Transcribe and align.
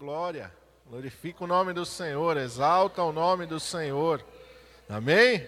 glória. 0.00 0.50
Glorifica 0.88 1.44
o 1.44 1.46
nome 1.46 1.74
do 1.74 1.84
Senhor, 1.84 2.38
exalta 2.38 3.02
o 3.02 3.12
nome 3.12 3.44
do 3.44 3.60
Senhor. 3.60 4.24
Amém? 4.88 5.46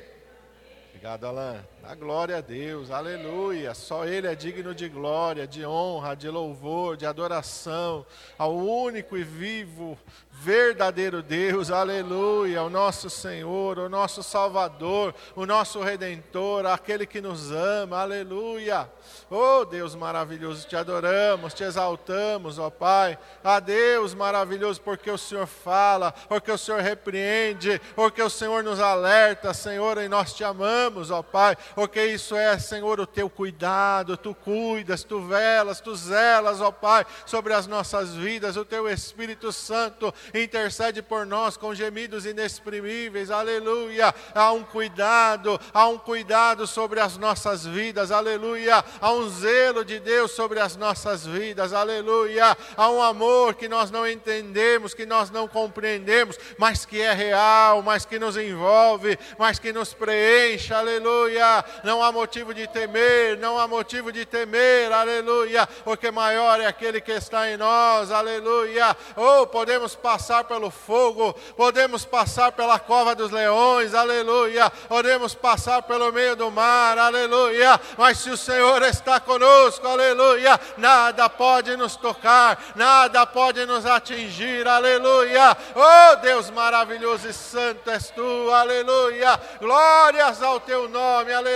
Obrigado, 0.91 1.25
Alain. 1.25 1.71
A 1.85 1.97
glória 1.97 2.37
a 2.37 2.41
Deus, 2.41 2.93
aleluia. 2.93 3.75
Só 3.75 4.05
Ele 4.05 4.29
é 4.29 4.37
digno 4.37 4.73
de 4.73 4.89
glória, 4.89 5.48
de 5.48 5.67
honra, 5.67 6.15
de 6.15 6.29
louvor, 6.30 6.97
de 6.97 7.05
adoração 7.05 8.07
ao 8.39 8.55
único 8.55 9.16
e 9.16 9.25
vivo, 9.25 9.98
verdadeiro 10.30 11.23
Deus, 11.23 11.71
aleluia, 11.71 12.62
o 12.62 12.71
nosso 12.71 13.11
Senhor, 13.11 13.79
o 13.79 13.89
nosso 13.89 14.23
Salvador, 14.23 15.15
o 15.37 15.45
nosso 15.45 15.80
Redentor, 15.80 16.66
aquele 16.66 17.05
que 17.05 17.21
nos 17.21 17.51
ama, 17.51 17.99
aleluia. 17.99 18.89
Oh 19.30 19.64
Deus 19.64 19.95
maravilhoso, 19.95 20.67
te 20.67 20.77
adoramos, 20.77 21.53
te 21.53 21.64
exaltamos, 21.64 22.59
ó 22.59 22.70
Pai. 22.70 23.19
A 23.42 23.61
Deus 23.61 24.14
maravilhoso, 24.14 24.80
porque 24.80 25.11
o 25.11 25.19
Senhor 25.19 25.47
fala, 25.47 26.12
porque 26.28 26.51
o 26.51 26.59
Senhor 26.59 26.80
repreende, 26.80 27.80
porque 27.95 28.23
o 28.23 28.30
Senhor 28.30 28.62
nos 28.62 28.80
alerta, 28.80 29.53
Senhor, 29.53 29.98
e 29.98 30.09
nós 30.09 30.33
te 30.33 30.45
amamos, 30.45 31.11
ó 31.11 31.23
Pai, 31.23 31.56
porque 31.75 32.05
isso 32.07 32.37
é, 32.37 32.59
Senhor, 32.59 33.01
o 33.01 33.07
teu 33.07 33.29
cuidado, 33.29 34.17
tu 34.17 34.35
cuidas, 34.35 35.05
tu 35.05 35.21
velas, 35.21 35.81
tu 35.81 35.95
zelas, 35.95 36.61
ó 36.61 36.71
Pai, 36.71 37.07
sobre 37.27 37.53
as 37.53 37.67
nossas 37.67 38.15
vidas, 38.15 38.57
o 38.57 38.65
teu 38.65 38.89
Espírito 38.89 39.53
Santo 39.53 40.12
intercede 40.35 41.03
por 41.03 41.27
nós 41.27 41.57
com 41.57 41.75
gemidos 41.75 42.27
inexprimíveis, 42.27 43.31
aleluia. 43.31 44.15
Há 44.35 44.53
um 44.53 44.62
cuidado, 44.62 45.61
há 45.73 45.87
um 45.89 45.98
cuidado 45.98 46.67
sobre 46.67 47.01
as 47.01 47.17
nossas 47.17 47.65
vidas, 47.65 48.11
aleluia. 48.11 48.84
Há 49.01 49.12
um 49.12 49.29
zelo 49.29 49.84
de 49.84 49.98
Deus 49.98 50.33
sobre 50.33 50.61
as 50.61 50.77
nossas 50.77 51.27
vidas, 51.27 51.73
aleluia. 51.73 52.57
Há 52.77 52.91
um 52.91 53.03
amor 53.03 53.55
que 53.55 53.69
nós 53.69 53.91
não 53.91 54.07
entendemos, 54.07 54.95
que 54.95 55.07
nós 55.07 55.31
não 55.31 55.47
compreendemos, 55.48 56.39
mas 56.59 56.84
que 56.84 57.01
é 57.01 57.12
real, 57.12 57.83
mas 57.83 58.05
que 58.05 58.19
nos 58.19 58.36
envolve, 58.36 59.19
mas 59.39 59.59
que 59.59 59.73
nos 59.73 59.95
preenche, 59.95 60.73
aleluia. 60.73 61.61
Não 61.82 62.02
há 62.02 62.12
motivo 62.12 62.52
de 62.52 62.66
temer, 62.66 63.38
não 63.38 63.58
há 63.58 63.66
motivo 63.66 64.12
de 64.12 64.24
temer, 64.24 64.92
aleluia, 64.92 65.68
porque 65.84 66.10
maior 66.10 66.60
é 66.60 66.66
aquele 66.66 67.00
que 67.00 67.12
está 67.12 67.50
em 67.50 67.56
nós, 67.56 68.10
aleluia. 68.10 68.96
Ou 69.16 69.42
oh, 69.42 69.46
podemos 69.46 69.94
passar 69.94 70.44
pelo 70.44 70.70
fogo, 70.70 71.34
podemos 71.56 72.05
passar 72.05 72.52
pela 72.52 72.78
cova 72.78 73.14
dos 73.14 73.30
leões, 73.30 73.94
aleluia. 73.94 74.70
Podemos 74.88 75.34
passar 75.34 75.83
pelo 75.83 76.12
meio 76.12 76.36
do 76.36 76.50
mar, 76.50 76.98
aleluia. 76.98 77.80
Mas 77.96 78.18
se 78.18 78.30
o 78.30 78.36
Senhor 78.36 78.83
está 78.83 79.20
conosco, 79.20 79.86
aleluia, 79.86 80.58
nada 80.77 81.28
pode 81.28 81.77
nos 81.77 81.96
tocar, 81.96 82.72
nada 82.74 83.27
pode 83.27 83.64
nos 83.66 83.86
atingir, 83.86 84.66
aleluia. 84.66 85.56
Oh 85.74 86.16
Deus 86.16 86.50
maravilhoso 86.50 87.28
e 87.28 87.33
santo 87.33 87.90
és 87.90 88.10
tu, 88.10 88.50
aleluia. 88.50 89.38
Glórias 89.60 90.42
ao 90.42 90.60
teu 90.60 90.88
nome, 90.88 91.33
aleluia. 91.33 91.52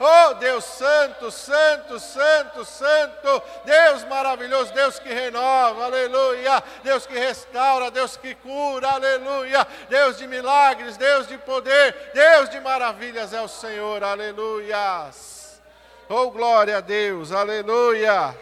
Oh 0.00 0.34
Deus 0.34 0.64
santo, 0.64 1.30
santo, 1.30 1.98
santo, 1.98 2.64
santo, 2.64 3.42
Deus 3.64 4.04
maravilhoso, 4.04 4.72
Deus 4.72 4.98
que 4.98 5.12
renova, 5.12 5.86
aleluia. 5.86 6.62
Deus 6.82 7.06
que 7.06 7.14
restaura 7.14 7.46
restaura, 7.46 7.90
Deus 7.90 8.16
que 8.16 8.34
cura, 8.34 8.88
aleluia. 8.90 9.66
Deus 9.88 10.18
de 10.18 10.26
milagres, 10.26 10.96
Deus 10.96 11.26
de 11.26 11.38
poder, 11.38 12.12
Deus 12.12 12.50
de 12.50 12.60
maravilhas 12.60 13.32
é 13.32 13.40
o 13.40 13.48
Senhor, 13.48 14.02
aleluias. 14.02 15.60
Oh, 16.08 16.30
glória 16.30 16.78
a 16.78 16.80
Deus, 16.80 17.32
aleluia. 17.32 18.36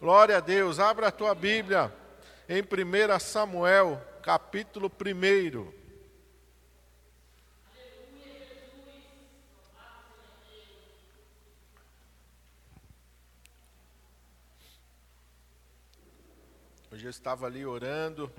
Glória 0.00 0.38
a 0.38 0.40
Deus, 0.40 0.78
abra 0.78 1.08
a 1.08 1.12
tua 1.12 1.34
Bíblia 1.34 1.92
em 2.48 2.62
1 2.62 3.18
Samuel, 3.18 4.00
capítulo 4.22 4.90
1. 4.90 5.79
Hoje 17.00 17.06
eu 17.06 17.12
estava 17.12 17.46
ali 17.46 17.64
orando, 17.64 18.30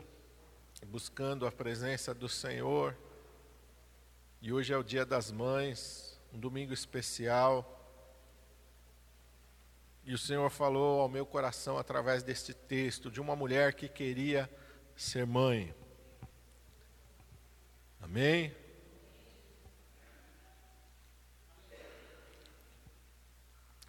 buscando 0.85 1.47
a 1.47 1.51
presença 1.51 2.13
do 2.13 2.29
Senhor. 2.29 2.95
E 4.39 4.53
hoje 4.53 4.71
é 4.71 4.77
o 4.77 4.83
Dia 4.83 5.03
das 5.03 5.31
Mães, 5.31 6.21
um 6.31 6.37
domingo 6.37 6.71
especial. 6.71 7.65
E 10.03 10.13
o 10.13 10.17
Senhor 10.17 10.47
falou 10.51 11.01
ao 11.01 11.09
meu 11.09 11.25
coração 11.25 11.75
através 11.79 12.21
deste 12.21 12.53
texto 12.53 13.09
de 13.09 13.19
uma 13.19 13.35
mulher 13.35 13.73
que 13.73 13.89
queria 13.89 14.47
ser 14.95 15.25
mãe. 15.25 15.73
Amém? 17.99 18.55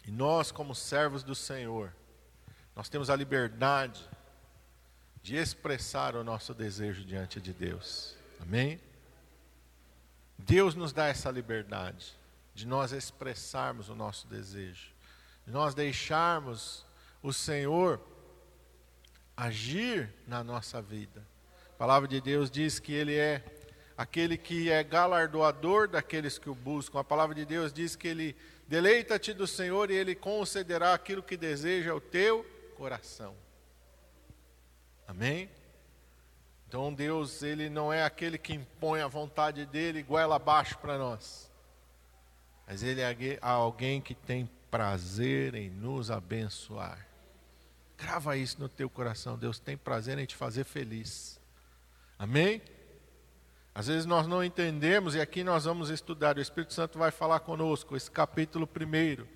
E 0.03 0.09
nós, 0.09 0.51
como 0.51 0.73
servos 0.73 1.21
do 1.21 1.35
Senhor, 1.35 1.95
nós 2.75 2.89
temos 2.89 3.11
a 3.11 3.15
liberdade 3.15 4.09
de 5.23 5.37
expressar 5.37 6.17
o 6.17 6.23
nosso 6.23 6.53
desejo 6.53 7.05
diante 7.05 7.39
de 7.39 7.53
Deus. 7.53 8.13
Amém? 8.41 8.79
Deus 10.37 10.75
nos 10.75 10.91
dá 10.91 11.07
essa 11.07 11.31
liberdade 11.31 12.13
de 12.53 12.67
nós 12.67 12.91
expressarmos 12.91 13.87
o 13.87 13.95
nosso 13.95 14.27
desejo, 14.27 14.91
de 15.45 15.53
nós 15.53 15.73
deixarmos 15.73 16.85
o 17.21 17.31
Senhor 17.31 18.01
agir 19.35 20.13
na 20.27 20.43
nossa 20.43 20.81
vida. 20.81 21.25
A 21.69 21.77
palavra 21.77 22.07
de 22.07 22.19
Deus 22.19 22.51
diz 22.51 22.77
que 22.77 22.91
Ele 22.91 23.15
é 23.15 23.43
aquele 23.97 24.37
que 24.37 24.69
é 24.69 24.83
galardoador 24.83 25.87
daqueles 25.87 26.37
que 26.37 26.49
o 26.49 26.55
buscam. 26.55 26.99
A 26.99 27.03
palavra 27.03 27.33
de 27.33 27.45
Deus 27.45 27.71
diz 27.71 27.95
que 27.95 28.09
Ele 28.09 28.35
deleita-te 28.67 29.33
do 29.33 29.47
Senhor 29.47 29.89
e 29.89 29.95
Ele 29.95 30.15
concederá 30.15 30.93
aquilo 30.93 31.23
que 31.23 31.37
deseja 31.37 31.95
o 31.95 32.01
teu 32.01 32.43
coração. 32.75 33.42
Amém? 35.07 35.49
Então 36.67 36.91
Deus, 36.91 37.43
ele 37.43 37.69
não 37.69 37.93
é 37.93 38.03
aquele 38.03 38.37
que 38.37 38.51
impõe 38.51 39.01
a 39.01 39.07
vontade 39.07 39.63
dele 39.65 40.01
goela 40.01 40.37
abaixo 40.37 40.75
para 40.79 40.97
nós. 40.97 41.51
Mas 42.65 42.81
ele 42.81 42.99
é 43.01 43.37
alguém 43.41 44.01
que 44.01 44.15
tem 44.15 44.49
prazer 44.71 45.53
em 45.53 45.69
nos 45.69 46.09
abençoar. 46.09 47.05
Grava 47.95 48.35
isso 48.35 48.59
no 48.59 48.67
teu 48.67 48.89
coração. 48.89 49.37
Deus 49.37 49.59
tem 49.59 49.77
prazer 49.77 50.17
em 50.17 50.25
te 50.25 50.35
fazer 50.35 50.63
feliz. 50.63 51.39
Amém? 52.17 52.59
Às 53.75 53.87
vezes 53.87 54.05
nós 54.05 54.25
não 54.25 54.43
entendemos, 54.43 55.13
e 55.13 55.21
aqui 55.21 55.43
nós 55.43 55.65
vamos 55.65 55.89
estudar, 55.89 56.37
o 56.37 56.41
Espírito 56.41 56.73
Santo 56.73 56.97
vai 56.97 57.11
falar 57.11 57.39
conosco, 57.41 57.95
esse 57.95 58.09
capítulo 58.09 58.65
primeiro. 58.65 59.27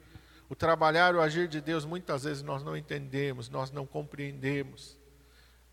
O 0.50 0.56
trabalhar, 0.56 1.16
o 1.16 1.22
agir 1.22 1.48
de 1.48 1.62
Deus, 1.62 1.86
muitas 1.86 2.24
vezes 2.24 2.42
nós 2.42 2.64
não 2.64 2.76
entendemos, 2.76 3.50
nós 3.50 3.70
não 3.70 3.86
compreendemos 3.86 4.98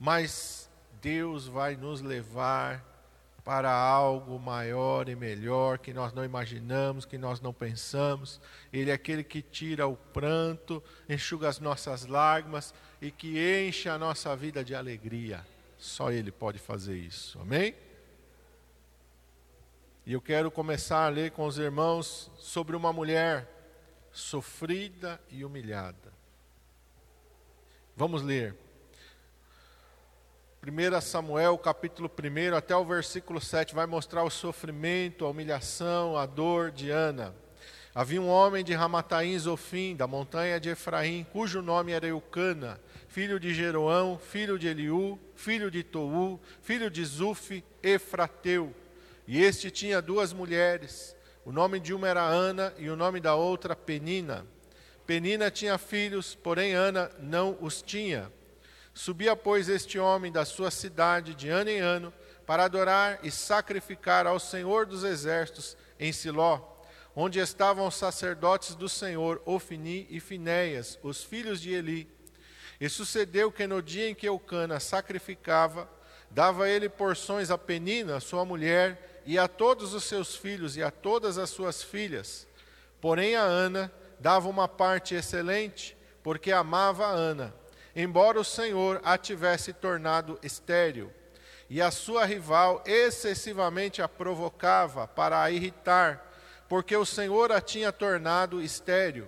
mas 0.05 0.69
Deus 1.01 1.47
vai 1.47 1.77
nos 1.77 2.03
levar 2.03 2.85
para 3.43 3.73
algo 3.73 4.39
maior 4.39 5.09
e 5.09 5.17
melhor 5.17 5.79
que 5.79 5.95
nós 5.95 6.13
não 6.13 6.23
imaginamos, 6.23 7.07
que 7.07 7.17
nós 7.17 7.41
não 7.41 7.55
pensamos. 7.55 8.39
Ele 8.71 8.91
é 8.91 8.93
aquele 8.93 9.25
que 9.25 9.41
tira 9.41 9.87
o 9.87 9.97
pranto, 9.97 10.83
enxuga 11.09 11.49
as 11.49 11.59
nossas 11.59 12.05
lágrimas 12.05 12.75
e 13.01 13.11
que 13.11 13.39
enche 13.39 13.89
a 13.89 13.97
nossa 13.97 14.37
vida 14.37 14.63
de 14.63 14.75
alegria. 14.75 15.43
Só 15.79 16.13
Ele 16.13 16.31
pode 16.31 16.59
fazer 16.59 16.99
isso. 16.99 17.39
Amém? 17.41 17.75
E 20.05 20.13
eu 20.13 20.21
quero 20.21 20.51
começar 20.51 21.07
a 21.07 21.09
ler 21.09 21.31
com 21.31 21.47
os 21.47 21.57
irmãos 21.57 22.31
sobre 22.37 22.77
uma 22.77 22.93
mulher 22.93 23.49
sofrida 24.13 25.19
e 25.31 25.47
humilhada. 25.47 26.13
Vamos 27.97 28.21
ler. 28.21 28.64
1 30.67 31.01
Samuel, 31.03 31.59
capítulo 31.59 32.11
1, 32.11 32.57
até 32.57 32.75
o 32.75 32.87
versículo 32.87 33.39
7, 33.39 33.75
vai 33.75 33.85
mostrar 33.85 34.25
o 34.25 34.31
sofrimento, 34.31 35.27
a 35.27 35.29
humilhação, 35.29 36.17
a 36.17 36.25
dor 36.25 36.71
de 36.71 36.91
Ana. 36.91 37.35
Havia 37.95 38.21
um 38.21 38.31
homem 38.31 38.65
de 38.65 38.73
Ramataim 38.73 39.39
Zofim, 39.39 39.95
da 39.95 40.07
montanha 40.07 40.59
de 40.59 40.71
Efraim, 40.71 41.27
cujo 41.31 41.61
nome 41.61 41.93
era 41.93 42.07
Eucana, 42.07 42.81
filho 43.09 43.39
de 43.39 43.53
Jeroão, 43.53 44.19
filho 44.19 44.59
de 44.59 44.67
Eliú, 44.67 45.19
filho 45.35 45.71
de 45.71 45.83
Tou, 45.83 46.41
filho 46.63 46.91
de 46.91 47.05
Zuf, 47.05 47.63
Efrateu. 47.83 48.75
E 49.29 49.43
este 49.43 49.71
tinha 49.71 50.01
duas 50.01 50.33
mulheres, 50.33 51.15
o 51.45 51.53
nome 51.53 51.79
de 51.79 51.93
uma 51.93 52.09
era 52.09 52.23
Ana 52.23 52.73
e 52.79 52.89
o 52.89 52.97
nome 52.97 53.21
da 53.21 53.35
outra 53.35 53.77
Penina. 53.77 54.47
Penina 55.07 55.51
tinha 55.51 55.77
filhos, 55.77 56.35
porém 56.35 56.73
Ana 56.73 57.11
não 57.21 57.59
os 57.61 57.83
tinha. 57.83 58.33
Subia, 58.95 59.35
pois, 59.35 59.69
este 59.69 59.99
homem 59.99 60.31
da 60.31 60.45
sua 60.45 60.71
cidade 60.71 61.35
de 61.35 61.49
ano 61.49 61.69
em 61.69 61.81
ano 61.81 62.15
para 62.47 62.65
adorar 62.65 63.19
e 63.25 63.31
sacrificar 63.31 64.25
ao 64.25 64.39
Senhor 64.39 64.87
dos 64.87 65.03
Exércitos 65.03 65.77
em 65.99 66.13
Siló, 66.13 66.61
onde 67.17 67.41
estavam 67.41 67.89
os 67.89 67.97
sacerdotes 67.97 68.77
do 68.77 68.89
Senhor, 68.89 69.43
Ofini 69.45 70.07
e 70.09 70.21
Finéias, 70.21 70.97
os 71.03 71.25
filhos 71.25 71.61
de 71.61 71.73
Eli. 71.73 72.09
E 72.81 72.89
sucedeu 72.89 73.51
que 73.51 73.67
no 73.67 73.83
dia 73.83 74.09
em 74.09 74.15
que 74.15 74.29
Eucana 74.29 74.79
sacrificava, 74.79 75.91
dava 76.31 76.69
ele 76.69 76.89
porções 76.89 77.51
a 77.51 77.59
Penina, 77.59 78.21
sua 78.21 78.45
mulher, 78.45 79.23
e 79.27 79.39
a 79.39 79.49
todos 79.49 79.93
os 79.93 80.05
seus 80.05 80.37
filhos 80.37 80.77
e 80.77 80.83
a 80.83 80.91
todas 80.91 81.37
as 81.37 81.51
suas 81.51 81.83
filhas. 81.83 82.47
Porém 83.01 83.35
a 83.35 83.43
Ana 83.43 83.93
dava 84.21 84.49
uma 84.49 84.69
parte 84.69 85.17
excelente, 85.17 85.97
porque 86.23 86.53
amava 86.53 87.07
a 87.07 87.11
Ana, 87.11 87.55
embora 87.95 88.41
o 88.41 88.45
Senhor 88.45 89.01
a 89.05 89.17
tivesse 89.17 89.73
tornado 89.73 90.39
estéril. 90.43 91.13
E 91.69 91.81
a 91.81 91.91
sua 91.91 92.25
rival 92.25 92.83
excessivamente 92.87 94.03
a 94.03 94.09
provocava 94.09 95.07
para 95.07 95.43
a 95.43 95.51
irritar, 95.51 96.33
porque 96.69 96.97
o 96.97 97.07
Senhor 97.07 97.53
a 97.53 97.61
tinha 97.61 97.93
tornado 97.93 98.61
estéril. 98.61 99.27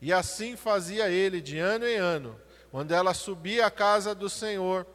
E 0.00 0.12
assim 0.12 0.56
fazia 0.56 1.08
ele 1.08 1.40
de 1.40 1.58
ano 1.58 1.86
em 1.86 1.96
ano, 1.96 2.38
quando 2.70 2.92
ela 2.92 3.14
subia 3.14 3.66
à 3.66 3.70
casa 3.70 4.14
do 4.14 4.28
Senhor. 4.28 4.86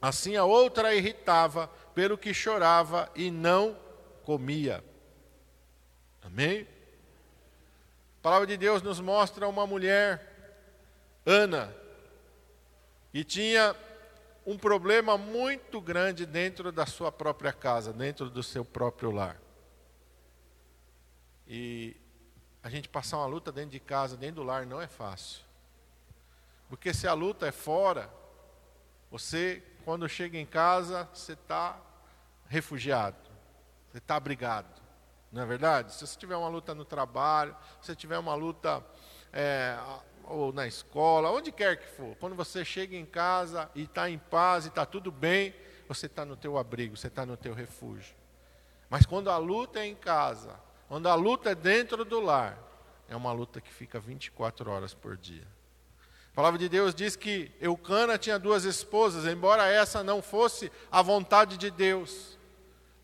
Assim 0.00 0.36
a 0.36 0.44
outra 0.44 0.88
a 0.88 0.94
irritava, 0.94 1.68
pelo 1.94 2.18
que 2.18 2.32
chorava 2.32 3.10
e 3.14 3.30
não 3.30 3.76
comia. 4.24 4.82
Amém? 6.22 6.66
A 8.18 8.22
palavra 8.22 8.46
de 8.46 8.56
Deus 8.56 8.82
nos 8.82 9.00
mostra 9.00 9.48
uma 9.48 9.66
mulher, 9.66 10.28
Ana, 11.26 11.74
que 13.12 13.22
tinha 13.22 13.76
um 14.44 14.56
problema 14.56 15.18
muito 15.18 15.80
grande 15.80 16.24
dentro 16.24 16.72
da 16.72 16.86
sua 16.86 17.12
própria 17.12 17.52
casa, 17.52 17.92
dentro 17.92 18.30
do 18.30 18.42
seu 18.42 18.64
próprio 18.64 19.10
lar. 19.10 19.40
E 21.46 21.94
a 22.62 22.70
gente 22.70 22.88
passar 22.88 23.18
uma 23.18 23.26
luta 23.26 23.52
dentro 23.52 23.70
de 23.70 23.80
casa, 23.80 24.16
dentro 24.16 24.36
do 24.36 24.42
lar, 24.42 24.64
não 24.64 24.80
é 24.80 24.86
fácil. 24.86 25.44
Porque 26.70 26.94
se 26.94 27.06
a 27.06 27.12
luta 27.12 27.46
é 27.46 27.52
fora, 27.52 28.08
você, 29.10 29.62
quando 29.84 30.08
chega 30.08 30.38
em 30.38 30.46
casa, 30.46 31.06
você 31.12 31.34
está 31.34 31.78
refugiado, 32.48 33.18
você 33.90 33.98
está 33.98 34.16
abrigado. 34.16 34.80
Não 35.30 35.42
é 35.42 35.46
verdade? 35.46 35.92
Se 35.92 36.06
você 36.06 36.18
tiver 36.18 36.36
uma 36.36 36.48
luta 36.48 36.74
no 36.74 36.84
trabalho, 36.84 37.54
se 37.80 37.88
você 37.88 37.94
tiver 37.94 38.18
uma 38.18 38.34
luta 38.34 38.82
é, 39.32 39.78
ou 40.32 40.52
na 40.52 40.66
escola, 40.66 41.30
onde 41.30 41.52
quer 41.52 41.76
que 41.76 41.86
for, 41.86 42.16
quando 42.16 42.34
você 42.34 42.64
chega 42.64 42.96
em 42.96 43.04
casa 43.04 43.70
e 43.74 43.82
está 43.82 44.08
em 44.08 44.18
paz 44.18 44.64
e 44.64 44.68
está 44.68 44.86
tudo 44.86 45.12
bem, 45.12 45.54
você 45.86 46.06
está 46.06 46.24
no 46.24 46.36
teu 46.36 46.56
abrigo, 46.56 46.96
você 46.96 47.08
está 47.08 47.26
no 47.26 47.36
teu 47.36 47.52
refúgio. 47.52 48.14
Mas 48.88 49.04
quando 49.04 49.30
a 49.30 49.36
luta 49.36 49.80
é 49.80 49.86
em 49.86 49.94
casa, 49.94 50.58
quando 50.88 51.08
a 51.08 51.14
luta 51.14 51.50
é 51.50 51.54
dentro 51.54 52.04
do 52.04 52.20
lar, 52.20 52.58
é 53.08 53.14
uma 53.14 53.32
luta 53.32 53.60
que 53.60 53.72
fica 53.72 54.00
24 54.00 54.70
horas 54.70 54.94
por 54.94 55.16
dia. 55.16 55.46
A 56.32 56.34
palavra 56.34 56.58
de 56.58 56.68
Deus 56.68 56.94
diz 56.94 57.14
que 57.14 57.52
Eucana 57.60 58.16
tinha 58.16 58.38
duas 58.38 58.64
esposas, 58.64 59.26
embora 59.26 59.68
essa 59.68 60.02
não 60.02 60.22
fosse 60.22 60.72
a 60.90 61.02
vontade 61.02 61.58
de 61.58 61.70
Deus. 61.70 62.38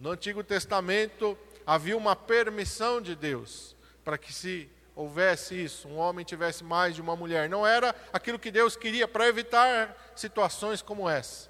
No 0.01 0.11
Antigo 0.11 0.43
Testamento 0.43 1.37
havia 1.67 1.97
uma 1.97 2.17
permissão 2.17 3.03
de 3.03 3.15
Deus 3.15 3.77
para 4.03 4.17
que 4.17 4.33
se 4.33 4.71
houvesse 4.99 5.55
isso, 5.55 5.87
um 5.87 5.97
homem 5.97 6.25
tivesse 6.25 6.65
mais 6.65 6.93
de 6.97 7.01
uma 7.01 7.15
mulher. 7.15 7.49
Não 7.49 7.65
era 7.65 7.95
aquilo 8.13 8.37
que 8.37 8.51
Deus 8.51 8.75
queria 8.75 9.07
para 9.07 9.29
evitar 9.29 9.97
situações 10.17 10.83
como 10.83 11.09
essa. 11.09 11.49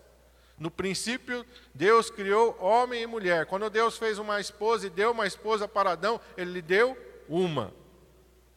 No 0.58 0.70
princípio, 0.70 1.46
Deus 1.72 2.10
criou 2.10 2.58
homem 2.60 3.02
e 3.02 3.06
mulher. 3.06 3.46
Quando 3.46 3.70
Deus 3.70 3.96
fez 3.96 4.18
uma 4.18 4.38
esposa 4.38 4.86
e 4.86 4.90
deu 4.90 5.12
uma 5.12 5.26
esposa 5.26 5.66
para 5.66 5.92
Adão, 5.92 6.20
ele 6.36 6.52
lhe 6.52 6.62
deu 6.62 6.94
uma. 7.26 7.72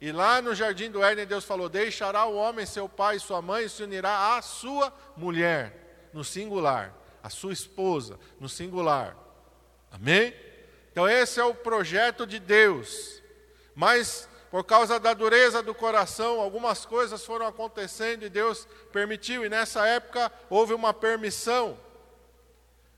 E 0.02 0.12
lá 0.12 0.42
no 0.42 0.54
jardim 0.54 0.92
do 0.92 1.02
Éden, 1.02 1.26
Deus 1.26 1.46
falou: 1.46 1.70
Deixará 1.70 2.26
o 2.26 2.36
homem 2.36 2.66
seu 2.66 2.90
pai 2.90 3.16
e 3.16 3.20
sua 3.22 3.42
mãe 3.42 3.64
e 3.64 3.70
se 3.70 3.84
unirá 3.84 4.36
à 4.36 4.42
sua 4.42 4.92
mulher, 5.16 6.10
no 6.12 6.24
singular, 6.24 6.94
a 7.24 7.30
sua 7.30 7.54
esposa, 7.54 8.20
no 8.42 8.50
singular. 8.50 9.16
Amém? 9.90 10.34
Então, 10.92 11.08
esse 11.08 11.40
é 11.40 11.46
o 11.46 11.56
projeto 11.56 12.28
de 12.28 12.40
Deus. 12.40 13.22
Mas 13.74 14.28
por 14.52 14.66
causa 14.66 15.00
da 15.00 15.14
dureza 15.14 15.64
do 15.64 15.74
coração, 15.74 16.42
algumas 16.42 16.86
coisas 16.86 17.26
foram 17.26 17.48
acontecendo 17.48 18.24
e 18.24 18.30
Deus 18.30 18.68
permitiu, 18.92 19.46
e 19.46 19.50
nessa 19.50 19.88
época 19.88 20.30
houve 20.50 20.74
uma 20.74 20.94
permissão. 20.94 21.80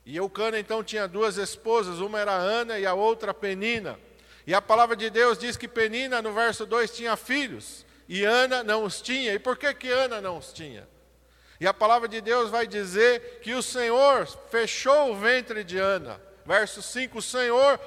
E 0.03 0.17
Eucana 0.17 0.57
então 0.57 0.83
tinha 0.83 1.07
duas 1.07 1.37
esposas, 1.37 1.99
uma 1.99 2.19
era 2.19 2.33
Ana 2.33 2.79
e 2.79 2.87
a 2.87 2.95
outra 2.95 3.35
Penina. 3.35 3.99
E 4.47 4.53
a 4.53 4.61
palavra 4.61 4.95
de 4.95 5.11
Deus 5.11 5.37
diz 5.37 5.55
que 5.55 5.67
Penina, 5.67 6.23
no 6.23 6.33
verso 6.33 6.65
2, 6.65 6.89
tinha 6.89 7.15
filhos, 7.15 7.85
e 8.09 8.23
Ana 8.23 8.63
não 8.63 8.83
os 8.83 8.99
tinha. 8.99 9.31
E 9.31 9.37
por 9.37 9.55
que, 9.55 9.71
que 9.75 9.91
Ana 9.91 10.19
não 10.19 10.39
os 10.39 10.51
tinha? 10.51 10.89
E 11.59 11.67
a 11.67 11.73
palavra 11.73 12.07
de 12.07 12.19
Deus 12.19 12.49
vai 12.49 12.65
dizer 12.65 13.41
que 13.43 13.53
o 13.53 13.61
Senhor 13.61 14.27
fechou 14.49 15.11
o 15.11 15.15
ventre 15.15 15.63
de 15.63 15.77
Ana. 15.77 16.19
Verso 16.45 16.81
5, 16.81 17.17
o 17.17 17.21
Senhor 17.21 17.79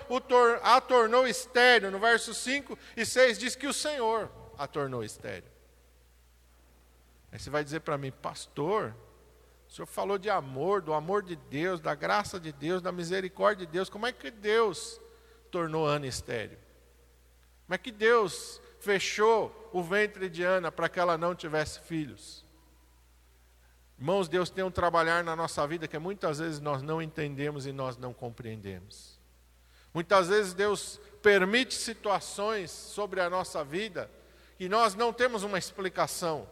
a 0.62 0.80
tornou 0.80 1.26
estéreo. 1.26 1.90
No 1.90 1.98
verso 1.98 2.32
5 2.32 2.78
e 2.96 3.04
6 3.04 3.38
diz 3.38 3.54
que 3.54 3.66
o 3.66 3.72
Senhor 3.72 4.30
a 4.58 4.66
tornou 4.66 5.04
estéreo. 5.04 5.50
Aí 7.30 7.38
você 7.38 7.50
vai 7.50 7.62
dizer 7.62 7.80
para 7.80 7.98
mim, 7.98 8.10
pastor, 8.10 8.94
o 9.68 9.72
senhor 9.72 9.86
falou 9.86 10.16
de 10.16 10.30
amor, 10.30 10.80
do 10.80 10.94
amor 10.94 11.22
de 11.22 11.36
Deus, 11.36 11.80
da 11.80 11.94
graça 11.94 12.38
de 12.40 12.52
Deus, 12.52 12.80
da 12.80 12.92
misericórdia 12.92 13.66
de 13.66 13.72
Deus. 13.72 13.90
Como 13.90 14.06
é 14.06 14.12
que 14.12 14.30
Deus 14.30 15.00
tornou 15.50 15.86
Ana 15.86 16.06
estéreo? 16.06 16.58
Como 17.66 17.74
é 17.74 17.78
que 17.78 17.90
Deus 17.90 18.60
fechou 18.80 19.70
o 19.72 19.82
ventre 19.82 20.30
de 20.30 20.44
Ana 20.44 20.70
para 20.70 20.88
que 20.88 21.00
ela 21.00 21.18
não 21.18 21.34
tivesse 21.34 21.80
filhos? 21.80 22.45
Irmãos, 23.98 24.28
Deus 24.28 24.50
tem 24.50 24.62
um 24.62 24.70
trabalhar 24.70 25.24
na 25.24 25.34
nossa 25.34 25.66
vida 25.66 25.88
que 25.88 25.98
muitas 25.98 26.38
vezes 26.38 26.60
nós 26.60 26.82
não 26.82 27.00
entendemos 27.00 27.66
e 27.66 27.72
nós 27.72 27.96
não 27.96 28.12
compreendemos. 28.12 29.18
Muitas 29.92 30.28
vezes 30.28 30.52
Deus 30.52 31.00
permite 31.22 31.74
situações 31.74 32.70
sobre 32.70 33.20
a 33.20 33.30
nossa 33.30 33.64
vida 33.64 34.10
e 34.60 34.68
nós 34.68 34.94
não 34.94 35.12
temos 35.12 35.42
uma 35.42 35.58
explicação. 35.58 36.46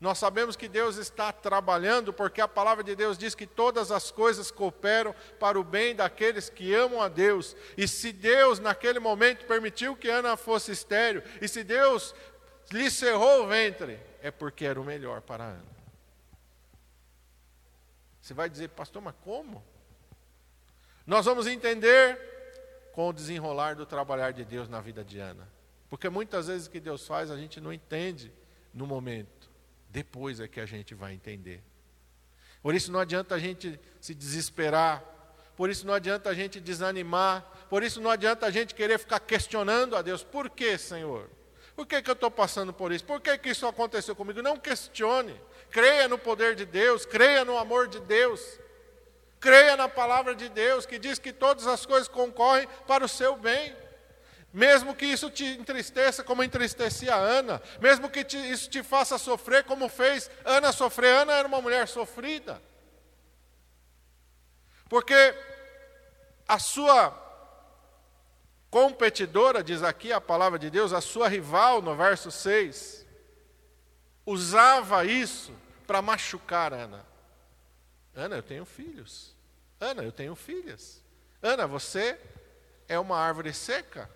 Nós 0.00 0.18
sabemos 0.18 0.56
que 0.56 0.66
Deus 0.66 0.96
está 0.96 1.32
trabalhando 1.32 2.12
porque 2.12 2.40
a 2.40 2.48
palavra 2.48 2.82
de 2.82 2.96
Deus 2.96 3.16
diz 3.16 3.36
que 3.36 3.46
todas 3.46 3.92
as 3.92 4.10
coisas 4.10 4.50
cooperam 4.50 5.14
para 5.38 5.60
o 5.60 5.62
bem 5.62 5.94
daqueles 5.94 6.50
que 6.50 6.74
amam 6.74 7.00
a 7.00 7.06
Deus. 7.06 7.54
E 7.76 7.86
se 7.86 8.12
Deus 8.12 8.58
naquele 8.58 8.98
momento 8.98 9.46
permitiu 9.46 9.94
que 9.94 10.08
Ana 10.08 10.36
fosse 10.36 10.72
estéreo, 10.72 11.22
e 11.40 11.46
se 11.46 11.62
Deus 11.62 12.12
lhe 12.72 12.90
cerrou 12.90 13.44
o 13.44 13.46
ventre, 13.46 13.96
é 14.20 14.32
porque 14.32 14.64
era 14.64 14.80
o 14.80 14.84
melhor 14.84 15.20
para 15.20 15.44
Ana. 15.44 15.71
Você 18.22 18.32
vai 18.32 18.48
dizer, 18.48 18.68
pastor, 18.68 19.02
mas 19.02 19.14
como? 19.24 19.62
Nós 21.04 21.24
vamos 21.24 21.48
entender 21.48 22.16
com 22.92 23.08
o 23.08 23.12
desenrolar 23.12 23.74
do 23.74 23.84
trabalhar 23.84 24.30
de 24.30 24.44
Deus 24.44 24.68
na 24.68 24.80
vida 24.80 25.02
de 25.02 25.18
Ana. 25.18 25.48
Porque 25.90 26.08
muitas 26.08 26.46
vezes 26.46 26.68
o 26.68 26.70
que 26.70 26.78
Deus 26.78 27.04
faz 27.04 27.32
a 27.32 27.36
gente 27.36 27.60
não 27.60 27.72
entende 27.72 28.32
no 28.72 28.86
momento. 28.86 29.50
Depois 29.90 30.38
é 30.38 30.46
que 30.46 30.60
a 30.60 30.66
gente 30.66 30.94
vai 30.94 31.12
entender. 31.12 31.60
Por 32.62 32.76
isso 32.76 32.92
não 32.92 33.00
adianta 33.00 33.34
a 33.34 33.38
gente 33.40 33.78
se 34.00 34.14
desesperar. 34.14 35.02
Por 35.56 35.68
isso 35.68 35.84
não 35.84 35.92
adianta 35.92 36.30
a 36.30 36.34
gente 36.34 36.60
desanimar. 36.60 37.44
Por 37.68 37.82
isso 37.82 38.00
não 38.00 38.08
adianta 38.08 38.46
a 38.46 38.50
gente 38.52 38.72
querer 38.72 38.98
ficar 38.98 39.18
questionando 39.18 39.96
a 39.96 40.00
Deus. 40.00 40.22
Por 40.22 40.48
que, 40.48 40.78
Senhor? 40.78 41.28
Por 41.74 41.86
que, 41.86 42.00
que 42.00 42.08
eu 42.08 42.14
estou 42.14 42.30
passando 42.30 42.72
por 42.72 42.92
isso? 42.92 43.04
Por 43.04 43.20
que, 43.20 43.36
que 43.36 43.50
isso 43.50 43.66
aconteceu 43.66 44.14
comigo? 44.14 44.40
Não 44.40 44.56
questione 44.56 45.38
creia 45.72 46.06
no 46.06 46.18
poder 46.18 46.54
de 46.54 46.66
Deus, 46.66 47.06
creia 47.06 47.44
no 47.44 47.56
amor 47.56 47.88
de 47.88 47.98
Deus, 48.00 48.60
creia 49.40 49.74
na 49.74 49.88
palavra 49.88 50.34
de 50.34 50.48
Deus, 50.50 50.84
que 50.84 50.98
diz 50.98 51.18
que 51.18 51.32
todas 51.32 51.66
as 51.66 51.86
coisas 51.86 52.06
concorrem 52.06 52.68
para 52.86 53.04
o 53.04 53.08
seu 53.08 53.34
bem. 53.34 53.74
Mesmo 54.52 54.94
que 54.94 55.06
isso 55.06 55.30
te 55.30 55.46
entristeça, 55.46 56.22
como 56.22 56.44
entristecia 56.44 57.14
Ana, 57.14 57.60
mesmo 57.80 58.10
que 58.10 58.22
te, 58.22 58.36
isso 58.36 58.68
te 58.68 58.82
faça 58.82 59.16
sofrer, 59.16 59.64
como 59.64 59.88
fez 59.88 60.30
Ana 60.44 60.72
sofrer. 60.72 61.22
Ana 61.22 61.32
era 61.32 61.48
uma 61.48 61.62
mulher 61.62 61.88
sofrida. 61.88 62.62
Porque 64.90 65.34
a 66.46 66.58
sua 66.58 67.18
competidora, 68.70 69.64
diz 69.64 69.82
aqui 69.82 70.12
a 70.12 70.20
palavra 70.20 70.58
de 70.58 70.68
Deus, 70.68 70.92
a 70.92 71.00
sua 71.00 71.28
rival, 71.28 71.80
no 71.80 71.96
verso 71.96 72.30
6, 72.30 73.06
usava 74.26 75.06
isso 75.06 75.61
para 75.86 76.02
machucar 76.02 76.72
Ana. 76.72 77.04
Ana, 78.14 78.36
eu 78.36 78.42
tenho 78.42 78.64
filhos. 78.64 79.34
Ana, 79.80 80.02
eu 80.02 80.12
tenho 80.12 80.34
filhas. 80.34 81.02
Ana, 81.42 81.66
você 81.66 82.18
é 82.88 82.98
uma 82.98 83.18
árvore 83.18 83.52
seca. 83.52 84.10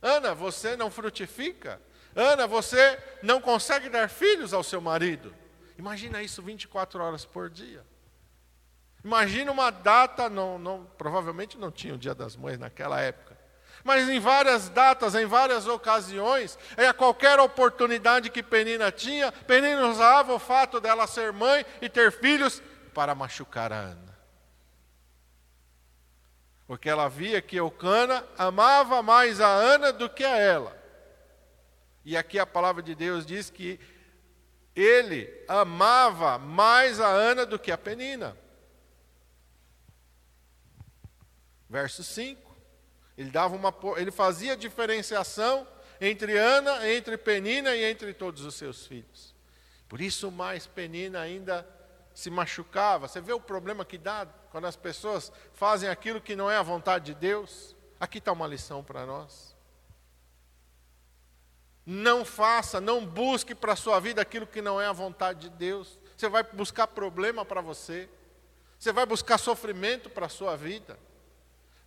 Ana, 0.00 0.34
você 0.34 0.76
não 0.76 0.90
frutifica. 0.90 1.80
Ana, 2.14 2.46
você 2.46 2.98
não 3.22 3.40
consegue 3.40 3.88
dar 3.88 4.08
filhos 4.08 4.52
ao 4.52 4.62
seu 4.62 4.80
marido. 4.80 5.34
Imagina 5.76 6.22
isso 6.22 6.42
24 6.42 7.02
horas 7.02 7.24
por 7.24 7.48
dia. 7.48 7.84
Imagina 9.04 9.52
uma 9.52 9.70
data, 9.70 10.28
não, 10.28 10.58
não, 10.58 10.84
provavelmente 10.98 11.56
não 11.56 11.70
tinha 11.70 11.94
o 11.94 11.98
Dia 11.98 12.14
das 12.14 12.34
Mães 12.34 12.58
naquela 12.58 13.00
época. 13.00 13.37
Mas 13.88 14.06
em 14.06 14.20
várias 14.20 14.68
datas, 14.68 15.14
em 15.14 15.24
várias 15.24 15.66
ocasiões, 15.66 16.58
e 16.76 16.84
a 16.84 16.92
qualquer 16.92 17.40
oportunidade 17.40 18.28
que 18.28 18.42
Penina 18.42 18.92
tinha, 18.92 19.32
Penina 19.32 19.86
usava 19.86 20.34
o 20.34 20.38
fato 20.38 20.78
dela 20.78 21.06
ser 21.06 21.32
mãe 21.32 21.64
e 21.80 21.88
ter 21.88 22.12
filhos 22.12 22.62
para 22.92 23.14
machucar 23.14 23.72
a 23.72 23.78
Ana. 23.78 24.18
Porque 26.66 26.86
ela 26.86 27.08
via 27.08 27.40
que 27.40 27.56
Eucana 27.56 28.26
amava 28.36 29.02
mais 29.02 29.40
a 29.40 29.48
Ana 29.48 29.90
do 29.90 30.10
que 30.10 30.22
a 30.22 30.36
ela. 30.36 30.76
E 32.04 32.14
aqui 32.14 32.38
a 32.38 32.44
palavra 32.44 32.82
de 32.82 32.94
Deus 32.94 33.24
diz 33.24 33.48
que 33.48 33.80
ele 34.76 35.32
amava 35.48 36.38
mais 36.38 37.00
a 37.00 37.08
Ana 37.08 37.46
do 37.46 37.58
que 37.58 37.72
a 37.72 37.78
Penina. 37.78 38.36
Verso 41.70 42.04
5. 42.04 42.47
Ele, 43.18 43.30
dava 43.30 43.56
uma, 43.56 43.74
ele 43.96 44.12
fazia 44.12 44.56
diferenciação 44.56 45.66
entre 46.00 46.38
Ana, 46.38 46.88
entre 46.88 47.18
Penina 47.18 47.74
e 47.74 47.82
entre 47.82 48.14
todos 48.14 48.44
os 48.44 48.54
seus 48.54 48.86
filhos. 48.86 49.34
Por 49.88 50.00
isso 50.00 50.30
mais 50.30 50.68
Penina 50.68 51.20
ainda 51.20 51.68
se 52.14 52.30
machucava. 52.30 53.08
Você 53.08 53.20
vê 53.20 53.32
o 53.32 53.40
problema 53.40 53.84
que 53.84 53.98
dá 53.98 54.24
quando 54.52 54.66
as 54.66 54.76
pessoas 54.76 55.32
fazem 55.52 55.88
aquilo 55.88 56.20
que 56.20 56.36
não 56.36 56.48
é 56.48 56.56
a 56.56 56.62
vontade 56.62 57.06
de 57.06 57.14
Deus? 57.14 57.74
Aqui 57.98 58.18
está 58.18 58.30
uma 58.30 58.46
lição 58.46 58.84
para 58.84 59.04
nós. 59.04 59.56
Não 61.84 62.24
faça, 62.24 62.80
não 62.80 63.04
busque 63.04 63.52
para 63.52 63.72
a 63.72 63.76
sua 63.76 63.98
vida 63.98 64.22
aquilo 64.22 64.46
que 64.46 64.62
não 64.62 64.80
é 64.80 64.86
a 64.86 64.92
vontade 64.92 65.48
de 65.48 65.50
Deus. 65.50 65.98
Você 66.16 66.28
vai 66.28 66.44
buscar 66.44 66.86
problema 66.86 67.44
para 67.44 67.60
você. 67.60 68.08
Você 68.78 68.92
vai 68.92 69.06
buscar 69.06 69.38
sofrimento 69.38 70.08
para 70.08 70.26
a 70.26 70.28
sua 70.28 70.54
vida. 70.54 70.96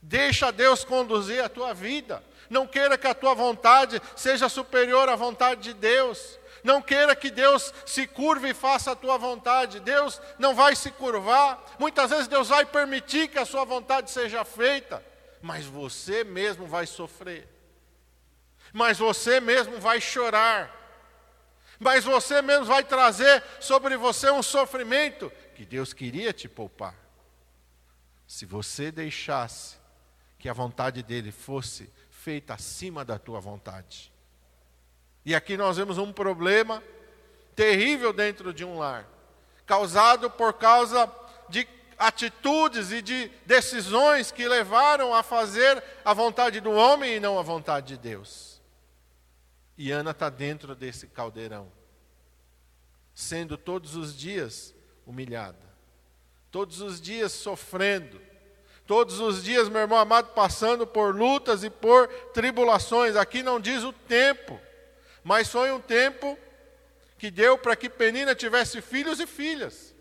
Deixa 0.02 0.52
Deus 0.52 0.84
conduzir 0.84 1.44
a 1.44 1.50
tua 1.50 1.74
vida. 1.74 2.24
Não 2.50 2.66
queira 2.68 2.98
que 2.98 3.08
a 3.08 3.14
tua 3.14 3.34
vontade 3.34 4.02
seja 4.16 4.50
superior 4.50 5.08
à 5.08 5.16
vontade 5.16 5.62
de 5.62 5.74
Deus. 5.74 6.40
Não 6.64 6.82
queira 6.82 7.16
que 7.16 7.30
Deus 7.30 7.74
se 7.86 8.06
curve 8.06 8.50
e 8.50 8.54
faça 8.54 8.92
a 8.92 8.96
tua 8.96 9.18
vontade. 9.18 9.80
Deus 9.80 10.22
não 10.38 10.54
vai 10.54 10.76
se 10.76 10.92
curvar. 10.92 11.64
Muitas 11.80 12.10
vezes 12.10 12.28
Deus 12.28 12.50
vai 12.50 12.66
permitir 12.66 13.28
que 13.30 13.40
a 13.40 13.46
sua 13.46 13.64
vontade 13.64 14.12
seja 14.12 14.44
feita, 14.44 15.04
mas 15.42 15.66
você 15.66 16.24
mesmo 16.24 16.66
vai 16.66 16.86
sofrer. 16.86 17.48
Mas 18.74 18.98
você 18.98 19.40
mesmo 19.40 19.80
vai 19.80 20.02
chorar. 20.02 20.78
Mas 21.80 22.04
você 22.04 22.42
mesmo 22.42 22.66
vai 22.66 22.84
trazer 22.84 23.44
sobre 23.60 23.98
você 23.98 24.30
um 24.30 24.44
sofrimento 24.44 25.32
que 25.56 25.66
Deus 25.66 25.94
queria 25.94 26.32
te 26.32 26.48
poupar. 26.48 26.96
Se 28.28 28.46
você 28.46 28.92
deixasse 28.92 29.81
que 30.42 30.50
a 30.50 30.54
vontade 30.54 31.04
dele 31.04 31.32
fosse 31.32 31.88
feita 32.10 32.56
acima 32.56 33.06
da 33.06 33.20
tua 33.20 33.40
vontade. 33.40 34.12
E 35.24 35.36
aqui 35.36 35.56
nós 35.56 35.78
vemos 35.78 36.00
um 36.00 36.12
problema 36.12 36.84
terrível 37.56 38.12
dentro 38.12 38.52
de 38.52 38.66
um 38.66 38.80
lar, 38.80 39.08
causado 39.68 40.32
por 40.32 40.54
causa 40.54 41.10
de 41.48 41.68
atitudes 41.96 42.92
e 42.92 43.04
de 43.04 43.30
decisões 43.46 44.32
que 44.32 44.48
levaram 44.48 45.14
a 45.14 45.22
fazer 45.22 45.84
a 46.04 46.12
vontade 46.12 46.60
do 46.60 46.72
homem 46.72 47.18
e 47.18 47.20
não 47.20 47.38
a 47.38 47.44
vontade 47.44 47.90
de 47.90 47.98
Deus. 47.98 48.60
E 49.78 49.92
Ana 49.92 50.10
está 50.10 50.28
dentro 50.28 50.74
desse 50.74 51.06
caldeirão, 51.06 51.72
sendo 53.14 53.60
todos 53.60 53.96
os 53.96 54.18
dias 54.18 54.74
humilhada, 55.06 55.70
todos 56.50 56.82
os 56.82 57.00
dias 57.00 57.32
sofrendo, 57.32 58.31
Todos 58.92 59.22
os 59.22 59.42
dias, 59.42 59.70
meu 59.70 59.80
irmão 59.80 59.98
amado, 59.98 60.34
passando 60.34 60.86
por 60.86 61.16
lutas 61.16 61.64
e 61.64 61.70
por 61.70 62.10
tribulações. 62.34 63.16
Aqui 63.16 63.42
não 63.42 63.58
diz 63.58 63.84
o 63.84 63.94
tempo, 63.94 64.60
mas 65.24 65.48
foi 65.48 65.72
um 65.72 65.80
tempo 65.80 66.38
que 67.18 67.32
deu 67.32 67.58
para 67.58 67.74
que 67.74 67.90
Penina 67.90 68.36
tivesse 68.36 68.82
filhos 68.82 69.22
e 69.22 69.26
filhas. 69.26 69.96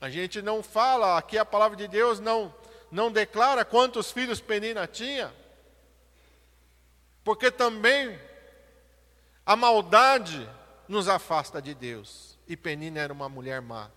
A 0.00 0.08
gente 0.08 0.40
não 0.40 0.62
fala, 0.62 1.18
aqui 1.18 1.36
a 1.36 1.44
palavra 1.44 1.76
de 1.76 1.86
Deus 1.86 2.20
não, 2.20 2.54
não 2.90 3.12
declara 3.12 3.62
quantos 3.62 4.10
filhos 4.10 4.40
Penina 4.40 4.86
tinha, 4.86 5.30
porque 7.22 7.50
também 7.50 8.18
a 9.44 9.54
maldade 9.54 10.48
nos 10.88 11.06
afasta 11.06 11.60
de 11.60 11.74
Deus, 11.74 12.38
e 12.48 12.56
Penina 12.56 12.98
era 12.98 13.12
uma 13.12 13.28
mulher 13.28 13.60
má. 13.60 13.90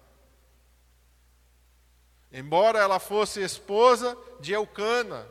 Embora 2.32 2.80
ela 2.80 3.00
fosse 3.00 3.42
esposa 3.42 4.18
de 4.40 4.54
Eucana, 4.54 5.28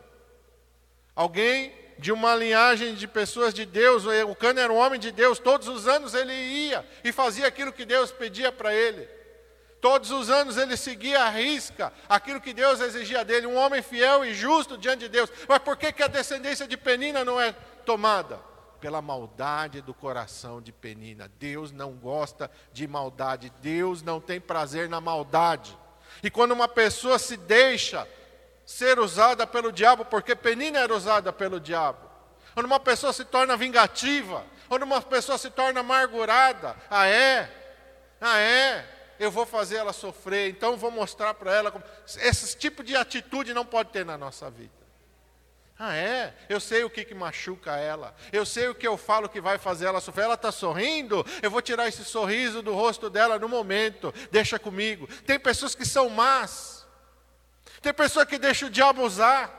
alguém 1.15 1.73
de 1.99 2.13
uma 2.13 2.35
linhagem 2.35 2.95
de 2.95 3.07
pessoas 3.09 3.53
de 3.53 3.65
Deus, 3.65 4.05
Eucana 4.05 4.61
era 4.61 4.73
um 4.73 4.77
homem 4.77 4.99
de 4.99 5.11
Deus, 5.11 5.39
todos 5.39 5.67
os 5.69 5.87
anos 5.89 6.15
ele 6.15 6.33
ia 6.33 6.87
e 7.03 7.13
fazia 7.13 7.47
aquilo 7.47 7.73
que 7.73 7.85
Deus 7.85 8.11
pedia 8.11 8.53
para 8.53 8.75
ele. 8.75 9.09
Todos 9.81 10.11
os 10.11 10.29
anos 10.29 10.57
ele 10.57 10.77
seguia 10.77 11.23
a 11.23 11.31
risca 11.31 11.93
aquilo 12.09 12.41
que 12.41 12.53
Deus 12.53 12.81
exigia 12.81 13.25
dele, 13.25 13.47
um 13.47 13.57
homem 13.57 13.81
fiel 13.81 14.25
e 14.25 14.35
justo 14.35 14.77
diante 14.77 15.01
de 15.01 15.09
Deus. 15.09 15.31
Mas 15.49 15.59
por 15.61 15.77
que, 15.77 15.93
que 15.93 16.03
a 16.03 16.09
descendência 16.09 16.67
de 16.67 16.77
Penina 16.77 17.25
não 17.25 17.41
é 17.41 17.53
tomada? 17.85 18.41
Pela 18.81 19.03
maldade 19.03 19.81
do 19.81 19.93
coração 19.93 20.61
de 20.61 20.73
Penina. 20.73 21.31
Deus 21.39 21.73
não 21.73 21.93
gosta 21.93 22.51
de 22.73 22.87
maldade, 22.87 23.53
Deus 23.61 24.03
não 24.03 24.21
tem 24.21 24.41
prazer 24.41 24.89
na 24.89 25.01
maldade. 25.01 25.77
E 26.23 26.31
quando 26.31 26.53
uma 26.53 26.69
pessoa 26.69 27.19
se 27.19 27.37
deixa 27.37 28.07
ser 28.67 28.99
usada 28.99 29.47
pelo 29.47 29.73
diabo, 29.73 30.05
porque 30.05 30.35
Penina 30.35 30.79
era 30.81 30.95
usada 30.95 31.33
pelo 31.33 31.59
diabo, 31.59 32.09
quando 32.55 32.67
uma 32.67 32.81
pessoa 32.81 33.13
se 33.13 33.25
torna 33.25 33.57
vingativa, 33.57 34.45
quando 34.69 34.83
uma 34.83 35.01
pessoa 35.01 35.39
se 35.39 35.51
torna 35.51 35.81
amargurada, 35.81 36.77
ah 36.91 37.07
é, 37.07 37.51
ah 38.21 38.39
é, 38.39 38.85
eu 39.19 39.31
vou 39.31 39.47
fazer 39.47 39.77
ela 39.77 39.93
sofrer, 39.93 40.51
então 40.51 40.77
vou 40.77 40.91
mostrar 40.91 41.35
para 41.35 41.53
ela. 41.55 41.71
Como... 41.71 41.85
Esse 42.21 42.57
tipo 42.57 42.85
de 42.85 42.97
atitude 42.97 43.55
não 43.55 43.65
pode 43.65 43.91
ter 43.91 44.05
na 44.05 44.17
nossa 44.17 44.51
vida. 44.51 44.78
Ah, 45.79 45.95
é? 45.95 46.35
Eu 46.49 46.59
sei 46.59 46.83
o 46.83 46.91
que, 46.91 47.05
que 47.05 47.15
machuca 47.15 47.77
ela. 47.77 48.13
Eu 48.33 48.45
sei 48.45 48.67
o 48.67 48.75
que 48.75 48.87
eu 48.87 48.97
falo 48.97 49.29
que 49.29 49.41
vai 49.41 49.59
fazer 49.59 49.87
ela 49.87 50.01
sofrer. 50.01 50.25
Ela 50.25 50.35
está 50.35 50.51
sorrindo, 50.51 51.25
eu 51.41 51.51
vou 51.51 51.63
tirar 51.63 51.87
esse 51.87 52.05
sorriso 52.05 52.63
do 52.63 52.75
rosto 52.75 53.09
dela 53.09 53.39
no 53.39 53.49
momento. 53.49 54.13
Deixa 54.33 54.59
comigo. 54.59 55.07
Tem 55.25 55.39
pessoas 55.39 55.77
que 55.77 55.85
são 55.85 56.09
más. 56.11 56.85
Tem 57.81 57.95
pessoa 57.95 58.27
que 58.27 58.39
deixa 58.39 58.67
o 58.67 58.71
diabo 58.71 59.03
usar. 59.03 59.55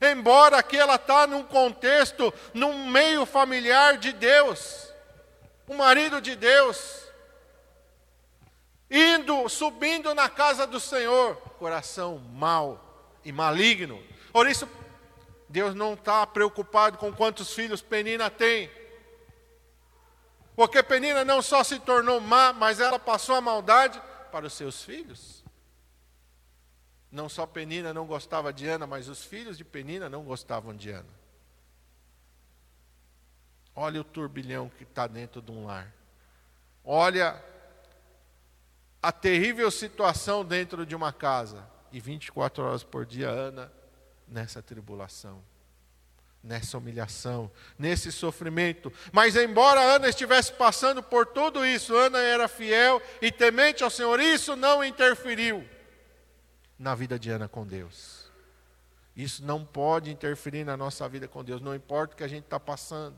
Embora 0.00 0.58
aqui 0.58 0.76
ela 0.76 0.94
está 0.94 1.26
num 1.26 1.42
contexto, 1.42 2.32
num 2.52 2.88
meio 2.88 3.26
familiar 3.26 3.98
de 3.98 4.12
Deus. 4.12 4.92
O 5.66 5.74
marido 5.74 6.20
de 6.20 6.36
Deus. 6.36 7.02
Indo, 8.88 9.48
subindo 9.48 10.14
na 10.14 10.28
casa 10.28 10.68
do 10.68 10.78
Senhor. 10.78 11.34
Coração 11.58 12.18
mau 12.32 13.18
e 13.24 13.32
maligno. 13.32 14.00
Por 14.32 14.48
isso, 14.48 14.68
Deus 15.54 15.72
não 15.72 15.94
está 15.94 16.26
preocupado 16.26 16.98
com 16.98 17.12
quantos 17.12 17.54
filhos 17.54 17.80
Penina 17.80 18.28
tem. 18.28 18.68
Porque 20.56 20.82
Penina 20.82 21.24
não 21.24 21.40
só 21.40 21.62
se 21.62 21.78
tornou 21.78 22.20
má, 22.20 22.52
mas 22.52 22.80
ela 22.80 22.98
passou 22.98 23.36
a 23.36 23.40
maldade 23.40 24.02
para 24.32 24.46
os 24.46 24.52
seus 24.52 24.82
filhos. 24.82 25.44
Não 27.08 27.28
só 27.28 27.46
Penina 27.46 27.94
não 27.94 28.04
gostava 28.04 28.52
de 28.52 28.66
Ana, 28.66 28.84
mas 28.84 29.06
os 29.06 29.22
filhos 29.22 29.56
de 29.56 29.64
Penina 29.64 30.08
não 30.08 30.24
gostavam 30.24 30.74
de 30.74 30.90
Ana. 30.90 31.14
Olha 33.76 34.00
o 34.00 34.04
turbilhão 34.04 34.68
que 34.68 34.82
está 34.82 35.06
dentro 35.06 35.40
de 35.40 35.52
um 35.52 35.66
lar. 35.66 35.94
Olha 36.84 37.40
a 39.00 39.12
terrível 39.12 39.70
situação 39.70 40.44
dentro 40.44 40.84
de 40.84 40.96
uma 40.96 41.12
casa. 41.12 41.64
E 41.92 42.00
24 42.00 42.64
horas 42.64 42.82
por 42.82 43.06
dia, 43.06 43.28
Ana 43.28 43.83
nessa 44.26 44.62
tribulação, 44.62 45.42
nessa 46.42 46.78
humilhação, 46.78 47.50
nesse 47.78 48.12
sofrimento. 48.12 48.92
Mas, 49.12 49.36
embora 49.36 49.80
Ana 49.80 50.08
estivesse 50.08 50.52
passando 50.52 51.02
por 51.02 51.26
tudo 51.26 51.64
isso, 51.64 51.96
Ana 51.96 52.18
era 52.18 52.48
fiel 52.48 53.00
e 53.20 53.32
temente 53.32 53.82
ao 53.82 53.90
Senhor, 53.90 54.20
isso 54.20 54.54
não 54.54 54.84
interferiu 54.84 55.66
na 56.78 56.94
vida 56.94 57.18
de 57.18 57.30
Ana 57.30 57.48
com 57.48 57.66
Deus. 57.66 58.24
Isso 59.16 59.44
não 59.44 59.64
pode 59.64 60.10
interferir 60.10 60.64
na 60.64 60.76
nossa 60.76 61.08
vida 61.08 61.28
com 61.28 61.44
Deus, 61.44 61.60
não 61.60 61.74
importa 61.74 62.14
o 62.14 62.16
que 62.16 62.24
a 62.24 62.28
gente 62.28 62.44
está 62.44 62.58
passando, 62.58 63.16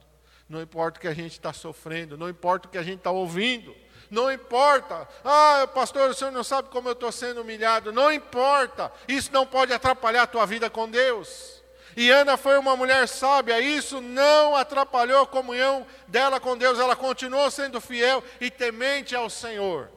não 0.49 0.61
importa 0.61 0.99
o 0.99 1.01
que 1.01 1.09
a 1.09 1.15
gente 1.15 1.33
está 1.33 1.53
sofrendo, 1.53 2.19
não 2.19 2.29
importa 2.29 2.69
o 2.69 2.71
que 2.71 2.79
a 2.79 2.83
gente 2.83 2.99
está 2.99 3.11
ouvindo. 3.11 3.75
Não 4.11 4.31
importa. 4.31 5.09
Ah, 5.25 5.69
pastor, 5.75 6.11
o 6.11 6.15
senhor 6.15 6.31
não 6.31 6.45
sabe 6.45 6.69
como 6.69 6.89
eu 6.89 6.93
estou 6.93 7.11
sendo 7.11 7.41
humilhado. 7.41 7.93
Não 7.93 8.13
importa. 8.13 8.93
Isso 9.09 9.31
não 9.33 9.47
pode 9.47 9.73
atrapalhar 9.73 10.23
a 10.23 10.27
tua 10.27 10.47
vida 10.47 10.71
com 10.71 10.89
Deus. 10.89 11.57
E 11.97 12.11
Ana 12.11 12.37
foi 12.37 12.59
uma 12.59 12.77
mulher 12.77 13.09
sábia, 13.09 13.59
isso 13.59 14.03
não 14.03 14.55
atrapalhou 14.55 15.23
a 15.23 15.27
comunhão 15.27 15.87
dela 16.07 16.39
com 16.39 16.55
Deus, 16.55 16.79
ela 16.79 16.95
continuou 16.95 17.51
sendo 17.51 17.81
fiel 17.81 18.23
e 18.39 18.51
temente 18.51 19.17
ao 19.17 19.31
Senhor. 19.31 19.91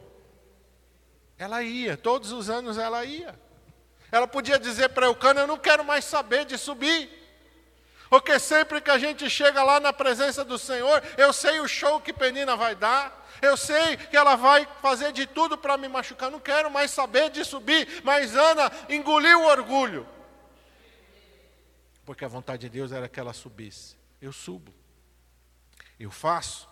Ela 1.37 1.61
ia, 1.61 1.97
todos 1.97 2.31
os 2.31 2.49
anos 2.49 2.77
ela 2.77 3.03
ia. 3.03 3.37
Ela 4.11 4.27
podia 4.27 4.57
dizer 4.57 4.89
para 4.89 5.07
Eucana: 5.07 5.41
Eu 5.41 5.47
não 5.47 5.57
quero 5.57 5.83
mais 5.83 6.05
saber 6.05 6.45
de 6.45 6.57
subir. 6.57 7.09
Porque 8.09 8.39
sempre 8.39 8.81
que 8.81 8.89
a 8.89 8.97
gente 8.97 9.29
chega 9.29 9.61
lá 9.61 9.79
na 9.79 9.93
presença 9.93 10.43
do 10.43 10.57
Senhor, 10.57 11.03
eu 11.17 11.31
sei 11.31 11.59
o 11.59 11.67
show 11.67 12.01
que 12.01 12.11
Penina 12.11 12.55
vai 12.55 12.75
dar, 12.75 13.18
eu 13.41 13.55
sei 13.57 13.97
que 13.97 14.17
ela 14.17 14.35
vai 14.35 14.67
fazer 14.81 15.11
de 15.11 15.25
tudo 15.25 15.57
para 15.57 15.77
me 15.77 15.87
machucar, 15.87 16.29
não 16.31 16.39
quero 16.39 16.69
mais 16.69 16.91
saber 16.91 17.29
de 17.29 17.43
subir. 17.43 18.01
Mas 18.03 18.35
Ana 18.35 18.71
engoliu 18.89 19.41
o 19.41 19.47
orgulho, 19.47 20.07
porque 22.05 22.25
a 22.25 22.27
vontade 22.27 22.61
de 22.61 22.69
Deus 22.69 22.91
era 22.91 23.07
que 23.07 23.19
ela 23.19 23.33
subisse. 23.33 23.97
Eu 24.21 24.33
subo, 24.33 24.73
eu 25.99 26.11
faço, 26.11 26.69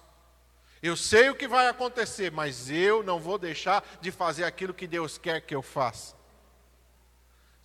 eu 0.81 0.95
sei 0.95 1.29
o 1.29 1.35
que 1.35 1.47
vai 1.47 1.67
acontecer, 1.67 2.31
mas 2.31 2.69
eu 2.69 3.03
não 3.03 3.19
vou 3.19 3.37
deixar 3.37 3.83
de 3.99 4.11
fazer 4.11 4.43
aquilo 4.43 4.73
que 4.73 4.85
Deus 4.85 5.17
quer 5.17 5.41
que 5.41 5.55
eu 5.55 5.61
faça. 5.61 6.15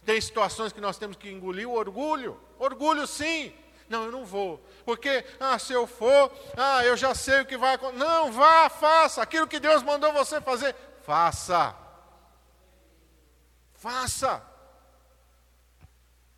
Tem 0.04 0.20
situações 0.20 0.72
que 0.72 0.80
nós 0.80 0.98
temos 0.98 1.16
que 1.16 1.30
engolir 1.30 1.68
o 1.68 1.74
orgulho. 1.74 2.40
Orgulho 2.58 3.06
sim. 3.06 3.54
Não, 3.92 4.06
eu 4.06 4.10
não 4.10 4.24
vou. 4.24 4.58
Porque, 4.86 5.22
ah, 5.38 5.58
se 5.58 5.74
eu 5.74 5.86
for, 5.86 6.32
ah, 6.56 6.82
eu 6.82 6.96
já 6.96 7.14
sei 7.14 7.42
o 7.42 7.44
que 7.44 7.58
vai 7.58 7.74
acontecer. 7.74 8.02
Não, 8.02 8.32
vá, 8.32 8.70
faça. 8.70 9.20
Aquilo 9.20 9.46
que 9.46 9.60
Deus 9.60 9.82
mandou 9.82 10.10
você 10.14 10.40
fazer, 10.40 10.74
faça. 11.02 11.76
Faça. 13.74 14.42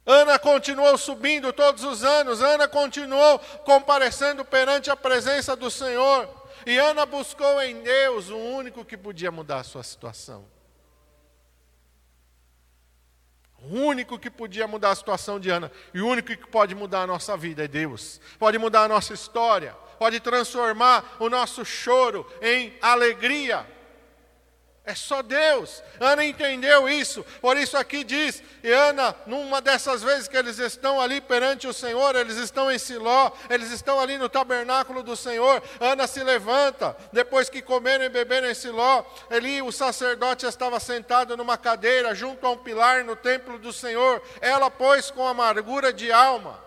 Ana 0.05 0.37
continuou 0.37 0.99
subindo 0.99 1.53
todos 1.53 1.85
os 1.85 2.03
anos, 2.03 2.43
Ana 2.43 2.67
continuou 2.67 3.39
comparecendo 3.65 4.45
perante 4.45 4.91
a 4.91 4.97
presença 4.97 5.55
do 5.55 5.71
Senhor. 5.71 6.29
E 6.67 6.77
Ana 6.77 7.07
buscou 7.07 7.63
em 7.63 7.83
Deus 7.83 8.31
o 8.31 8.37
único 8.37 8.85
que 8.85 8.97
podia 8.97 9.31
mudar 9.31 9.59
a 9.59 9.65
sua 9.65 9.85
situação. 9.85 10.45
O 13.75 13.79
único 13.79 14.21
que 14.21 14.31
podia 14.31 14.69
mudar 14.69 14.93
a 14.93 14.95
situação 14.95 15.41
de 15.41 15.51
Ana 15.51 15.69
e 15.93 16.01
o 16.01 16.07
único 16.07 16.29
que 16.29 16.47
pode 16.47 16.77
mudar 16.77 17.03
a 17.03 17.07
nossa 17.09 17.37
vida 17.37 17.65
é 17.65 17.67
Deus. 17.67 18.21
Pode 18.39 18.57
mudar 18.57 18.85
a 18.85 18.89
nossa 18.89 19.13
história, 19.13 19.73
pode 19.99 20.21
transformar 20.21 21.17
o 21.19 21.29
nosso 21.29 21.65
choro 21.65 22.25
em 22.41 22.73
alegria. 22.81 23.67
É 24.87 24.95
só 24.95 25.23
Deus. 25.23 25.83
Ana 25.99 26.27
entendeu 26.27 26.87
isso. 26.87 27.25
Por 27.41 27.57
isso 27.57 27.75
aqui 27.75 28.05
diz, 28.05 28.43
e 28.63 28.71
Ana, 28.71 29.17
numa 29.27 29.63
dessas 29.63 30.03
vezes 30.03 30.29
que 30.29 30.37
eles 30.37 30.59
estão 30.59 31.01
ali 31.01 31.23
perante 31.23 31.67
o 31.67 31.73
Senhor, 31.73 32.15
eles 32.15 32.37
estão 32.37 32.71
em 32.71 32.79
Siló, 32.79 33.31
eles 33.49 33.71
estão 33.71 33.99
ali 33.99 34.19
no 34.19 34.29
tabernáculo 34.29 35.03
do 35.03 35.17
Senhor. 35.17 35.63
Ana 35.81 36.07
se 36.07 36.23
levanta, 36.23 36.95
depois 37.11 37.49
que 37.49 37.63
comeram 37.63 38.05
e 38.05 38.11
beberam 38.11 38.51
em 38.51 38.55
Siló, 38.55 39.05
ali 39.31 39.63
o 39.63 39.73
sacerdote 39.73 40.45
estava 40.45 40.79
sentado 40.79 41.35
numa 41.35 41.57
cadeira 41.57 42.15
junto 42.15 42.47
a 42.47 42.51
um 42.51 42.59
pilar 42.59 43.05
no 43.05 43.17
templo 43.17 43.59
do 43.59 43.73
Senhor. 43.73 44.23
Ela, 44.39 44.71
pois, 44.71 45.11
com 45.11 45.27
amargura 45.27 45.95
de 45.95 46.13
alma, 46.13 46.63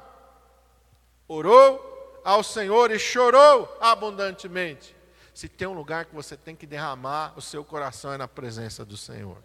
orou 1.28 2.22
ao 2.26 2.42
Senhor 2.42 2.90
e 2.90 2.98
chorou 2.98 3.78
abundantemente. 3.80 4.97
Se 5.38 5.48
tem 5.48 5.68
um 5.68 5.74
lugar 5.74 6.06
que 6.06 6.16
você 6.16 6.36
tem 6.36 6.56
que 6.56 6.66
derramar 6.66 7.32
o 7.38 7.42
seu 7.44 7.64
coração 7.64 8.12
é 8.12 8.18
na 8.18 8.28
presença 8.28 8.84
do 8.84 8.98
Senhor. 8.98 9.38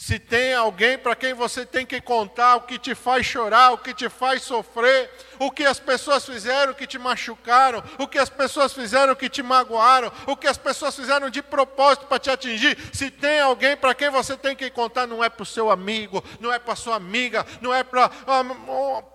Se 0.00 0.16
tem 0.16 0.54
alguém 0.54 0.96
para 0.96 1.16
quem 1.16 1.34
você 1.34 1.66
tem 1.66 1.84
que 1.84 2.00
contar 2.00 2.54
o 2.54 2.60
que 2.60 2.78
te 2.78 2.94
faz 2.94 3.26
chorar, 3.26 3.72
o 3.72 3.78
que 3.78 3.92
te 3.92 4.08
faz 4.08 4.42
sofrer, 4.44 5.10
o 5.40 5.50
que 5.50 5.64
as 5.64 5.80
pessoas 5.80 6.24
fizeram 6.24 6.72
que 6.72 6.86
te 6.86 6.96
machucaram, 6.96 7.82
o 7.98 8.06
que 8.06 8.16
as 8.16 8.28
pessoas 8.28 8.72
fizeram 8.72 9.16
que 9.16 9.28
te 9.28 9.42
magoaram, 9.42 10.12
o 10.24 10.36
que 10.36 10.46
as 10.46 10.56
pessoas 10.56 10.94
fizeram 10.94 11.28
de 11.28 11.42
propósito 11.42 12.06
para 12.06 12.20
te 12.20 12.30
atingir, 12.30 12.78
se 12.92 13.10
tem 13.10 13.40
alguém 13.40 13.76
para 13.76 13.92
quem 13.92 14.08
você 14.08 14.36
tem 14.36 14.54
que 14.54 14.70
contar, 14.70 15.04
não 15.04 15.22
é 15.22 15.28
para 15.28 15.42
o 15.42 15.46
seu 15.46 15.68
amigo, 15.68 16.22
não 16.38 16.52
é 16.52 16.60
para 16.60 16.76
sua 16.76 16.94
amiga, 16.94 17.44
não 17.60 17.74
é 17.74 17.82
para 17.82 18.08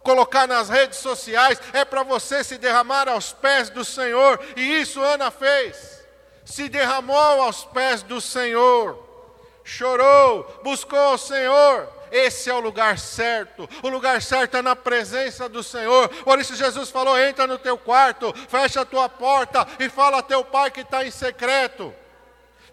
colocar 0.03 0.49
nas 0.49 0.67
redes 0.67 0.99
sociais, 0.99 1.61
é 1.71 1.85
para 1.85 2.03
você 2.03 2.43
se 2.43 2.57
derramar 2.57 3.07
aos 3.07 3.31
pés 3.31 3.69
do 3.69 3.85
Senhor, 3.85 4.37
e 4.57 4.81
isso 4.81 5.01
Ana 5.01 5.31
fez, 5.31 6.03
se 6.43 6.67
derramou 6.67 7.41
aos 7.41 7.63
pés 7.63 8.03
do 8.03 8.19
Senhor 8.19 9.12
chorou, 9.63 10.61
buscou 10.63 11.13
o 11.13 11.17
Senhor. 11.17 11.89
Esse 12.11 12.49
é 12.49 12.53
o 12.53 12.59
lugar 12.59 12.99
certo. 12.99 13.67
O 13.81 13.89
lugar 13.89 14.21
certo 14.21 14.57
é 14.57 14.61
na 14.61 14.75
presença 14.75 15.49
do 15.49 15.63
Senhor. 15.63 16.07
Por 16.09 16.39
isso 16.39 16.55
Jesus 16.55 16.91
falou: 16.91 17.19
entra 17.19 17.47
no 17.47 17.57
teu 17.57 17.77
quarto, 17.77 18.31
fecha 18.47 18.81
a 18.81 18.85
tua 18.85 19.09
porta 19.09 19.67
e 19.79 19.89
fala 19.89 20.19
a 20.19 20.23
teu 20.23 20.45
pai 20.45 20.69
que 20.69 20.81
está 20.81 21.03
em 21.03 21.09
secreto. 21.09 21.93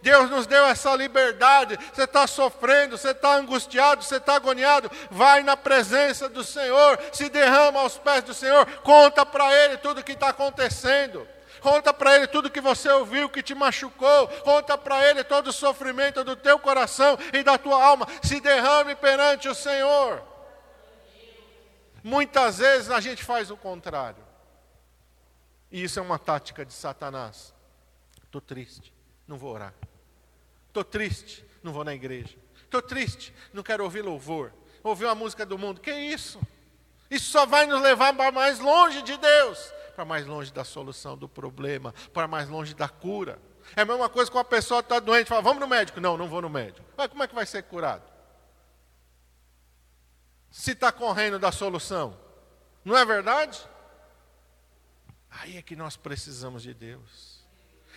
Deus 0.03 0.31
nos 0.31 0.46
deu 0.46 0.64
essa 0.66 0.94
liberdade. 0.94 1.79
Você 1.92 2.05
está 2.05 2.26
sofrendo, 2.26 2.96
você 2.96 3.11
está 3.11 3.35
angustiado, 3.35 4.03
você 4.03 4.16
está 4.16 4.35
agoniado. 4.35 4.90
Vai 5.11 5.42
na 5.42 5.57
presença 5.57 6.29
do 6.29 6.44
Senhor, 6.44 6.98
se 7.12 7.29
derrama 7.29 7.81
aos 7.81 7.98
pés 7.98 8.22
do 8.22 8.35
Senhor, 8.35 8.66
conta 8.83 9.24
para 9.24 9.55
Ele 9.55 9.76
tudo 9.79 10.00
o 10.00 10.05
que 10.05 10.12
está 10.12 10.29
acontecendo. 10.29 11.26
Conta 11.61 11.92
para 11.92 12.16
Ele 12.16 12.27
tudo 12.27 12.51
que 12.51 12.61
você 12.61 12.88
ouviu 12.88 13.29
que 13.29 13.42
te 13.42 13.55
machucou. 13.55 14.29
Conta 14.42 14.77
para 14.77 15.09
Ele 15.09 15.23
todo 15.25 15.49
o 15.49 15.53
sofrimento 15.53 16.25
do 16.25 16.37
teu 16.37 16.59
coração 16.59 17.18
e 17.33 17.42
da 17.42 17.59
tua 17.59 17.83
alma. 17.83 18.07
Se 18.23 18.40
derrame 18.40 18.94
perante 18.94 19.49
o 19.49 19.55
Senhor. 19.55 20.23
Muitas 22.03 22.59
vezes 22.59 22.90
a 22.90 23.01
gente 23.01 23.23
faz 23.23 23.51
o 23.51 23.57
contrário. 23.57 24.25
E 25.70 25.83
isso 25.83 25.99
é 25.99 26.03
uma 26.03 26.18
tática 26.18 26.64
de 26.64 26.73
Satanás. 26.73 27.55
Estou 28.25 28.40
triste, 28.40 28.92
não 29.27 29.37
vou 29.37 29.53
orar. 29.53 29.75
Estou 30.68 30.85
triste, 30.85 31.44
não 31.62 31.73
vou 31.73 31.85
na 31.85 31.94
igreja. 31.94 32.37
Estou 32.62 32.81
triste, 32.81 33.35
não 33.53 33.62
quero 33.62 33.85
ouvir 33.85 34.03
louvor. 34.03 34.53
Ouvir 34.83 35.05
uma 35.05 35.14
música 35.14 35.44
do 35.44 35.59
mundo. 35.59 35.81
Que 35.81 35.92
isso? 35.92 36.40
Isso 37.11 37.31
só 37.31 37.44
vai 37.44 37.66
nos 37.66 37.81
levar 37.83 38.14
para 38.14 38.31
mais 38.31 38.59
longe 38.61 39.03
de 39.03 39.16
Deus 39.16 39.73
para 40.01 40.05
mais 40.07 40.27
longe 40.27 40.51
da 40.51 40.64
solução 40.64 41.14
do 41.14 41.29
problema, 41.29 41.92
para 42.14 42.27
mais 42.27 42.49
longe 42.49 42.75
da 42.75 42.88
cura. 42.88 43.38
É 43.77 43.83
a 43.83 43.85
mesma 43.85 44.09
coisa 44.09 44.31
com 44.31 44.38
a 44.38 44.44
pessoa 44.44 44.81
está 44.81 44.99
doente, 44.99 45.29
fala, 45.29 45.42
vamos 45.42 45.61
no 45.61 45.68
médico. 45.68 46.01
Não, 46.01 46.16
não 46.16 46.27
vou 46.27 46.40
no 46.40 46.49
médico. 46.49 46.87
Mas 46.96 47.09
como 47.09 47.23
é 47.23 47.29
que 47.29 47.35
vai 47.35 47.44
ser 47.44 47.64
curado? 47.64 48.03
Se 50.51 50.73
está 50.73 50.90
correndo 50.90 51.38
da 51.38 51.53
solução. 51.53 52.18
Não 52.83 52.96
é 52.96 53.05
verdade? 53.05 53.61
Aí 55.31 55.59
é 55.59 55.62
que 55.62 55.77
nós 55.77 55.99
precisamos 55.99 56.62
de 56.62 56.73
Deus. 56.73 57.39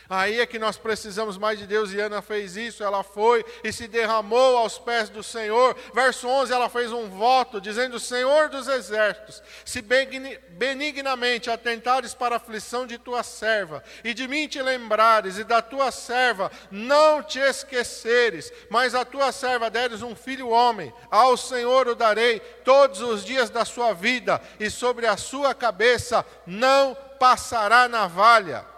Aí 0.09 0.41
é 0.41 0.45
que 0.45 0.59
nós 0.59 0.77
precisamos 0.77 1.37
mais 1.37 1.57
de 1.57 1.65
Deus, 1.65 1.93
e 1.93 1.99
Ana 1.99 2.21
fez 2.21 2.57
isso, 2.57 2.83
ela 2.83 3.03
foi 3.03 3.45
e 3.63 3.71
se 3.71 3.87
derramou 3.87 4.57
aos 4.57 4.77
pés 4.77 5.09
do 5.09 5.23
Senhor. 5.23 5.75
Verso 5.93 6.27
11, 6.27 6.51
ela 6.51 6.69
fez 6.69 6.91
um 6.91 7.09
voto, 7.09 7.61
dizendo: 7.61 7.99
Senhor 7.99 8.49
dos 8.49 8.67
exércitos, 8.67 9.41
se 9.63 9.81
benignamente 9.81 11.49
atentares 11.49 12.13
para 12.13 12.35
a 12.35 12.37
aflição 12.37 12.85
de 12.85 12.97
tua 12.97 13.23
serva, 13.23 13.81
e 14.03 14.13
de 14.13 14.27
mim 14.27 14.47
te 14.47 14.61
lembrares, 14.61 15.37
e 15.37 15.43
da 15.43 15.61
tua 15.61 15.89
serva 15.89 16.51
não 16.69 17.23
te 17.23 17.39
esqueceres, 17.39 18.51
mas 18.69 18.93
a 18.93 19.05
tua 19.05 19.31
serva 19.31 19.69
deres 19.69 20.01
um 20.01 20.15
filho 20.15 20.49
homem, 20.49 20.93
ao 21.09 21.37
Senhor 21.37 21.87
o 21.87 21.95
darei 21.95 22.41
todos 22.65 22.99
os 23.01 23.23
dias 23.23 23.49
da 23.49 23.63
sua 23.63 23.93
vida, 23.93 24.41
e 24.59 24.69
sobre 24.69 25.07
a 25.07 25.15
sua 25.15 25.53
cabeça 25.53 26.25
não 26.45 26.93
passará 27.17 27.87
navalha 27.87 28.72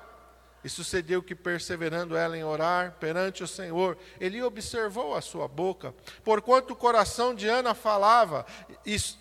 e 0.65 0.69
sucedeu 0.69 1.21
que, 1.21 1.36
perseverando 1.36 2.17
ela 2.17 2.36
em 2.36 2.43
orar 2.43 2.93
perante 2.99 3.43
o 3.43 3.47
Senhor, 3.47 3.95
ele 4.19 4.41
observou 4.41 5.13
a 5.13 5.21
sua 5.21 5.47
boca, 5.47 5.93
porquanto 6.23 6.73
o 6.73 6.75
coração 6.75 7.36
de 7.36 7.47
Ana 7.47 7.75
falava, 7.75 8.43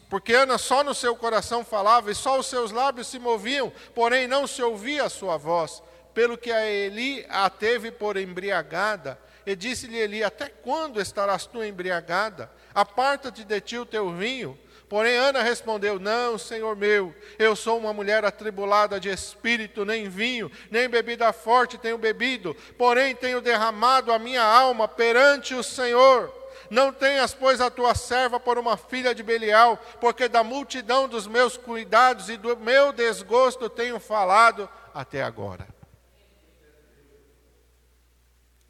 porque 0.08 0.32
Ana 0.32 0.56
só 0.56 0.82
no 0.82 0.94
seu 0.94 1.14
coração 1.14 1.62
falava, 1.62 2.10
e 2.10 2.14
só 2.14 2.38
os 2.38 2.46
seus 2.46 2.70
lábios 2.70 3.08
se 3.08 3.18
moviam, 3.18 3.70
porém 3.94 4.26
não 4.26 4.46
se 4.46 4.62
ouvia 4.62 5.04
a 5.04 5.10
sua 5.10 5.36
voz, 5.36 5.82
pelo 6.14 6.38
que 6.38 6.50
a 6.50 6.66
Eli 6.66 7.26
a 7.28 7.50
teve 7.50 7.90
por 7.92 8.16
embriagada, 8.16 9.20
e 9.44 9.54
disse-lhe 9.54 9.98
Eli: 9.98 10.24
Até 10.24 10.48
quando 10.48 10.98
estarás 10.98 11.44
tu 11.44 11.62
embriagada? 11.62 12.50
Aparta-te 12.74 13.44
de 13.44 13.60
ti 13.60 13.76
o 13.76 13.84
teu 13.84 14.10
vinho. 14.10 14.58
Porém, 14.88 15.16
Ana 15.16 15.42
respondeu: 15.42 15.98
Não, 15.98 16.36
senhor 16.38 16.76
meu, 16.76 17.14
eu 17.38 17.56
sou 17.56 17.78
uma 17.78 17.92
mulher 17.92 18.24
atribulada 18.24 19.00
de 19.00 19.08
espírito, 19.08 19.84
nem 19.84 20.08
vinho, 20.08 20.50
nem 20.70 20.88
bebida 20.88 21.32
forte 21.32 21.78
tenho 21.78 21.98
bebido, 21.98 22.54
porém 22.76 23.14
tenho 23.14 23.40
derramado 23.40 24.12
a 24.12 24.18
minha 24.18 24.42
alma 24.42 24.86
perante 24.86 25.54
o 25.54 25.62
Senhor. 25.62 26.32
Não 26.70 26.92
tenhas, 26.92 27.34
pois, 27.34 27.60
a 27.60 27.70
tua 27.70 27.94
serva 27.94 28.40
por 28.40 28.58
uma 28.58 28.76
filha 28.76 29.14
de 29.14 29.22
Belial, 29.22 29.76
porque 30.00 30.28
da 30.28 30.42
multidão 30.42 31.08
dos 31.08 31.26
meus 31.26 31.56
cuidados 31.56 32.28
e 32.28 32.36
do 32.36 32.56
meu 32.56 32.92
desgosto 32.92 33.68
tenho 33.68 34.00
falado 34.00 34.68
até 34.92 35.22
agora. 35.22 35.68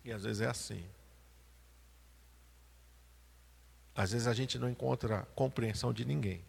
E 0.04 0.12
às 0.12 0.24
vezes 0.24 0.42
é 0.42 0.46
assim. 0.46 0.93
Às 3.94 4.10
vezes 4.12 4.26
a 4.26 4.34
gente 4.34 4.58
não 4.58 4.68
encontra 4.68 5.26
compreensão 5.34 5.92
de 5.92 6.04
ninguém. 6.04 6.44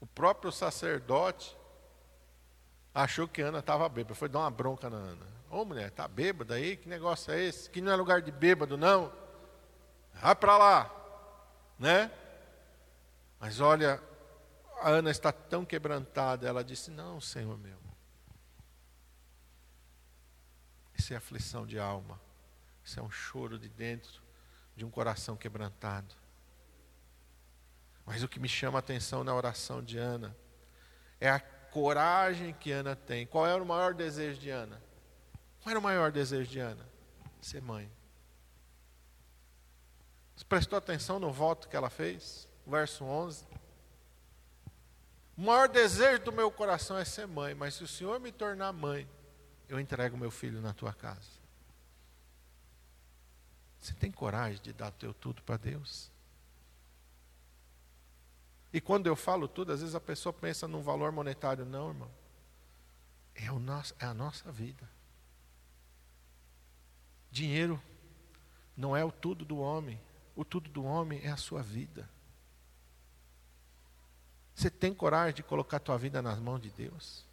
O 0.00 0.06
próprio 0.06 0.50
sacerdote 0.50 1.56
achou 2.92 3.28
que 3.28 3.40
Ana 3.40 3.60
estava 3.60 3.88
bêbada, 3.88 4.14
foi 4.14 4.28
dar 4.28 4.40
uma 4.40 4.50
bronca 4.50 4.90
na 4.90 4.96
Ana. 4.96 5.26
Ô 5.48 5.64
mulher, 5.64 5.88
está 5.88 6.08
bêbada 6.08 6.54
aí? 6.54 6.76
Que 6.76 6.88
negócio 6.88 7.32
é 7.32 7.40
esse? 7.40 7.70
Que 7.70 7.80
não 7.80 7.92
é 7.92 7.96
lugar 7.96 8.20
de 8.20 8.32
bêbado, 8.32 8.76
não. 8.76 9.12
Vai 10.14 10.34
para 10.34 10.58
lá, 10.58 10.94
né? 11.78 12.10
Mas 13.38 13.60
olha, 13.60 14.02
a 14.80 14.88
Ana 14.90 15.10
está 15.10 15.30
tão 15.30 15.64
quebrantada, 15.64 16.48
ela 16.48 16.64
disse: 16.64 16.90
Não, 16.90 17.20
Senhor 17.20 17.56
meu. 17.58 17.78
Isso 20.96 21.14
é 21.14 21.16
aflição 21.16 21.66
de 21.66 21.78
alma. 21.78 22.20
Isso 22.84 22.98
é 22.98 23.02
um 23.02 23.10
choro 23.10 23.58
de 23.58 23.68
dentro 23.68 24.20
de 24.76 24.84
um 24.84 24.90
coração 24.90 25.36
quebrantado. 25.36 26.14
Mas 28.04 28.22
o 28.22 28.28
que 28.28 28.40
me 28.40 28.48
chama 28.48 28.78
a 28.78 28.80
atenção 28.80 29.22
na 29.22 29.34
oração 29.34 29.82
de 29.82 29.98
Ana 29.98 30.36
é 31.20 31.30
a 31.30 31.38
coragem 31.38 32.52
que 32.54 32.72
Ana 32.72 32.96
tem. 32.96 33.26
Qual 33.26 33.46
era 33.46 33.62
o 33.62 33.66
maior 33.66 33.94
desejo 33.94 34.40
de 34.40 34.50
Ana? 34.50 34.82
Qual 35.62 35.70
era 35.70 35.78
o 35.78 35.82
maior 35.82 36.10
desejo 36.10 36.50
de 36.50 36.58
Ana? 36.58 36.84
Ser 37.40 37.62
mãe. 37.62 37.90
Você 40.34 40.44
prestou 40.44 40.78
atenção 40.78 41.18
no 41.18 41.30
voto 41.30 41.68
que 41.68 41.76
ela 41.76 41.90
fez? 41.90 42.48
Verso 42.66 43.04
11. 43.04 43.46
O 45.36 45.42
maior 45.42 45.68
desejo 45.68 46.22
do 46.24 46.32
meu 46.32 46.50
coração 46.50 46.98
é 46.98 47.04
ser 47.04 47.26
mãe, 47.26 47.54
mas 47.54 47.74
se 47.74 47.84
o 47.84 47.88
Senhor 47.88 48.18
me 48.20 48.32
tornar 48.32 48.72
mãe, 48.72 49.08
eu 49.68 49.78
entrego 49.78 50.16
meu 50.16 50.30
filho 50.30 50.60
na 50.60 50.74
tua 50.74 50.92
casa. 50.92 51.39
Você 53.80 53.94
tem 53.94 54.12
coragem 54.12 54.60
de 54.62 54.72
dar 54.72 54.90
teu 54.90 55.14
tudo 55.14 55.42
para 55.42 55.56
Deus? 55.56 56.10
E 58.72 58.80
quando 58.80 59.06
eu 59.06 59.16
falo 59.16 59.48
tudo, 59.48 59.72
às 59.72 59.80
vezes 59.80 59.94
a 59.94 60.00
pessoa 60.00 60.32
pensa 60.32 60.68
num 60.68 60.82
valor 60.82 61.10
monetário. 61.10 61.64
Não, 61.64 61.88
irmão. 61.88 62.10
É, 63.34 63.50
o 63.50 63.58
nosso, 63.58 63.94
é 63.98 64.04
a 64.04 64.14
nossa 64.14 64.52
vida. 64.52 64.88
Dinheiro 67.30 67.80
não 68.76 68.96
é 68.96 69.04
o 69.04 69.10
tudo 69.10 69.44
do 69.44 69.58
homem. 69.58 70.00
O 70.36 70.44
tudo 70.44 70.70
do 70.70 70.84
homem 70.84 71.20
é 71.24 71.30
a 71.30 71.36
sua 71.36 71.62
vida. 71.62 72.08
Você 74.54 74.70
tem 74.70 74.92
coragem 74.92 75.34
de 75.34 75.42
colocar 75.42 75.78
a 75.78 75.80
tua 75.80 75.96
vida 75.96 76.20
nas 76.20 76.38
mãos 76.38 76.60
de 76.60 76.70
Deus? 76.70 77.24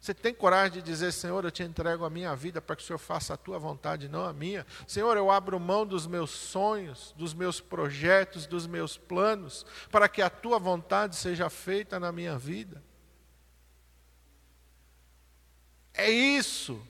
Você 0.00 0.14
tem 0.14 0.32
coragem 0.32 0.74
de 0.74 0.82
dizer, 0.82 1.12
Senhor, 1.12 1.44
eu 1.44 1.50
te 1.50 1.62
entrego 1.62 2.04
a 2.04 2.10
minha 2.10 2.34
vida 2.36 2.62
para 2.62 2.76
que 2.76 2.82
o 2.82 2.86
Senhor 2.86 2.98
faça 2.98 3.34
a 3.34 3.36
tua 3.36 3.58
vontade, 3.58 4.08
não 4.08 4.24
a 4.24 4.32
minha. 4.32 4.64
Senhor, 4.86 5.16
eu 5.16 5.30
abro 5.30 5.58
mão 5.58 5.84
dos 5.84 6.06
meus 6.06 6.30
sonhos, 6.30 7.12
dos 7.16 7.34
meus 7.34 7.60
projetos, 7.60 8.46
dos 8.46 8.66
meus 8.66 8.96
planos, 8.96 9.66
para 9.90 10.08
que 10.08 10.22
a 10.22 10.30
tua 10.30 10.58
vontade 10.58 11.16
seja 11.16 11.50
feita 11.50 11.98
na 11.98 12.12
minha 12.12 12.38
vida. 12.38 12.82
É 15.92 16.08
isso 16.08 16.80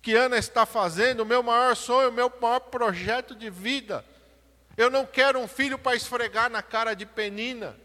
que 0.00 0.14
Ana 0.14 0.38
está 0.38 0.64
fazendo, 0.64 1.20
o 1.20 1.26
meu 1.26 1.42
maior 1.42 1.74
sonho, 1.74 2.10
o 2.10 2.12
meu 2.12 2.32
maior 2.40 2.60
projeto 2.60 3.34
de 3.34 3.50
vida. 3.50 4.04
Eu 4.76 4.88
não 4.88 5.04
quero 5.04 5.40
um 5.40 5.48
filho 5.48 5.76
para 5.76 5.96
esfregar 5.96 6.48
na 6.48 6.62
cara 6.62 6.94
de 6.94 7.04
Penina. 7.04 7.76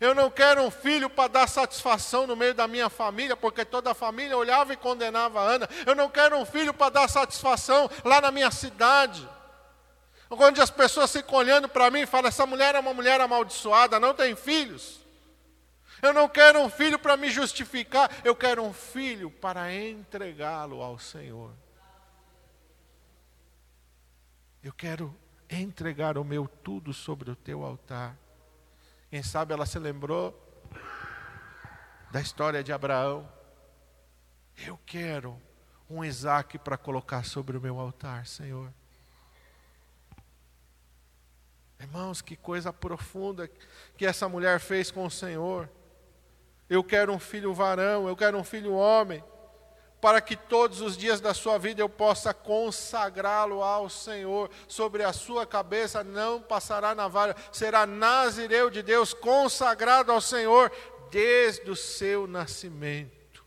Eu 0.00 0.14
não 0.14 0.30
quero 0.30 0.62
um 0.62 0.70
filho 0.70 1.08
para 1.08 1.28
dar 1.28 1.48
satisfação 1.48 2.26
no 2.26 2.36
meio 2.36 2.54
da 2.54 2.68
minha 2.68 2.88
família, 2.88 3.36
porque 3.36 3.64
toda 3.64 3.90
a 3.90 3.94
família 3.94 4.36
olhava 4.36 4.72
e 4.72 4.76
condenava 4.76 5.40
a 5.40 5.44
Ana. 5.44 5.68
Eu 5.86 5.94
não 5.94 6.08
quero 6.08 6.36
um 6.36 6.44
filho 6.44 6.72
para 6.72 6.90
dar 6.90 7.08
satisfação 7.08 7.90
lá 8.04 8.20
na 8.20 8.30
minha 8.30 8.50
cidade. 8.50 9.28
Onde 10.30 10.60
as 10.60 10.70
pessoas 10.70 11.10
ficam 11.10 11.36
olhando 11.38 11.68
para 11.68 11.90
mim 11.90 12.00
e 12.00 12.06
falam: 12.06 12.28
essa 12.28 12.46
mulher 12.46 12.74
é 12.74 12.80
uma 12.80 12.92
mulher 12.92 13.20
amaldiçoada, 13.20 13.98
não 13.98 14.14
tem 14.14 14.36
filhos. 14.36 15.00
Eu 16.02 16.12
não 16.12 16.28
quero 16.28 16.60
um 16.60 16.70
filho 16.70 16.98
para 16.98 17.16
me 17.16 17.28
justificar, 17.30 18.10
eu 18.22 18.36
quero 18.36 18.62
um 18.62 18.72
filho 18.72 19.30
para 19.30 19.74
entregá-lo 19.74 20.80
ao 20.80 20.98
Senhor. 20.98 21.52
Eu 24.62 24.72
quero 24.72 25.16
entregar 25.50 26.18
o 26.18 26.24
meu 26.24 26.46
tudo 26.46 26.92
sobre 26.92 27.30
o 27.30 27.36
teu 27.36 27.64
altar. 27.64 28.16
Quem 29.10 29.22
sabe 29.22 29.54
ela 29.54 29.64
se 29.64 29.78
lembrou 29.78 30.38
da 32.10 32.20
história 32.20 32.62
de 32.62 32.72
Abraão. 32.72 33.28
Eu 34.56 34.78
quero 34.84 35.40
um 35.88 36.04
Isaac 36.04 36.58
para 36.58 36.76
colocar 36.76 37.24
sobre 37.24 37.56
o 37.56 37.60
meu 37.60 37.80
altar, 37.80 38.26
Senhor. 38.26 38.72
Irmãos, 41.80 42.20
que 42.20 42.36
coisa 42.36 42.72
profunda 42.72 43.48
que 43.96 44.04
essa 44.04 44.28
mulher 44.28 44.60
fez 44.60 44.90
com 44.90 45.06
o 45.06 45.10
Senhor. 45.10 45.70
Eu 46.68 46.84
quero 46.84 47.12
um 47.12 47.18
filho 47.18 47.54
varão, 47.54 48.06
eu 48.08 48.16
quero 48.16 48.36
um 48.36 48.44
filho 48.44 48.74
homem 48.74 49.24
para 50.00 50.20
que 50.20 50.36
todos 50.36 50.80
os 50.80 50.96
dias 50.96 51.20
da 51.20 51.34
sua 51.34 51.58
vida 51.58 51.80
eu 51.80 51.88
possa 51.88 52.32
consagrá-lo 52.32 53.62
ao 53.62 53.88
Senhor. 53.90 54.50
Sobre 54.68 55.02
a 55.02 55.12
sua 55.12 55.46
cabeça 55.46 56.04
não 56.04 56.40
passará 56.40 56.94
navalha, 56.94 57.34
será 57.52 57.86
nazireu 57.86 58.70
de 58.70 58.82
Deus, 58.82 59.12
consagrado 59.12 60.12
ao 60.12 60.20
Senhor 60.20 60.70
desde 61.10 61.70
o 61.70 61.76
seu 61.76 62.26
nascimento. 62.26 63.44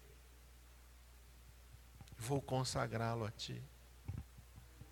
Vou 2.17 2.41
consagrá-lo 2.41 3.25
a 3.25 3.31
ti. 3.31 3.61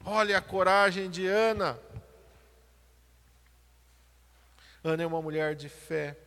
Olha 0.06 0.38
a 0.38 0.42
coragem 0.42 1.10
de 1.10 1.28
Ana. 1.28 1.78
Ana 4.84 5.04
é 5.04 5.06
uma 5.06 5.22
mulher 5.22 5.56
de 5.56 5.68
fé 5.68 6.18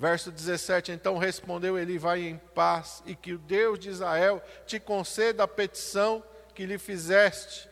Verso 0.00 0.32
17: 0.32 0.92
Então 0.92 1.18
respondeu 1.18 1.78
ele: 1.78 1.98
Vai 1.98 2.22
em 2.22 2.38
paz, 2.38 3.02
e 3.04 3.14
que 3.14 3.34
o 3.34 3.38
Deus 3.38 3.78
de 3.78 3.90
Israel 3.90 4.42
te 4.66 4.80
conceda 4.80 5.44
a 5.44 5.48
petição 5.48 6.24
que 6.54 6.64
lhe 6.64 6.78
fizeste. 6.78 7.68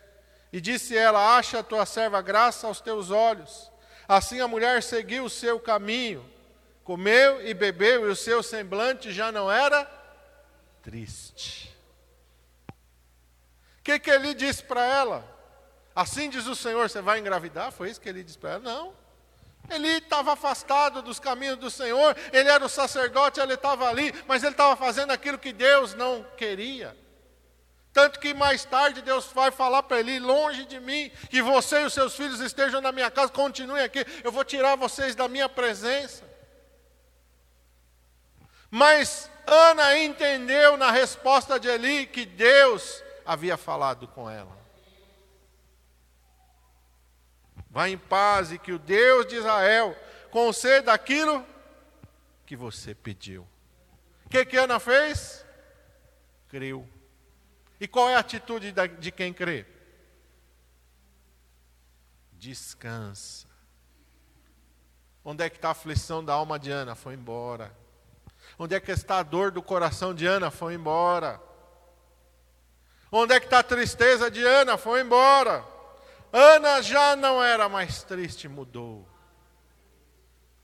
E 0.53 0.61
disse 0.61 0.95
ela: 0.95 1.35
Acha 1.35 1.57
a 1.57 1.63
tua 1.63 1.87
serva 1.87 2.21
graça 2.21 2.67
aos 2.67 2.79
teus 2.79 3.09
olhos. 3.09 3.71
Assim 4.07 4.41
a 4.41 4.47
mulher 4.47 4.83
seguiu 4.83 5.23
o 5.23 5.29
seu 5.29 5.59
caminho, 5.59 6.23
comeu 6.83 7.43
e 7.43 7.51
bebeu, 7.51 8.07
e 8.07 8.11
o 8.11 8.15
seu 8.15 8.43
semblante 8.43 9.11
já 9.11 9.31
não 9.31 9.51
era 9.51 9.89
triste. 10.83 11.75
O 13.79 13.83
que, 13.83 13.97
que 13.97 14.11
ele 14.11 14.35
disse 14.35 14.61
para 14.61 14.85
ela? 14.85 15.25
Assim 15.95 16.29
diz 16.29 16.45
o 16.45 16.55
Senhor: 16.55 16.87
Você 16.87 17.01
vai 17.01 17.17
engravidar? 17.17 17.71
Foi 17.71 17.89
isso 17.89 17.99
que 17.99 18.07
ele 18.07 18.23
disse 18.23 18.37
para 18.37 18.51
ela? 18.51 18.59
Não. 18.59 19.08
Ele 19.69 19.87
estava 19.97 20.33
afastado 20.33 21.01
dos 21.01 21.19
caminhos 21.19 21.57
do 21.57 21.69
Senhor, 21.69 22.15
ele 22.31 22.49
era 22.49 22.65
o 22.65 22.69
sacerdote, 22.69 23.39
ele 23.39 23.53
estava 23.53 23.87
ali, 23.87 24.13
mas 24.27 24.43
ele 24.43 24.53
estava 24.53 24.75
fazendo 24.75 25.11
aquilo 25.11 25.37
que 25.37 25.53
Deus 25.53 25.93
não 25.93 26.25
queria. 26.37 26.97
Tanto 27.91 28.19
que 28.19 28.33
mais 28.33 28.63
tarde 28.65 29.01
Deus 29.01 29.25
vai 29.33 29.51
falar 29.51 29.83
para 29.83 29.99
ele: 29.99 30.19
longe 30.19 30.65
de 30.65 30.79
mim, 30.79 31.11
que 31.29 31.41
você 31.41 31.81
e 31.81 31.85
os 31.85 31.93
seus 31.93 32.15
filhos 32.15 32.39
estejam 32.39 32.81
na 32.81 32.91
minha 32.91 33.09
casa, 33.09 33.31
continuem 33.31 33.83
aqui, 33.83 34.05
eu 34.23 34.31
vou 34.31 34.43
tirar 34.43 34.75
vocês 34.75 35.15
da 35.15 35.27
minha 35.27 35.49
presença. 35.49 36.23
Mas 38.69 39.29
Ana 39.47 39.97
entendeu 39.97 40.77
na 40.77 40.91
resposta 40.91 41.59
de 41.59 41.67
Eli 41.67 42.05
que 42.05 42.25
Deus 42.25 43.03
havia 43.25 43.57
falado 43.57 44.07
com 44.07 44.29
ela. 44.29 44.58
Vá 47.69 47.87
em 47.87 47.97
paz 47.97 48.51
e 48.51 48.57
que 48.57 48.71
o 48.71 48.79
Deus 48.79 49.27
de 49.27 49.35
Israel 49.35 49.95
conceda 50.31 50.91
aquilo 50.91 51.45
que 52.45 52.55
você 52.55 52.95
pediu. 52.95 53.47
O 54.25 54.29
que, 54.29 54.45
que 54.45 54.57
Ana 54.57 54.79
fez? 54.79 55.45
Creu. 56.47 56.87
E 57.79 57.87
qual 57.87 58.09
é 58.09 58.15
a 58.15 58.19
atitude 58.19 58.73
de 58.99 59.11
quem 59.11 59.31
crê? 59.31 59.65
Descansa. 62.33 63.47
Onde 65.23 65.43
é 65.43 65.49
que 65.49 65.57
está 65.57 65.69
a 65.69 65.71
aflição 65.71 66.23
da 66.23 66.33
alma 66.33 66.57
de 66.57 66.71
Ana? 66.71 66.95
Foi 66.95 67.13
embora. 67.13 67.71
Onde 68.57 68.75
é 68.75 68.79
que 68.79 68.91
está 68.91 69.19
a 69.19 69.23
dor 69.23 69.51
do 69.51 69.61
coração 69.61 70.13
de 70.13 70.25
Ana? 70.25 70.49
Foi 70.49 70.73
embora. 70.73 71.39
Onde 73.11 73.33
é 73.33 73.39
que 73.39 73.45
está 73.45 73.59
a 73.59 73.63
tristeza 73.63 74.29
de 74.29 74.43
Ana? 74.43 74.77
Foi 74.77 75.01
embora. 75.01 75.63
Ana 76.31 76.81
já 76.81 77.15
não 77.15 77.43
era 77.43 77.67
mais 77.67 78.03
triste, 78.03 78.47
mudou. 78.47 79.07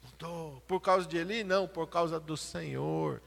Mudou. 0.04 0.62
Por 0.67 0.80
causa 0.80 1.08
de 1.08 1.17
Eli? 1.17 1.43
Não, 1.43 1.67
por 1.67 1.88
causa 1.88 2.19
do 2.19 2.38
Senhor. 2.38 3.21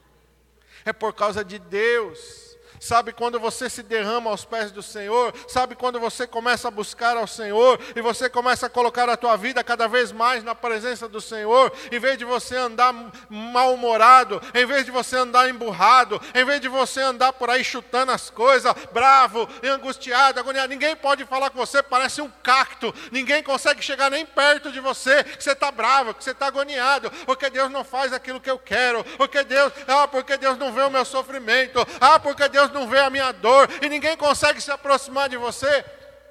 É 0.85 0.93
por 0.93 1.13
causa 1.13 1.43
de 1.43 1.59
Deus. 1.59 2.48
Sabe 2.79 3.11
quando 3.11 3.39
você 3.39 3.69
se 3.69 3.83
derrama 3.83 4.29
aos 4.29 4.45
pés 4.45 4.71
do 4.71 4.81
Senhor? 4.81 5.33
Sabe 5.47 5.75
quando 5.75 5.99
você 5.99 6.25
começa 6.25 6.67
a 6.67 6.71
buscar 6.71 7.17
ao 7.17 7.27
Senhor? 7.27 7.79
E 7.95 8.01
você 8.01 8.29
começa 8.29 8.67
a 8.67 8.69
colocar 8.69 9.09
a 9.09 9.17
tua 9.17 9.35
vida 9.35 9.63
cada 9.63 9.87
vez 9.87 10.11
mais 10.11 10.43
na 10.43 10.55
presença 10.55 11.07
do 11.07 11.19
Senhor, 11.19 11.71
em 11.91 11.99
vez 11.99 12.17
de 12.17 12.25
você 12.25 12.55
andar 12.55 12.93
mal-humorado, 13.29 14.41
em 14.53 14.65
vez 14.65 14.85
de 14.85 14.91
você 14.91 15.17
andar 15.17 15.49
emburrado, 15.49 16.21
em 16.33 16.45
vez 16.45 16.61
de 16.61 16.67
você 16.67 17.01
andar 17.01 17.33
por 17.33 17.49
aí 17.49 17.63
chutando 17.63 18.11
as 18.11 18.29
coisas, 18.29 18.73
bravo, 18.93 19.47
angustiado, 19.63 20.39
agoniado, 20.39 20.69
ninguém 20.69 20.95
pode 20.95 21.25
falar 21.25 21.49
com 21.49 21.57
você, 21.57 21.83
parece 21.83 22.21
um 22.21 22.29
cacto, 22.41 22.93
ninguém 23.11 23.43
consegue 23.43 23.81
chegar 23.81 24.09
nem 24.09 24.25
perto 24.25 24.71
de 24.71 24.79
você, 24.79 25.23
que 25.23 25.43
você 25.43 25.51
está 25.51 25.71
bravo, 25.71 26.13
que 26.13 26.23
você 26.23 26.31
está 26.31 26.47
agoniado, 26.47 27.11
porque 27.25 27.49
Deus 27.49 27.69
não 27.69 27.83
faz 27.83 28.13
aquilo 28.13 28.39
que 28.39 28.49
eu 28.49 28.57
quero, 28.57 29.03
porque 29.17 29.43
Deus, 29.43 29.73
ah, 29.87 30.07
porque 30.07 30.37
Deus 30.37 30.57
não 30.57 30.71
vê 30.71 30.81
o 30.81 30.89
meu 30.89 31.03
sofrimento, 31.03 31.85
ah, 31.99 32.19
porque 32.19 32.47
Deus 32.47 32.68
pessoas 32.69 32.73
não 32.73 32.87
veem 32.87 33.03
a 33.03 33.09
minha 33.09 33.31
dor 33.31 33.69
e 33.81 33.89
ninguém 33.89 34.15
consegue 34.15 34.61
se 34.61 34.71
aproximar 34.71 35.29
de 35.29 35.37
você? 35.37 35.83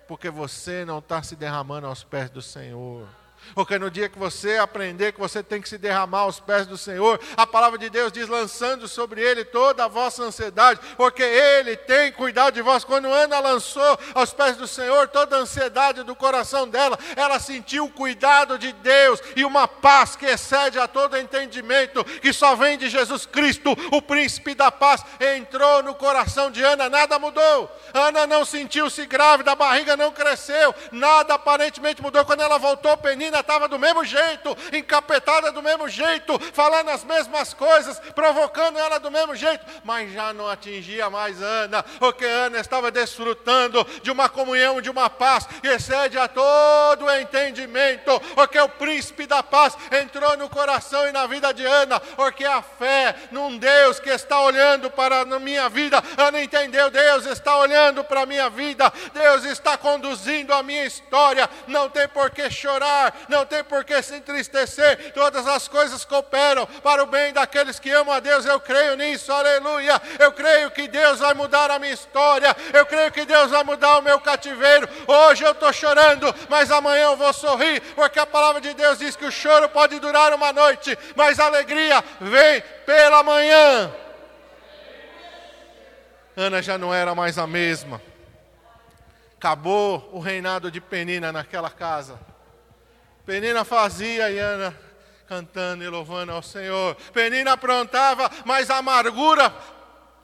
Porque 0.06 0.30
você 0.30 0.84
não 0.84 0.98
está 0.98 1.22
se 1.22 1.36
derramando 1.36 1.86
aos 1.86 2.02
pés 2.02 2.30
do 2.30 2.40
Senhor. 2.40 3.06
Porque 3.54 3.78
no 3.78 3.90
dia 3.90 4.08
que 4.08 4.18
você 4.18 4.56
aprender 4.58 5.12
que 5.12 5.20
você 5.20 5.42
tem 5.42 5.60
que 5.60 5.68
se 5.68 5.78
derramar 5.78 6.20
aos 6.20 6.40
pés 6.40 6.66
do 6.66 6.78
Senhor, 6.78 7.20
a 7.36 7.46
palavra 7.46 7.78
de 7.78 7.90
Deus 7.90 8.12
diz: 8.12 8.28
lançando 8.28 8.88
sobre 8.88 9.20
Ele 9.20 9.44
toda 9.44 9.84
a 9.84 9.88
vossa 9.88 10.22
ansiedade, 10.22 10.80
porque 10.96 11.22
Ele 11.22 11.76
tem 11.76 12.12
cuidado 12.12 12.54
de 12.54 12.62
vós. 12.62 12.84
Quando 12.84 13.08
Ana 13.08 13.38
lançou 13.40 13.98
aos 14.14 14.32
pés 14.32 14.56
do 14.56 14.66
Senhor 14.66 15.08
toda 15.08 15.36
a 15.36 15.40
ansiedade 15.40 16.02
do 16.02 16.14
coração 16.14 16.68
dela, 16.68 16.98
ela 17.16 17.38
sentiu 17.38 17.84
o 17.84 17.90
cuidado 17.90 18.58
de 18.58 18.72
Deus 18.72 19.20
e 19.36 19.44
uma 19.44 19.66
paz 19.66 20.16
que 20.16 20.26
excede 20.26 20.78
a 20.78 20.88
todo 20.88 21.16
entendimento, 21.16 22.04
que 22.04 22.32
só 22.32 22.54
vem 22.54 22.78
de 22.78 22.88
Jesus 22.88 23.26
Cristo, 23.26 23.76
o 23.92 24.02
príncipe 24.02 24.54
da 24.54 24.70
paz, 24.70 25.04
entrou 25.20 25.82
no 25.82 25.94
coração 25.94 26.50
de 26.50 26.62
Ana, 26.62 26.88
nada 26.88 27.18
mudou. 27.18 27.70
Ana 27.92 28.26
não 28.26 28.44
sentiu-se 28.44 29.06
grávida, 29.06 29.52
a 29.52 29.56
barriga 29.56 29.96
não 29.96 30.12
cresceu, 30.12 30.74
nada 30.92 31.34
aparentemente 31.34 32.02
mudou. 32.02 32.24
Quando 32.24 32.42
ela 32.42 32.58
voltou, 32.58 32.96
Penina 32.96 33.37
estava 33.40 33.68
do 33.68 33.78
mesmo 33.78 34.04
jeito, 34.04 34.56
encapetada 34.72 35.52
do 35.52 35.62
mesmo 35.62 35.88
jeito, 35.88 36.38
falando 36.52 36.90
as 36.90 37.04
mesmas 37.04 37.54
coisas, 37.54 37.98
provocando 38.14 38.78
ela 38.78 38.98
do 38.98 39.10
mesmo 39.10 39.34
jeito, 39.34 39.64
mas 39.84 40.12
já 40.12 40.32
não 40.32 40.48
atingia 40.48 41.10
mais 41.10 41.40
Ana, 41.42 41.82
porque 41.98 42.24
Ana 42.24 42.58
estava 42.58 42.90
desfrutando 42.90 43.86
de 44.02 44.10
uma 44.10 44.28
comunhão, 44.28 44.80
de 44.80 44.90
uma 44.90 45.08
paz 45.10 45.46
que 45.60 45.68
excede 45.68 46.18
a 46.18 46.28
todo 46.28 47.10
entendimento, 47.10 48.18
porque 48.34 48.58
o 48.58 48.68
príncipe 48.68 49.26
da 49.26 49.42
paz 49.42 49.76
entrou 49.92 50.36
no 50.36 50.48
coração 50.48 51.06
e 51.08 51.12
na 51.12 51.26
vida 51.26 51.52
de 51.52 51.64
Ana, 51.64 52.00
porque 52.00 52.44
a 52.44 52.62
fé 52.62 53.14
num 53.30 53.56
Deus 53.58 53.98
que 54.00 54.10
está 54.10 54.40
olhando 54.40 54.90
para 54.90 55.20
a 55.20 55.38
minha 55.38 55.68
vida, 55.68 56.02
Ana 56.16 56.42
entendeu, 56.42 56.90
Deus 56.90 57.26
está 57.26 57.56
olhando 57.56 58.04
para 58.04 58.22
a 58.22 58.26
minha 58.26 58.48
vida, 58.48 58.92
Deus 59.12 59.44
está 59.44 59.76
conduzindo 59.76 60.52
a 60.52 60.62
minha 60.62 60.84
história, 60.84 61.48
não 61.66 61.88
tem 61.88 62.08
por 62.08 62.30
que 62.30 62.50
chorar, 62.50 63.14
não 63.28 63.44
tem 63.44 63.62
por 63.64 63.84
que 63.84 64.00
se 64.02 64.16
entristecer, 64.16 65.12
todas 65.12 65.46
as 65.46 65.68
coisas 65.68 66.04
cooperam 66.04 66.66
para 66.82 67.02
o 67.02 67.06
bem 67.06 67.32
daqueles 67.32 67.78
que 67.78 67.90
amam 67.90 68.14
a 68.14 68.20
Deus, 68.20 68.44
eu 68.44 68.60
creio 68.60 68.96
nisso, 68.96 69.32
aleluia. 69.32 70.00
Eu 70.18 70.32
creio 70.32 70.70
que 70.70 70.88
Deus 70.88 71.20
vai 71.20 71.34
mudar 71.34 71.70
a 71.70 71.78
minha 71.78 71.92
história, 71.92 72.54
eu 72.72 72.86
creio 72.86 73.12
que 73.12 73.24
Deus 73.24 73.50
vai 73.50 73.62
mudar 73.64 73.98
o 73.98 74.02
meu 74.02 74.20
cativeiro. 74.20 74.88
Hoje 75.06 75.44
eu 75.44 75.52
estou 75.52 75.72
chorando, 75.72 76.34
mas 76.48 76.70
amanhã 76.70 77.04
eu 77.04 77.16
vou 77.16 77.32
sorrir, 77.32 77.80
porque 77.94 78.18
a 78.18 78.26
palavra 78.26 78.60
de 78.60 78.74
Deus 78.74 78.98
diz 78.98 79.16
que 79.16 79.24
o 79.24 79.32
choro 79.32 79.68
pode 79.68 79.98
durar 79.98 80.32
uma 80.32 80.52
noite, 80.52 80.96
mas 81.14 81.38
a 81.38 81.46
alegria 81.46 82.02
vem 82.20 82.62
pela 82.84 83.22
manhã. 83.22 83.92
Ana 86.36 86.62
já 86.62 86.78
não 86.78 86.94
era 86.94 87.14
mais 87.16 87.36
a 87.36 87.46
mesma. 87.48 88.00
Acabou 89.36 90.08
o 90.12 90.20
reinado 90.20 90.70
de 90.70 90.80
Penina 90.80 91.32
naquela 91.32 91.70
casa. 91.70 92.18
Penina 93.28 93.62
fazia 93.62 94.30
e 94.30 94.38
Ana 94.38 94.74
cantando 95.26 95.84
e 95.84 95.88
louvando 95.88 96.32
ao 96.32 96.42
Senhor. 96.42 96.94
Penina 97.12 97.52
aprontava, 97.52 98.30
mas 98.46 98.70
a 98.70 98.78
amargura 98.78 99.54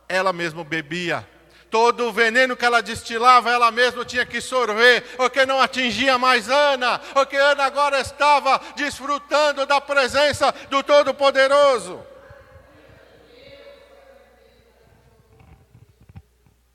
ela 0.08 0.32
mesma 0.32 0.64
bebia. 0.64 1.28
Todo 1.70 2.06
o 2.06 2.12
veneno 2.12 2.56
que 2.56 2.64
ela 2.64 2.80
destilava, 2.80 3.50
ela 3.50 3.70
mesma 3.70 4.06
tinha 4.06 4.24
que 4.24 4.40
sorver, 4.40 5.02
porque 5.18 5.44
não 5.44 5.60
atingia 5.60 6.16
mais 6.16 6.48
Ana, 6.48 6.98
porque 6.98 7.36
Ana 7.36 7.64
agora 7.64 8.00
estava 8.00 8.58
desfrutando 8.74 9.66
da 9.66 9.82
presença 9.82 10.50
do 10.70 10.82
Todo-Poderoso. 10.82 12.02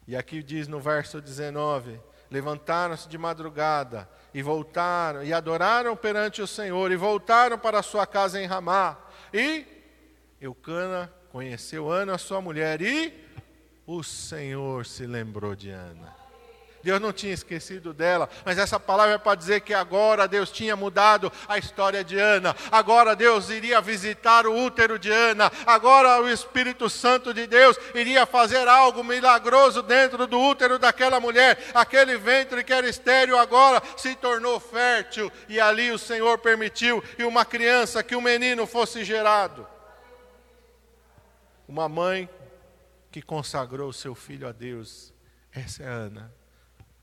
E 0.08 0.15
aqui 0.15 0.44
diz 0.44 0.68
no 0.68 0.80
verso 0.80 1.20
19: 1.20 2.00
Levantaram-se 2.30 3.10
de 3.10 3.18
madrugada 3.18 4.08
e 4.34 4.42
voltaram 4.42 5.24
e 5.24 5.34
adoraram 5.34 5.96
perante 5.96 6.42
o 6.42 6.48
Senhor 6.48 6.92
e 6.92 6.96
voltaram 6.96 7.58
para 7.58 7.80
a 7.80 7.84
sua 7.84 8.06
casa 8.06 8.42
em 8.42 8.46
Ramá. 8.46 8.98
E 9.34 9.65
Eucana 10.39 11.12
conheceu 11.32 11.89
Ana, 11.92 12.18
sua 12.18 12.42
mulher, 12.42 12.82
e 12.82 13.13
o 13.86 14.04
Senhor 14.04 14.86
se 14.86 15.06
lembrou 15.06 15.56
de 15.56 15.70
Ana. 15.70 16.18
Deus 16.84 17.02
não 17.02 17.12
tinha 17.12 17.34
esquecido 17.34 17.94
dela, 17.94 18.30
mas 18.46 18.58
essa 18.58 18.80
palavra 18.80 19.15
é 19.15 19.18
para 19.18 19.36
dizer 19.36 19.62
que 19.62 19.74
agora 19.74 20.28
Deus 20.28 20.52
tinha 20.52 20.76
mudado 20.76 21.32
a 21.48 21.58
história 21.58 22.04
de 22.04 22.18
Ana, 22.18 22.56
agora 22.72 23.15
Deus 23.15 23.50
iria 23.50 23.82
visitar 23.82 24.48
o 24.48 24.56
útero 24.56 24.98
de 24.98 25.12
Ana, 25.12 25.52
agora 25.65 26.22
o 26.22 26.30
Espírito 26.30 26.89
Santo 26.89 27.34
de 27.34 27.46
Deus 27.48 27.78
iria 27.94 28.26
fazer 28.26 28.68
algo 28.68 29.04
milagroso 29.04 29.82
dentro 29.82 30.26
do 30.26 30.39
útero 30.39 30.80
daquela 30.80 31.20
mulher, 31.20 31.58
aquele 31.74 32.18
ventre 32.18 32.63
que 32.63 32.74
era 32.74 32.88
estéreo 32.88 33.38
agora 33.38 33.82
se 33.98 34.15
tornou 34.15 34.60
fértil, 34.60 35.32
e 35.48 35.60
ali 35.60 35.92
o 35.92 36.00
Senhor 36.00 36.38
permitiu 36.38 37.02
que 37.02 37.24
uma 37.24 37.44
criança, 37.44 38.04
que 38.04 38.15
um 38.15 38.22
menino 38.22 38.65
fosse 38.65 39.04
gerado. 39.04 39.68
Uma 41.68 41.88
mãe 41.88 42.28
que 43.12 43.22
consagrou 43.22 43.92
seu 43.92 44.15
filho 44.15 44.48
a 44.48 44.52
Deus, 44.52 45.13
essa 45.52 45.84
é 45.84 45.88
Ana. 45.88 46.38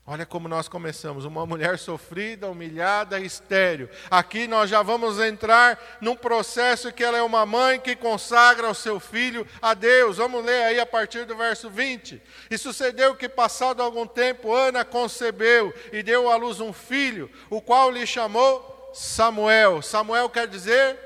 Olha 0.09 0.25
como 0.25 0.47
nós 0.47 0.69
começamos, 0.69 1.25
uma 1.25 1.45
mulher 1.45 1.77
sofrida, 1.77 2.47
humilhada, 2.47 3.19
estéril. 3.19 3.89
Aqui 4.09 4.47
nós 4.47 4.69
já 4.69 4.81
vamos 4.81 5.19
entrar 5.19 5.97
num 5.99 6.15
processo 6.15 6.93
que 6.93 7.03
ela 7.03 7.17
é 7.17 7.21
uma 7.21 7.45
mãe 7.45 7.77
que 7.77 7.93
consagra 7.93 8.69
o 8.69 8.73
seu 8.73 9.01
filho 9.01 9.45
a 9.61 9.73
Deus. 9.73 10.15
Vamos 10.15 10.45
ler 10.45 10.63
aí 10.63 10.79
a 10.79 10.85
partir 10.85 11.25
do 11.25 11.35
verso 11.35 11.69
20. 11.69 12.21
E 12.49 12.57
sucedeu 12.57 13.15
que, 13.15 13.27
passado 13.27 13.83
algum 13.83 14.07
tempo, 14.07 14.53
Ana 14.53 14.85
concebeu 14.85 15.73
e 15.91 16.01
deu 16.01 16.31
à 16.31 16.37
luz 16.37 16.61
um 16.61 16.71
filho, 16.71 17.29
o 17.49 17.61
qual 17.61 17.91
lhe 17.91 18.07
chamou 18.07 18.89
Samuel. 18.93 19.81
Samuel 19.81 20.29
quer 20.29 20.47
dizer 20.47 20.97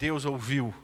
Deus 0.00 0.24
ouviu. 0.24 0.74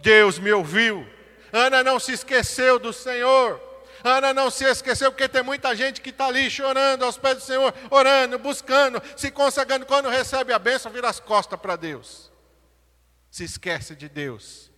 Deus 0.00 0.38
me 0.38 0.50
ouviu. 0.50 1.06
Ana 1.52 1.84
não 1.84 2.00
se 2.00 2.12
esqueceu 2.12 2.78
do 2.78 2.90
Senhor. 2.90 3.69
Ana 4.02 4.32
não 4.32 4.50
se 4.50 4.64
esqueceu, 4.64 5.10
porque 5.10 5.28
tem 5.28 5.42
muita 5.42 5.74
gente 5.74 6.00
que 6.00 6.10
está 6.10 6.26
ali 6.26 6.50
chorando 6.50 7.04
aos 7.04 7.18
pés 7.18 7.36
do 7.36 7.42
Senhor, 7.42 7.74
orando, 7.90 8.38
buscando, 8.38 9.02
se 9.16 9.30
consagrando. 9.30 9.86
Quando 9.86 10.08
recebe 10.08 10.52
a 10.52 10.58
bênção, 10.58 10.90
vira 10.90 11.08
as 11.08 11.20
costas 11.20 11.58
para 11.58 11.76
Deus. 11.76 12.30
Se 13.30 13.44
esquece 13.44 13.94
de 13.94 14.08
Deus. 14.08 14.69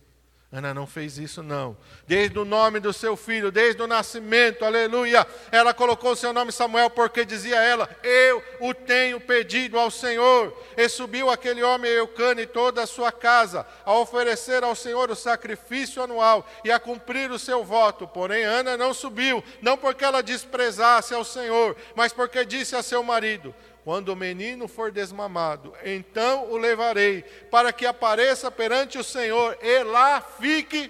Ana 0.53 0.71
não 0.71 0.85
fez 0.85 1.17
isso, 1.17 1.41
não. 1.41 1.75
Desde 2.05 2.37
o 2.37 2.45
nome 2.45 2.79
do 2.79 2.93
seu 2.93 3.17
filho, 3.17 3.51
desde 3.51 3.81
o 3.81 3.87
nascimento, 3.87 4.63
aleluia. 4.63 5.25
Ela 5.51 5.73
colocou 5.73 6.11
o 6.11 6.15
seu 6.15 6.31
nome 6.31 6.51
Samuel, 6.51 6.91
porque 6.91 7.25
dizia 7.25 7.55
ela: 7.55 7.89
Eu 8.03 8.43
o 8.59 8.71
tenho 8.71 9.19
pedido 9.19 9.79
ao 9.79 9.89
Senhor. 9.89 10.55
E 10.77 10.87
subiu 10.87 11.31
aquele 11.31 11.63
homem 11.63 11.89
Eucana 11.89 12.39
e 12.43 12.45
toda 12.45 12.83
a 12.83 12.87
sua 12.87 13.11
casa, 13.11 13.65
a 13.83 13.93
oferecer 13.93 14.63
ao 14.63 14.75
Senhor 14.75 15.09
o 15.09 15.15
sacrifício 15.15 16.03
anual 16.03 16.47
e 16.63 16.71
a 16.71 16.79
cumprir 16.79 17.31
o 17.31 17.39
seu 17.39 17.63
voto. 17.63 18.07
Porém, 18.07 18.43
Ana 18.43 18.77
não 18.77 18.93
subiu, 18.93 19.43
não 19.59 19.75
porque 19.75 20.05
ela 20.05 20.21
desprezasse 20.21 21.15
ao 21.15 21.25
Senhor, 21.25 21.75
mas 21.95 22.13
porque 22.13 22.45
disse 22.45 22.75
a 22.75 22.83
seu 22.83 23.01
marido: 23.01 23.55
quando 23.83 24.09
o 24.09 24.15
menino 24.15 24.67
for 24.67 24.91
desmamado, 24.91 25.73
então 25.83 26.49
o 26.51 26.57
levarei, 26.57 27.23
para 27.51 27.73
que 27.73 27.85
apareça 27.85 28.49
perante 28.49 28.97
o 28.97 29.03
Senhor 29.03 29.57
e 29.61 29.83
lá 29.83 30.21
fique 30.21 30.89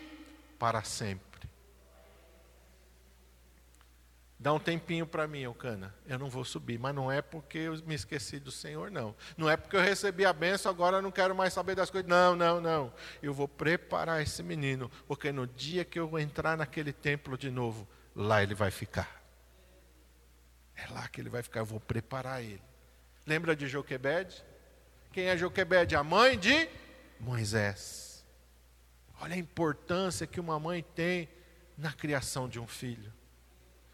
para 0.60 0.84
sempre. 0.84 1.34
Dá 4.43 4.51
um 4.51 4.60
tempinho 4.60 5.08
para 5.08 5.25
mim, 5.25 5.39
Eucana. 5.39 5.95
Eu 6.06 6.19
não 6.19 6.29
vou 6.29 6.43
subir, 6.43 6.77
mas 6.77 6.93
não 6.93 7.10
é 7.10 7.21
porque 7.21 7.60
eu 7.60 7.77
me 7.86 7.95
esqueci 7.95 8.39
do 8.39 8.51
Senhor, 8.51 8.91
não. 8.91 9.15
Não 9.38 9.49
é 9.49 9.56
porque 9.56 9.77
eu 9.77 9.82
recebi 9.82 10.25
a 10.25 10.34
benção, 10.34 10.69
agora 10.69 10.97
eu 10.97 11.01
não 11.01 11.12
quero 11.12 11.34
mais 11.34 11.53
saber 11.53 11.75
das 11.75 11.89
coisas. 11.89 12.10
Não, 12.10 12.36
não, 12.36 12.60
não. 12.60 12.93
Eu 13.21 13.34
vou 13.34 13.47
preparar 13.47 14.21
esse 14.21 14.43
menino, 14.43 14.91
porque 15.08 15.32
no 15.32 15.47
dia 15.47 15.86
que 15.86 15.97
eu 15.97 16.19
entrar 16.19 16.58
naquele 16.58 16.91
templo 16.91 17.38
de 17.38 17.49
novo, 17.49 17.88
lá 18.13 18.43
ele 18.43 18.53
vai 18.53 18.69
ficar. 18.69 19.23
É 20.75 20.91
lá 20.91 21.08
que 21.08 21.21
ele 21.21 21.29
vai 21.29 21.41
ficar, 21.41 21.62
eu 21.62 21.65
vou 21.65 21.79
preparar 21.79 22.43
ele. 22.43 22.72
Lembra 23.25 23.55
de 23.55 23.67
Joquebede? 23.67 24.43
Quem 25.12 25.27
é 25.27 25.38
Joquebede? 25.38 25.95
A 25.95 26.03
mãe 26.03 26.38
de 26.38 26.67
Moisés. 27.19 28.25
Olha 29.21 29.36
a 29.36 29.38
importância 29.38 30.27
que 30.27 30.39
uma 30.39 30.59
mãe 30.59 30.83
tem 30.95 31.29
na 31.77 31.93
criação 31.93 32.49
de 32.49 32.59
um 32.59 32.67
filho. 32.67 33.13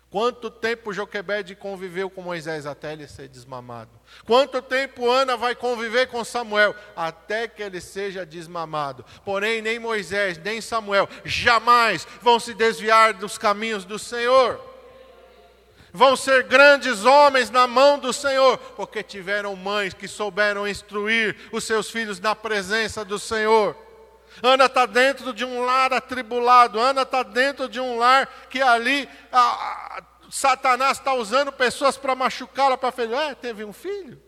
Quanto 0.09 0.49
tempo 0.49 0.91
Joquebede 0.91 1.55
conviveu 1.55 2.09
com 2.09 2.23
Moisés 2.23 2.65
até 2.65 2.93
ele 2.93 3.07
ser 3.07 3.27
desmamado? 3.27 3.91
Quanto 4.25 4.59
tempo 4.59 5.07
Ana 5.07 5.37
vai 5.37 5.53
conviver 5.53 6.07
com 6.07 6.23
Samuel 6.23 6.75
até 6.95 7.47
que 7.47 7.61
ele 7.61 7.79
seja 7.79 8.25
desmamado? 8.25 9.05
Porém, 9.23 9.61
nem 9.61 9.77
Moisés, 9.77 10.39
nem 10.39 10.61
Samuel 10.61 11.07
jamais 11.23 12.07
vão 12.21 12.39
se 12.39 12.55
desviar 12.55 13.13
dos 13.13 13.37
caminhos 13.37 13.85
do 13.85 13.99
Senhor 13.99 14.68
vão 15.91 16.15
ser 16.15 16.43
grandes 16.43 17.05
homens 17.05 17.49
na 17.49 17.67
mão 17.67 17.99
do 17.99 18.13
Senhor, 18.13 18.57
porque 18.75 19.03
tiveram 19.03 19.55
mães 19.55 19.93
que 19.93 20.07
souberam 20.07 20.67
instruir 20.67 21.35
os 21.51 21.63
seus 21.63 21.89
filhos 21.89 22.19
na 22.19 22.35
presença 22.35 23.03
do 23.03 23.17
Senhor. 23.17 23.75
Ana 24.41 24.65
está 24.65 24.85
dentro 24.85 25.33
de 25.33 25.43
um 25.43 25.65
lar 25.65 25.91
atribulado. 25.91 26.79
Ana 26.79 27.01
está 27.01 27.23
dentro 27.23 27.67
de 27.67 27.79
um 27.79 27.97
lar 27.97 28.27
que 28.49 28.61
ali 28.61 29.09
a, 29.31 29.39
a, 29.39 30.03
Satanás 30.29 30.97
está 30.97 31.13
usando 31.13 31.51
pessoas 31.51 31.97
para 31.97 32.15
machucá-la, 32.15 32.77
para 32.77 32.91
fazer. 32.91 33.13
É, 33.13 33.35
teve 33.35 33.65
um 33.65 33.73
filho? 33.73 34.21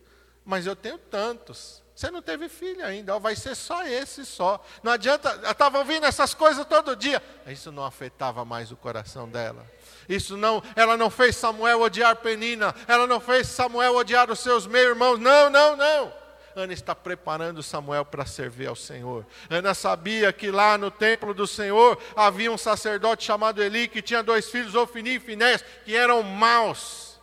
Mas 0.44 0.66
eu 0.66 0.74
tenho 0.74 0.98
tantos. 0.98 1.82
Você 1.94 2.10
não 2.10 2.22
teve 2.22 2.48
filho 2.48 2.84
ainda, 2.84 3.18
vai 3.18 3.36
ser 3.36 3.54
só 3.54 3.86
esse 3.86 4.24
só. 4.24 4.64
Não 4.82 4.92
adianta, 4.92 5.38
eu 5.42 5.52
estava 5.52 5.78
ouvindo 5.78 6.04
essas 6.04 6.34
coisas 6.34 6.64
todo 6.66 6.96
dia. 6.96 7.22
Isso 7.46 7.70
não 7.70 7.84
afetava 7.84 8.44
mais 8.44 8.72
o 8.72 8.76
coração 8.76 9.28
dela. 9.28 9.64
Isso 10.08 10.36
não, 10.36 10.62
ela 10.74 10.96
não 10.96 11.10
fez 11.10 11.36
Samuel 11.36 11.80
odiar 11.80 12.16
Penina, 12.16 12.74
ela 12.86 13.06
não 13.06 13.20
fez 13.20 13.46
Samuel 13.48 13.96
odiar 13.96 14.30
os 14.30 14.40
seus 14.40 14.66
meus-irmãos. 14.66 15.18
Não, 15.18 15.50
não, 15.50 15.76
não. 15.76 16.22
Ana 16.54 16.72
está 16.72 16.94
preparando 16.94 17.62
Samuel 17.62 18.04
para 18.04 18.26
servir 18.26 18.66
ao 18.66 18.76
Senhor. 18.76 19.26
Ana 19.48 19.74
sabia 19.74 20.32
que 20.32 20.50
lá 20.50 20.76
no 20.76 20.90
templo 20.90 21.32
do 21.32 21.46
Senhor 21.46 21.98
havia 22.14 22.52
um 22.52 22.58
sacerdote 22.58 23.24
chamado 23.24 23.62
Eli 23.62 23.88
que 23.88 24.02
tinha 24.02 24.22
dois 24.22 24.50
filhos, 24.50 24.74
Ofni 24.74 25.16
e 25.16 25.20
Finés, 25.20 25.64
que 25.84 25.96
eram 25.96 26.22
maus, 26.22 27.18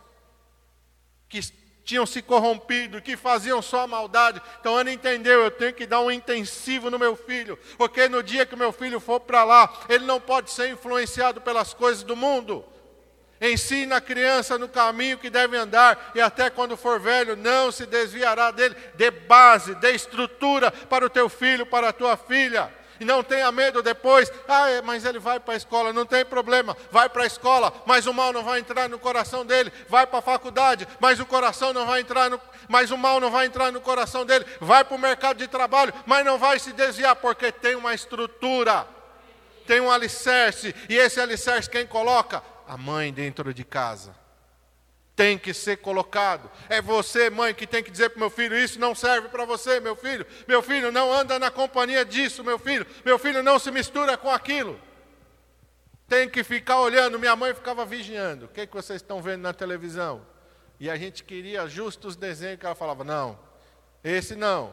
que 1.28 1.40
tinham 1.84 2.06
se 2.06 2.22
corrompido, 2.22 3.00
que 3.00 3.16
faziam 3.16 3.60
só 3.60 3.86
maldade. 3.86 4.40
Então 4.60 4.76
Ana 4.76 4.92
entendeu, 4.92 5.42
eu 5.42 5.50
tenho 5.50 5.72
que 5.72 5.86
dar 5.86 6.00
um 6.00 6.10
intensivo 6.10 6.90
no 6.90 6.98
meu 6.98 7.16
filho, 7.16 7.58
porque 7.76 8.08
no 8.08 8.22
dia 8.22 8.46
que 8.46 8.56
meu 8.56 8.72
filho 8.72 9.00
for 9.00 9.20
para 9.20 9.44
lá, 9.44 9.72
ele 9.88 10.04
não 10.04 10.20
pode 10.20 10.50
ser 10.50 10.70
influenciado 10.70 11.40
pelas 11.40 11.74
coisas 11.74 12.02
do 12.02 12.14
mundo. 12.14 12.64
Ensina 13.40 13.96
a 13.96 14.00
criança 14.02 14.58
no 14.58 14.68
caminho 14.68 15.16
que 15.16 15.30
deve 15.30 15.56
andar, 15.56 16.12
e 16.14 16.20
até 16.20 16.50
quando 16.50 16.76
for 16.76 17.00
velho, 17.00 17.36
não 17.36 17.72
se 17.72 17.86
desviará 17.86 18.50
dele. 18.50 18.76
Dê 18.96 19.10
base, 19.10 19.74
dê 19.76 19.92
estrutura 19.92 20.70
para 20.70 21.06
o 21.06 21.10
teu 21.10 21.28
filho, 21.28 21.64
para 21.64 21.88
a 21.88 21.92
tua 21.92 22.18
filha. 22.18 22.70
E 23.00 23.04
não 23.04 23.24
tenha 23.24 23.50
medo 23.50 23.82
depois, 23.82 24.30
ah, 24.46 24.68
é, 24.68 24.82
mas 24.82 25.04
ele 25.04 25.18
vai 25.18 25.40
para 25.40 25.54
a 25.54 25.56
escola, 25.56 25.92
não 25.92 26.06
tem 26.06 26.24
problema, 26.24 26.76
vai 26.92 27.08
para 27.08 27.24
a 27.24 27.26
escola, 27.26 27.72
mas 27.86 28.06
o 28.06 28.12
mal 28.12 28.32
não 28.32 28.44
vai 28.44 28.60
entrar 28.60 28.88
no 28.88 28.98
coração 28.98 29.44
dele, 29.44 29.72
vai 29.88 30.06
para 30.06 30.18
a 30.18 30.22
faculdade, 30.22 30.86
mas 31.00 31.18
o 31.18 31.26
coração 31.26 31.72
não 31.72 31.86
vai 31.86 32.02
entrar 32.02 32.28
no, 32.28 32.40
mas 32.68 32.90
o 32.90 32.98
mal 32.98 33.18
não 33.18 33.30
vai 33.30 33.46
entrar 33.46 33.72
no 33.72 33.80
coração 33.80 34.26
dele, 34.26 34.44
vai 34.60 34.84
para 34.84 34.94
o 34.94 35.00
mercado 35.00 35.38
de 35.38 35.48
trabalho, 35.48 35.94
mas 36.04 36.24
não 36.24 36.38
vai 36.38 36.58
se 36.58 36.72
desviar, 36.72 37.16
porque 37.16 37.50
tem 37.50 37.74
uma 37.74 37.94
estrutura, 37.94 38.86
tem 39.66 39.80
um 39.80 39.90
alicerce, 39.90 40.74
e 40.88 40.96
esse 40.96 41.18
alicerce 41.18 41.68
quem 41.70 41.86
coloca? 41.86 42.42
a 42.70 42.76
mãe 42.76 43.12
dentro 43.12 43.52
de 43.52 43.64
casa. 43.64 44.14
Tem 45.20 45.36
que 45.36 45.52
ser 45.52 45.76
colocado. 45.76 46.50
É 46.66 46.80
você, 46.80 47.28
mãe, 47.28 47.52
que 47.52 47.66
tem 47.66 47.82
que 47.82 47.90
dizer 47.90 48.08
para 48.08 48.16
o 48.16 48.20
meu 48.20 48.30
filho: 48.30 48.56
Isso 48.56 48.80
não 48.80 48.94
serve 48.94 49.28
para 49.28 49.44
você, 49.44 49.78
meu 49.78 49.94
filho. 49.94 50.26
Meu 50.48 50.62
filho 50.62 50.90
não 50.90 51.12
anda 51.12 51.38
na 51.38 51.50
companhia 51.50 52.06
disso, 52.06 52.42
meu 52.42 52.58
filho. 52.58 52.86
Meu 53.04 53.18
filho 53.18 53.42
não 53.42 53.58
se 53.58 53.70
mistura 53.70 54.16
com 54.16 54.30
aquilo. 54.30 54.80
Tem 56.08 56.26
que 56.26 56.42
ficar 56.42 56.80
olhando. 56.80 57.18
Minha 57.18 57.36
mãe 57.36 57.52
ficava 57.52 57.84
vigiando. 57.84 58.46
O 58.46 58.48
que, 58.48 58.62
é 58.62 58.66
que 58.66 58.72
vocês 58.72 59.02
estão 59.02 59.20
vendo 59.20 59.42
na 59.42 59.52
televisão? 59.52 60.26
E 60.80 60.88
a 60.88 60.96
gente 60.96 61.22
queria 61.22 61.68
justos 61.68 62.16
desenhos 62.16 62.58
que 62.58 62.64
ela 62.64 62.74
falava: 62.74 63.04
Não, 63.04 63.38
esse 64.02 64.34
não, 64.34 64.72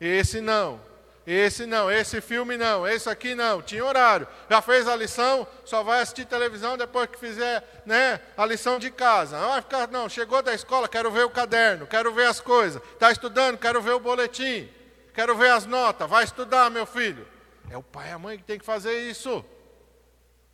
esse 0.00 0.40
não. 0.40 0.80
Esse 1.26 1.66
não, 1.66 1.90
esse 1.90 2.20
filme 2.20 2.56
não, 2.56 2.86
esse 2.86 3.10
aqui 3.10 3.34
não. 3.34 3.60
Tinha 3.60 3.84
horário. 3.84 4.28
Já 4.48 4.62
fez 4.62 4.86
a 4.86 4.94
lição, 4.94 5.44
só 5.64 5.82
vai 5.82 6.00
assistir 6.00 6.24
televisão 6.24 6.76
depois 6.76 7.10
que 7.10 7.18
fizer 7.18 7.82
né, 7.84 8.20
a 8.36 8.46
lição 8.46 8.78
de 8.78 8.92
casa. 8.92 9.40
Não 9.40 9.48
vai 9.48 9.60
ficar, 9.60 9.88
não, 9.88 10.08
chegou 10.08 10.40
da 10.40 10.54
escola, 10.54 10.88
quero 10.88 11.10
ver 11.10 11.24
o 11.24 11.30
caderno, 11.30 11.84
quero 11.84 12.12
ver 12.14 12.28
as 12.28 12.40
coisas. 12.40 12.80
Está 12.92 13.10
estudando, 13.10 13.58
quero 13.58 13.82
ver 13.82 13.92
o 13.92 14.00
boletim, 14.00 14.68
quero 15.12 15.34
ver 15.34 15.50
as 15.50 15.66
notas. 15.66 16.08
Vai 16.08 16.22
estudar, 16.22 16.70
meu 16.70 16.86
filho. 16.86 17.26
É 17.68 17.76
o 17.76 17.82
pai 17.82 18.10
e 18.10 18.12
a 18.12 18.18
mãe 18.18 18.38
que 18.38 18.44
tem 18.44 18.58
que 18.58 18.64
fazer 18.64 18.96
isso. 19.10 19.44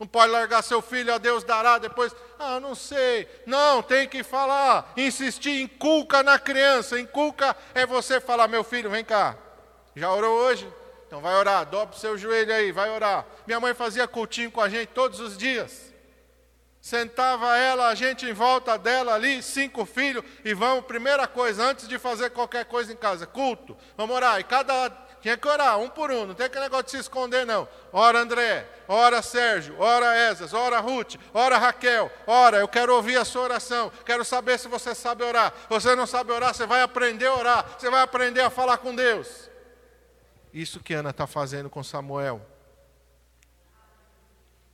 Não 0.01 0.07
pode 0.07 0.33
largar 0.33 0.63
seu 0.63 0.81
filho, 0.81 1.15
a 1.15 1.19
Deus 1.19 1.45
dará, 1.45 1.77
depois, 1.77 2.17
ah, 2.39 2.59
não 2.59 2.75
sei. 2.75 3.29
Não, 3.45 3.83
tem 3.83 4.09
que 4.09 4.23
falar, 4.25 4.91
insistir, 4.97 5.61
inculca 5.61 6.23
na 6.23 6.39
criança. 6.39 6.99
Inculca 6.99 7.55
é 7.75 7.85
você 7.85 8.23
falar, 8.23 8.49
meu 8.49 8.65
filho, 8.65 8.89
vem 8.89 9.05
cá. 9.05 9.37
Já 9.95 10.13
orou 10.13 10.39
hoje? 10.39 10.67
Então 11.07 11.21
vai 11.21 11.35
orar, 11.35 11.67
dobre 11.67 11.95
o 11.95 11.99
seu 11.99 12.17
joelho 12.17 12.55
aí, 12.55 12.73
vai 12.73 12.91
orar. 12.91 13.27
Minha 13.47 13.61
mãe 13.61 13.75
fazia 13.75 14.09
cultinho 14.09 14.51
com 14.51 14.61
a 14.61 14.69
gente 14.69 14.89
todos 14.89 15.21
os 15.21 15.37
dias. 15.37 15.93
Sentava 16.81 17.57
ela, 17.57 17.89
a 17.89 17.95
gente 17.95 18.27
em 18.27 18.33
volta 18.33 18.77
dela 18.77 19.15
ali, 19.15 19.43
cinco 19.43 19.85
filhos, 19.85 20.25
e 20.45 20.53
vamos, 20.53 20.85
primeira 20.87 21.29
coisa, 21.29 21.63
antes 21.63 21.87
de 21.87 21.99
fazer 21.99 22.31
qualquer 22.31 22.65
coisa 22.65 22.93
em 22.93 22.97
casa, 22.97 23.27
culto. 23.27 23.77
Vamos 23.97 24.17
orar. 24.17 24.41
E 24.41 24.45
cada 24.45 24.91
tinha 25.21 25.37
que 25.37 25.47
orar, 25.47 25.79
um 25.79 25.89
por 25.89 26.11
um, 26.11 26.27
não 26.27 26.35
tem 26.35 26.47
aquele 26.47 26.65
negócio 26.65 26.87
de 26.87 26.91
se 26.91 26.97
esconder, 26.97 27.47
não. 27.47 27.69
Ora 27.93 28.19
André, 28.19 28.67
ora 28.89 29.23
Sérgio, 29.23 29.77
ora 29.79 30.17
Esas, 30.17 30.53
ora 30.53 30.81
Ruth, 30.81 31.15
ora 31.33 31.59
Raquel, 31.59 32.11
ora, 32.27 32.57
eu 32.57 32.67
quero 32.67 32.93
ouvir 32.93 33.17
a 33.17 33.25
sua 33.25 33.43
oração, 33.43 33.93
quero 34.05 34.25
saber 34.25 34.59
se 34.59 34.67
você 34.67 34.95
sabe 34.95 35.23
orar. 35.23 35.53
Você 35.69 35.95
não 35.95 36.07
sabe 36.07 36.33
orar, 36.33 36.53
você 36.53 36.67
vai 36.67 36.83
aprender 36.83 37.27
a 37.27 37.35
orar, 37.35 37.67
você 37.79 37.89
vai 37.89 38.01
aprender 38.01 38.41
a 38.41 38.51
falar 38.51 38.79
com 38.79 38.93
Deus. 38.93 39.52
Isso 40.53 40.81
que 40.81 40.93
Ana 40.93 41.11
está 41.11 41.27
fazendo 41.27 41.71
com 41.71 41.83
Samuel. 41.83 42.41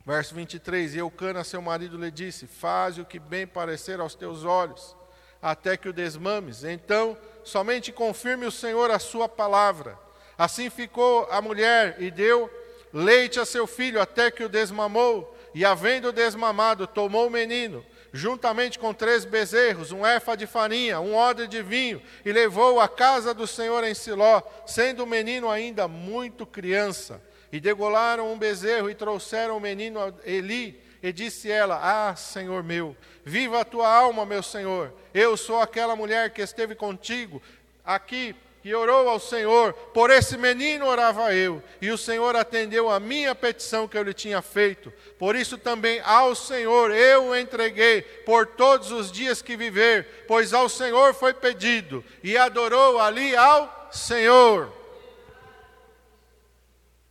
Verso 0.05 0.35
23: 0.35 0.95
E 0.95 0.97
Eucana, 0.97 1.43
seu 1.43 1.61
marido, 1.61 1.97
lhe 1.97 2.11
disse: 2.11 2.47
Faze 2.47 2.99
o 2.99 3.05
que 3.05 3.19
bem 3.19 3.47
parecer 3.47 3.99
aos 3.99 4.15
teus 4.15 4.43
olhos, 4.43 4.95
até 5.41 5.77
que 5.77 5.87
o 5.87 5.93
desmames. 5.93 6.63
Então, 6.63 7.17
somente 7.43 7.91
confirme 7.91 8.45
o 8.45 8.51
Senhor 8.51 8.91
a 8.91 8.99
sua 8.99 9.29
palavra. 9.29 9.97
Assim 10.37 10.69
ficou 10.69 11.27
a 11.31 11.41
mulher 11.41 11.95
e 11.99 12.11
deu 12.11 12.49
leite 12.91 13.39
a 13.39 13.45
seu 13.45 13.67
filho, 13.67 14.01
até 14.01 14.31
que 14.31 14.43
o 14.43 14.49
desmamou. 14.49 15.35
E, 15.53 15.65
havendo 15.65 16.11
desmamado, 16.11 16.87
tomou 16.87 17.27
o 17.27 17.31
menino 17.31 17.85
juntamente 18.11 18.79
com 18.79 18.93
três 18.93 19.25
bezerros, 19.25 19.91
um 19.91 20.05
éfa 20.05 20.35
de 20.35 20.47
farinha, 20.47 20.99
um 20.99 21.15
odre 21.15 21.47
de 21.47 21.61
vinho, 21.61 22.01
e 22.25 22.31
levou 22.31 22.79
à 22.79 22.87
casa 22.87 23.33
do 23.33 23.45
Senhor 23.45 23.83
em 23.83 23.93
Siló, 23.93 24.41
sendo 24.65 25.03
o 25.03 25.07
menino 25.07 25.49
ainda 25.49 25.87
muito 25.87 26.45
criança. 26.45 27.21
E 27.51 27.59
degolaram 27.59 28.31
um 28.31 28.37
bezerro 28.37 28.89
e 28.89 28.95
trouxeram 28.95 29.57
o 29.57 29.61
menino 29.61 29.99
a 29.99 30.13
Eli, 30.23 30.79
e 31.01 31.11
disse 31.11 31.49
ela: 31.49 31.79
Ah, 31.81 32.15
Senhor 32.15 32.63
meu, 32.63 32.95
viva 33.23 33.61
a 33.61 33.65
tua 33.65 33.91
alma, 33.91 34.25
meu 34.25 34.43
Senhor. 34.43 34.93
Eu 35.13 35.35
sou 35.37 35.59
aquela 35.59 35.95
mulher 35.95 36.29
que 36.31 36.41
esteve 36.41 36.75
contigo 36.75 37.41
aqui 37.83 38.35
que 38.61 38.75
orou 38.75 39.07
ao 39.07 39.19
Senhor, 39.19 39.73
por 39.73 40.09
esse 40.09 40.37
menino 40.37 40.85
orava 40.85 41.33
eu, 41.33 41.63
e 41.81 41.91
o 41.91 41.97
Senhor 41.97 42.35
atendeu 42.35 42.89
a 42.89 42.99
minha 42.99 43.33
petição 43.33 43.87
que 43.87 43.97
eu 43.97 44.03
lhe 44.03 44.13
tinha 44.13 44.41
feito. 44.41 44.91
Por 45.17 45.35
isso 45.35 45.57
também 45.57 46.01
ao 46.03 46.35
Senhor 46.35 46.91
eu 46.91 47.27
o 47.27 47.35
entreguei 47.35 48.01
por 48.01 48.45
todos 48.45 48.91
os 48.91 49.11
dias 49.11 49.41
que 49.41 49.55
viver, 49.55 50.25
pois 50.27 50.53
ao 50.53 50.67
Senhor 50.67 51.13
foi 51.13 51.33
pedido, 51.33 52.03
e 52.21 52.37
adorou 52.37 52.99
ali 52.99 53.35
ao 53.35 53.89
Senhor. 53.91 54.73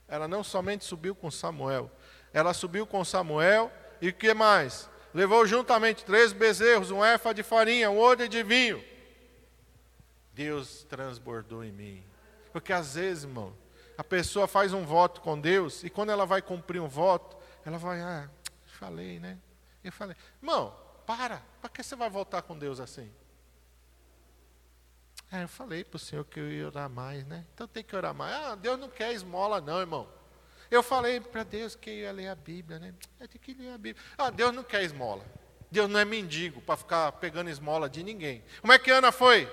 Ela 0.07 0.29
não 0.29 0.45
somente 0.45 0.85
subiu 0.85 1.15
com 1.15 1.31
Samuel, 1.31 1.91
ela 2.33 2.53
subiu 2.53 2.87
com 2.87 3.05
Samuel 3.05 3.73
e 4.03 4.11
o 4.11 4.15
que 4.15 4.35
mais? 4.35 4.89
Levou 5.15 5.47
juntamente 5.47 6.05
três 6.05 6.33
bezerros, 6.33 6.91
um 6.91 7.03
éfa 7.03 7.33
de 7.33 7.43
farinha, 7.43 7.91
um 7.91 7.99
odre 7.99 8.29
de 8.29 8.43
vinho 8.43 8.83
Deus 10.39 10.85
transbordou 10.85 11.65
em 11.65 11.73
mim. 11.73 12.05
Porque 12.53 12.73
às 12.73 12.95
vezes, 12.95 13.25
irmão, 13.25 13.53
a 13.97 14.05
pessoa 14.05 14.47
faz 14.47 14.73
um 14.73 14.87
voto 14.87 15.21
com 15.21 15.39
Deus 15.39 15.83
e 15.83 15.91
quando 15.91 16.11
ela 16.11 16.25
vai 16.25 16.41
cumprir 16.41 16.81
um 16.81 16.87
voto, 16.87 17.37
ela 17.65 17.77
vai, 17.77 18.01
ah, 18.01 18.31
falei, 18.65 19.19
né? 19.19 19.37
Eu 19.83 19.91
falei, 19.91 20.15
irmão, 20.41 20.73
para, 21.05 21.43
para 21.61 21.69
que 21.69 21.83
você 21.83 21.97
vai 21.97 22.09
voltar 22.09 22.43
com 22.43 22.57
Deus 22.57 22.79
assim? 22.79 23.11
É, 25.33 25.43
eu 25.43 25.49
falei 25.49 25.83
para 25.83 25.97
o 25.97 25.99
Senhor 25.99 26.25
que 26.25 26.39
eu 26.39 26.49
ia 26.49 26.69
orar 26.69 26.89
mais, 26.89 27.27
né? 27.27 27.45
Então 27.53 27.67
tem 27.67 27.83
que 27.83 27.97
orar 27.97 28.15
mais. 28.15 28.33
Ah, 28.33 28.55
Deus 28.55 28.79
não 28.79 28.89
quer 28.89 29.13
esmola, 29.13 29.61
não, 29.61 29.81
irmão. 29.81 30.09
Eu 30.71 30.85
falei 30.85 31.19
para 31.19 31.43
Deus 31.43 31.75
que 31.75 31.91
eu 31.91 31.95
ia 31.95 32.13
ler 32.13 32.29
a 32.29 32.37
Bíblia, 32.37 32.79
né? 32.79 32.95
Eu 33.19 33.27
tenho 33.27 33.43
que 33.43 33.55
ler 33.55 33.73
a 33.73 33.79
Bíblia. 33.79 34.05
Ah, 34.17 34.31
Deus 34.31 34.55
não 34.55 34.63
quer 34.63 34.85
esmola. 34.85 35.25
Deus 35.69 35.91
não 35.91 35.99
é 35.99 36.05
mendigo 36.05 36.61
para 36.61 36.77
ficar 36.77 37.11
pegando 37.13 37.51
esmola 37.51 37.91
de 37.91 38.05
ninguém. 38.05 38.45
Como 38.61 38.73
é 38.73 38.79
que 38.79 38.91
Ana 38.93 39.11
foi? 39.11 39.51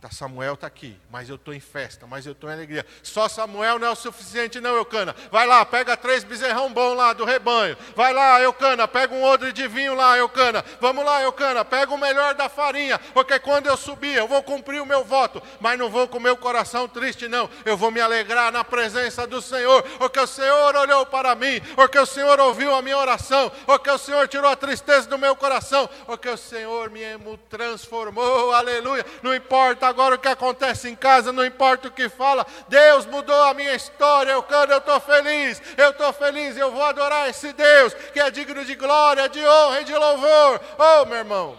Tá, 0.00 0.10
Samuel 0.10 0.54
está 0.54 0.66
aqui, 0.66 0.96
mas 1.10 1.28
eu 1.28 1.34
estou 1.34 1.52
em 1.52 1.60
festa, 1.60 2.06
mas 2.06 2.24
eu 2.24 2.32
estou 2.32 2.48
em 2.48 2.54
alegria. 2.54 2.86
Só 3.02 3.28
Samuel 3.28 3.78
não 3.78 3.88
é 3.88 3.90
o 3.90 3.94
suficiente, 3.94 4.58
não, 4.58 4.74
Eucana. 4.74 5.14
Vai 5.30 5.46
lá, 5.46 5.62
pega 5.66 5.94
três 5.94 6.24
bezerrão 6.24 6.72
bom 6.72 6.94
lá 6.94 7.12
do 7.12 7.26
rebanho. 7.26 7.76
Vai 7.94 8.14
lá, 8.14 8.40
Eucana, 8.40 8.88
pega 8.88 9.14
um 9.14 9.22
odre 9.22 9.52
de 9.52 9.68
vinho 9.68 9.94
lá, 9.94 10.16
Eucana. 10.16 10.64
Vamos 10.80 11.04
lá, 11.04 11.22
Eucana, 11.22 11.66
pega 11.66 11.92
o 11.92 11.98
melhor 11.98 12.34
da 12.34 12.48
farinha, 12.48 12.98
porque 13.12 13.38
quando 13.40 13.66
eu 13.66 13.76
subir, 13.76 14.16
eu 14.16 14.26
vou 14.26 14.42
cumprir 14.42 14.80
o 14.80 14.86
meu 14.86 15.04
voto, 15.04 15.42
mas 15.60 15.78
não 15.78 15.90
vou 15.90 16.08
com 16.08 16.16
o 16.16 16.20
meu 16.20 16.36
coração 16.36 16.88
triste, 16.88 17.28
não. 17.28 17.50
Eu 17.66 17.76
vou 17.76 17.90
me 17.90 18.00
alegrar 18.00 18.50
na 18.50 18.64
presença 18.64 19.26
do 19.26 19.42
Senhor, 19.42 19.82
porque 19.98 20.18
o 20.18 20.26
Senhor 20.26 20.76
olhou 20.76 21.04
para 21.04 21.34
mim, 21.34 21.60
porque 21.76 21.98
o 21.98 22.06
Senhor 22.06 22.40
ouviu 22.40 22.74
a 22.74 22.80
minha 22.80 22.96
oração, 22.96 23.52
porque 23.66 23.90
o 23.90 23.98
Senhor 23.98 24.26
tirou 24.28 24.50
a 24.50 24.56
tristeza 24.56 25.06
do 25.06 25.18
meu 25.18 25.36
coração, 25.36 25.86
porque 26.06 26.28
o 26.30 26.38
Senhor 26.38 26.88
me 26.88 27.02
transformou, 27.50 28.54
aleluia. 28.54 29.04
Não 29.22 29.34
importa 29.34 29.89
agora 29.90 30.14
o 30.14 30.18
que 30.18 30.28
acontece 30.28 30.88
em 30.88 30.96
casa, 30.96 31.32
não 31.32 31.44
importa 31.44 31.88
o 31.88 31.90
que 31.90 32.08
fala, 32.08 32.46
Deus 32.68 33.06
mudou 33.06 33.42
a 33.44 33.54
minha 33.54 33.74
história, 33.74 34.32
eu 34.32 34.42
canto, 34.42 34.72
eu 34.72 34.78
estou 34.78 35.00
feliz, 35.00 35.60
eu 35.76 35.90
estou 35.90 36.12
feliz, 36.12 36.56
eu 36.56 36.70
vou 36.70 36.82
adorar 36.82 37.28
esse 37.28 37.52
Deus 37.52 37.92
que 38.12 38.20
é 38.20 38.30
digno 38.30 38.64
de 38.64 38.74
glória, 38.74 39.28
de 39.28 39.44
honra 39.44 39.80
e 39.80 39.84
de 39.84 39.94
louvor. 39.94 40.60
Oh, 40.78 41.04
meu 41.06 41.18
irmão, 41.18 41.56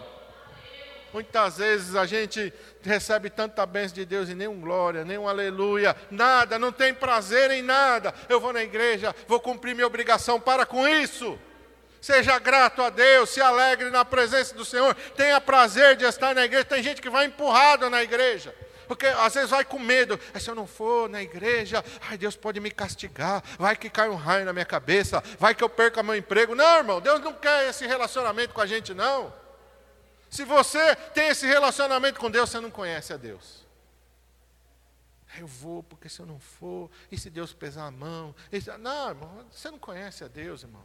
muitas 1.12 1.58
vezes 1.58 1.94
a 1.94 2.06
gente 2.06 2.52
recebe 2.82 3.30
tanta 3.30 3.64
bênção 3.64 3.94
de 3.94 4.04
Deus 4.04 4.28
e 4.28 4.34
nenhum 4.34 4.60
glória, 4.60 5.04
nenhum 5.04 5.28
aleluia, 5.28 5.94
nada, 6.10 6.58
não 6.58 6.72
tem 6.72 6.92
prazer 6.92 7.50
em 7.50 7.62
nada. 7.62 8.12
Eu 8.28 8.40
vou 8.40 8.52
na 8.52 8.62
igreja, 8.62 9.14
vou 9.28 9.38
cumprir 9.38 9.74
minha 9.74 9.86
obrigação, 9.86 10.40
para 10.40 10.66
com 10.66 10.88
isso. 10.88 11.38
Seja 12.02 12.36
grato 12.40 12.82
a 12.82 12.90
Deus, 12.90 13.30
se 13.30 13.40
alegre 13.40 13.88
na 13.88 14.04
presença 14.04 14.52
do 14.56 14.64
Senhor, 14.64 14.92
tenha 15.16 15.40
prazer 15.40 15.94
de 15.94 16.04
estar 16.04 16.34
na 16.34 16.44
igreja. 16.44 16.64
Tem 16.64 16.82
gente 16.82 17.00
que 17.00 17.08
vai 17.08 17.26
empurrado 17.26 17.88
na 17.88 18.02
igreja. 18.02 18.52
Porque 18.88 19.06
às 19.06 19.32
vezes 19.32 19.50
vai 19.50 19.64
com 19.64 19.78
medo. 19.78 20.18
Se 20.38 20.50
eu 20.50 20.54
não 20.56 20.66
for 20.66 21.08
na 21.08 21.22
igreja, 21.22 21.84
ai, 22.10 22.18
Deus 22.18 22.34
pode 22.34 22.58
me 22.58 22.72
castigar. 22.72 23.40
Vai 23.56 23.76
que 23.76 23.88
cai 23.88 24.08
um 24.08 24.16
raio 24.16 24.44
na 24.44 24.52
minha 24.52 24.64
cabeça. 24.64 25.22
Vai 25.38 25.54
que 25.54 25.62
eu 25.62 25.68
perca 25.68 26.02
meu 26.02 26.16
emprego. 26.16 26.56
Não, 26.56 26.78
irmão, 26.78 27.00
Deus 27.00 27.20
não 27.20 27.32
quer 27.32 27.68
esse 27.68 27.86
relacionamento 27.86 28.52
com 28.52 28.60
a 28.60 28.66
gente, 28.66 28.92
não. 28.92 29.32
Se 30.28 30.44
você 30.44 30.96
tem 31.14 31.28
esse 31.28 31.46
relacionamento 31.46 32.18
com 32.18 32.28
Deus, 32.28 32.50
você 32.50 32.58
não 32.58 32.70
conhece 32.70 33.12
a 33.12 33.16
Deus. 33.16 33.64
Eu 35.38 35.46
vou, 35.46 35.84
porque 35.84 36.08
se 36.08 36.18
eu 36.18 36.26
não 36.26 36.40
for, 36.40 36.90
e 37.12 37.16
se 37.16 37.30
Deus 37.30 37.52
pesar 37.52 37.86
a 37.86 37.90
mão? 37.92 38.34
Não, 38.80 39.08
irmão, 39.08 39.46
você 39.52 39.70
não 39.70 39.78
conhece 39.78 40.24
a 40.24 40.28
Deus, 40.28 40.64
irmão. 40.64 40.82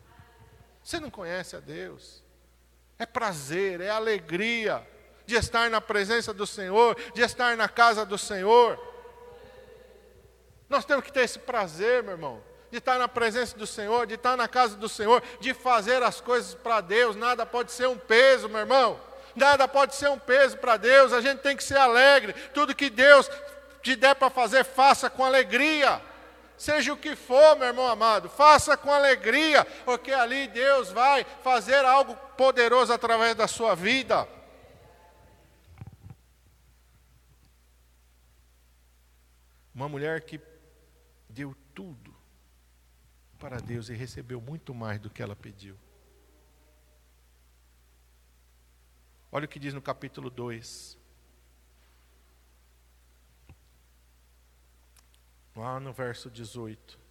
Você 0.88 1.02
não 1.02 1.10
conhece 1.10 1.54
a 1.54 1.60
Deus. 1.60 2.24
É 2.98 3.06
prazer, 3.06 3.82
é 3.82 3.90
alegria 3.90 4.88
de 5.26 5.36
estar 5.36 5.70
na 5.70 5.82
presença 5.82 6.34
do 6.34 6.48
Senhor, 6.48 6.96
de 7.14 7.22
estar 7.22 7.58
na 7.58 7.68
casa 7.68 8.06
do 8.06 8.18
Senhor. 8.18 8.80
Nós 10.70 10.86
temos 10.86 11.04
que 11.04 11.12
ter 11.12 11.26
esse 11.26 11.40
prazer, 11.40 12.04
meu 12.04 12.14
irmão, 12.14 12.42
de 12.72 12.78
estar 12.78 12.98
na 12.98 13.10
presença 13.10 13.58
do 13.58 13.68
Senhor, 13.68 14.08
de 14.08 14.14
estar 14.14 14.38
na 14.38 14.48
casa 14.48 14.78
do 14.78 14.88
Senhor, 14.88 15.22
de 15.42 15.54
fazer 15.54 16.02
as 16.02 16.22
coisas 16.22 16.56
para 16.56 16.80
Deus. 16.80 17.18
Nada 17.18 17.46
pode 17.46 17.74
ser 17.74 17.90
um 17.90 17.98
peso, 17.98 18.48
meu 18.48 18.62
irmão. 18.62 18.98
Nada 19.36 19.68
pode 19.68 19.94
ser 19.94 20.10
um 20.10 20.18
peso 20.18 20.58
para 20.58 20.78
Deus. 20.78 21.12
A 21.12 21.20
gente 21.20 21.40
tem 21.40 21.58
que 21.58 21.66
ser 21.66 21.78
alegre. 21.78 22.32
Tudo 22.54 22.74
que 22.74 22.90
Deus 22.90 23.30
te 23.82 23.94
der 23.94 24.16
para 24.16 24.30
fazer, 24.30 24.64
faça 24.64 25.10
com 25.10 25.26
alegria. 25.26 26.02
Seja 26.58 26.92
o 26.92 26.98
que 26.98 27.16
for, 27.16 27.56
meu 27.56 27.68
irmão 27.68 27.88
amado, 27.88 28.28
faça 28.28 28.76
com 28.76 28.92
alegria, 28.92 29.64
porque 29.86 30.12
ali 30.12 30.48
Deus 30.48 30.92
vai 30.92 31.24
fazer 31.44 31.86
algo 31.86 32.16
poderoso 32.36 32.92
através 32.92 33.36
da 33.36 33.48
sua 33.48 33.76
vida. 33.76 34.28
Uma 39.74 39.88
mulher 39.88 40.22
que 40.22 40.42
deu 41.30 41.56
tudo 41.76 42.16
para 43.38 43.60
Deus 43.60 43.90
e 43.90 43.94
recebeu 43.94 44.42
muito 44.42 44.74
mais 44.74 45.00
do 45.00 45.12
que 45.12 45.22
ela 45.22 45.36
pediu. 45.36 45.78
Olha 49.32 49.46
o 49.46 49.48
que 49.48 49.60
diz 49.60 49.76
no 49.76 49.82
capítulo 49.82 50.32
2. 50.32 50.97
Lá 55.58 55.80
no 55.80 55.92
verso 55.92 56.30
18. 56.30 57.08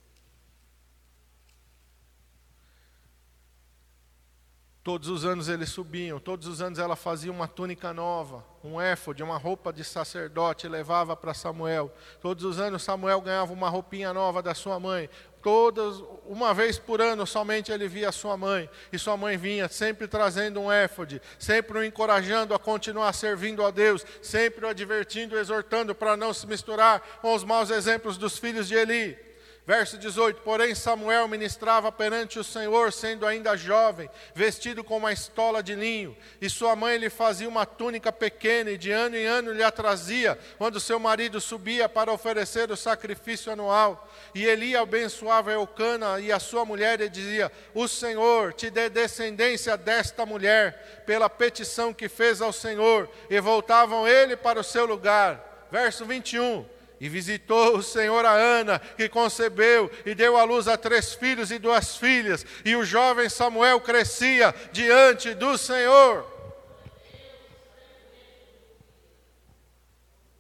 Todos 4.87 5.09
os 5.09 5.25
anos 5.25 5.49
eles 5.49 5.69
subiam, 5.71 6.21
todos 6.21 6.47
os 6.47 6.63
anos 6.63 6.79
ela 6.79 6.95
fazia 6.95 7.33
uma 7.33 7.49
túnica 7.49 7.93
nova, 7.93 8.47
um 8.63 8.81
éfode, 8.81 9.21
uma 9.21 9.37
roupa 9.37 9.73
de 9.73 9.83
sacerdote, 9.83 10.69
levava 10.69 11.17
para 11.17 11.35
Samuel. 11.35 11.93
Todos 12.21 12.45
os 12.45 12.61
anos 12.61 12.85
Samuel 12.85 13.21
ganhava 13.21 13.53
uma 13.53 13.69
roupinha 13.69 14.15
nova 14.15 14.41
da 14.41 14.55
sua 14.55 14.79
mãe. 14.79 15.11
Todas, 15.47 16.03
uma 16.25 16.53
vez 16.53 16.77
por 16.77 17.01
ano 17.01 17.25
somente 17.25 17.71
ele 17.71 17.87
via 17.87 18.11
sua 18.11 18.37
mãe, 18.37 18.69
e 18.93 18.99
sua 18.99 19.17
mãe 19.17 19.37
vinha 19.37 19.69
sempre 19.69 20.09
trazendo 20.09 20.61
um 20.61 20.73
éfode, 20.73 21.23
sempre 21.39 21.79
o 21.79 21.85
encorajando 21.85 22.53
a 22.53 22.59
continuar 22.59 23.13
servindo 23.13 23.65
a 23.65 23.71
Deus, 23.71 24.05
sempre 24.21 24.67
o 24.67 24.69
advertindo, 24.69 25.39
exortando 25.39 25.95
para 25.95 26.17
não 26.17 26.35
se 26.35 26.49
misturar 26.49 27.01
com 27.23 27.33
os 27.33 27.45
maus 27.45 27.71
exemplos 27.71 28.19
dos 28.19 28.37
filhos 28.37 28.67
de 28.67 28.75
Eli. 28.75 29.26
Verso 29.67 29.99
18: 29.99 30.43
Porém, 30.43 30.77
Samuel 30.77 31.27
ministrava 31.27 31.91
perante 31.91 32.39
o 32.39 32.45
Senhor, 32.45 32.93
sendo 32.93 33.27
ainda 33.27 33.57
jovem, 33.57 34.09
vestido 34.33 34.85
com 34.85 34.97
uma 34.97 35.13
estola 35.13 35.61
de 35.61 35.75
linho, 35.75 36.17
e 36.41 36.49
sua 36.49 36.77
mãe 36.77 36.97
lhe 36.97 37.11
fazia 37.11 37.49
uma 37.49 37.67
túnica 37.67 38.13
pequena, 38.13 38.71
e 38.71 38.79
de 38.79 38.93
ano 38.93 39.17
em 39.17 39.27
ano 39.27 39.53
lhe 39.53 39.65
a 39.65 39.73
trazia, 39.73 40.39
quando 40.57 40.79
seu 40.79 41.01
marido 41.01 41.41
subia 41.41 41.89
para 41.89 42.13
oferecer 42.13 42.71
o 42.71 42.77
sacrifício 42.77 43.51
anual. 43.51 44.09
E 44.33 44.45
Eli 44.45 44.77
abençoava 44.77 45.51
Eucana 45.51 46.21
e 46.21 46.31
a 46.31 46.39
sua 46.39 46.65
mulher, 46.65 47.01
e 47.01 47.09
dizia: 47.09 47.51
O 47.75 47.89
Senhor 47.89 48.53
te 48.53 48.71
dê 48.71 48.89
descendência 48.89 49.77
desta 49.77 50.25
mulher, 50.25 51.03
pela 51.05 51.29
petição 51.29 51.93
que 51.93 52.09
fez 52.09 52.41
ao 52.41 52.53
Senhor. 52.53 53.11
E 53.29 53.41
voltavam 53.41 54.07
ele 54.07 54.37
para 54.37 54.61
o 54.61 54.65
seu 54.65 54.87
lugar. 54.87 55.67
Verso 55.73 56.05
21. 56.05 56.76
E 56.99 57.09
visitou 57.09 57.77
o 57.77 57.83
Senhor 57.83 58.25
a 58.25 58.33
Ana, 58.33 58.79
que 58.79 59.09
concebeu 59.09 59.91
e 60.05 60.15
deu 60.15 60.37
à 60.37 60.45
luz 60.45 60.67
a 60.67 60.79
três 60.79 61.13
filhos 61.15 61.51
e 61.51 61.59
duas 61.59 61.97
filhas. 61.97 62.45
E 62.65 62.75
o 62.75 62.85
jovem 62.85 63.29
Samuel 63.29 63.81
crescia 63.81 64.55
diante 64.73 65.35
do 65.35 65.59
Senhor. 65.59 66.27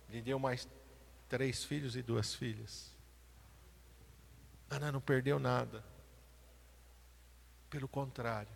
Lhe 0.08 0.22
deu 0.22 0.38
mais 0.38 0.66
três 1.28 1.62
filhos 1.62 1.94
e 1.94 2.00
duas 2.00 2.34
filhas. 2.34 2.90
Ana 4.70 4.90
não 4.90 5.00
perdeu 5.00 5.38
nada. 5.38 5.84
Pelo 7.68 7.86
contrário, 7.86 8.48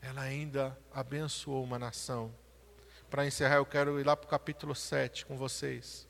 ela 0.00 0.22
ainda 0.22 0.78
abençoou 0.90 1.62
uma 1.62 1.78
nação. 1.78 2.34
Para 3.10 3.26
encerrar, 3.26 3.56
eu 3.56 3.66
quero 3.66 4.00
ir 4.00 4.06
lá 4.06 4.16
para 4.16 4.26
o 4.26 4.30
capítulo 4.30 4.74
7 4.74 5.26
com 5.26 5.36
vocês. 5.36 6.07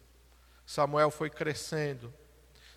Samuel 0.69 1.11
foi 1.11 1.31
crescendo, 1.31 2.13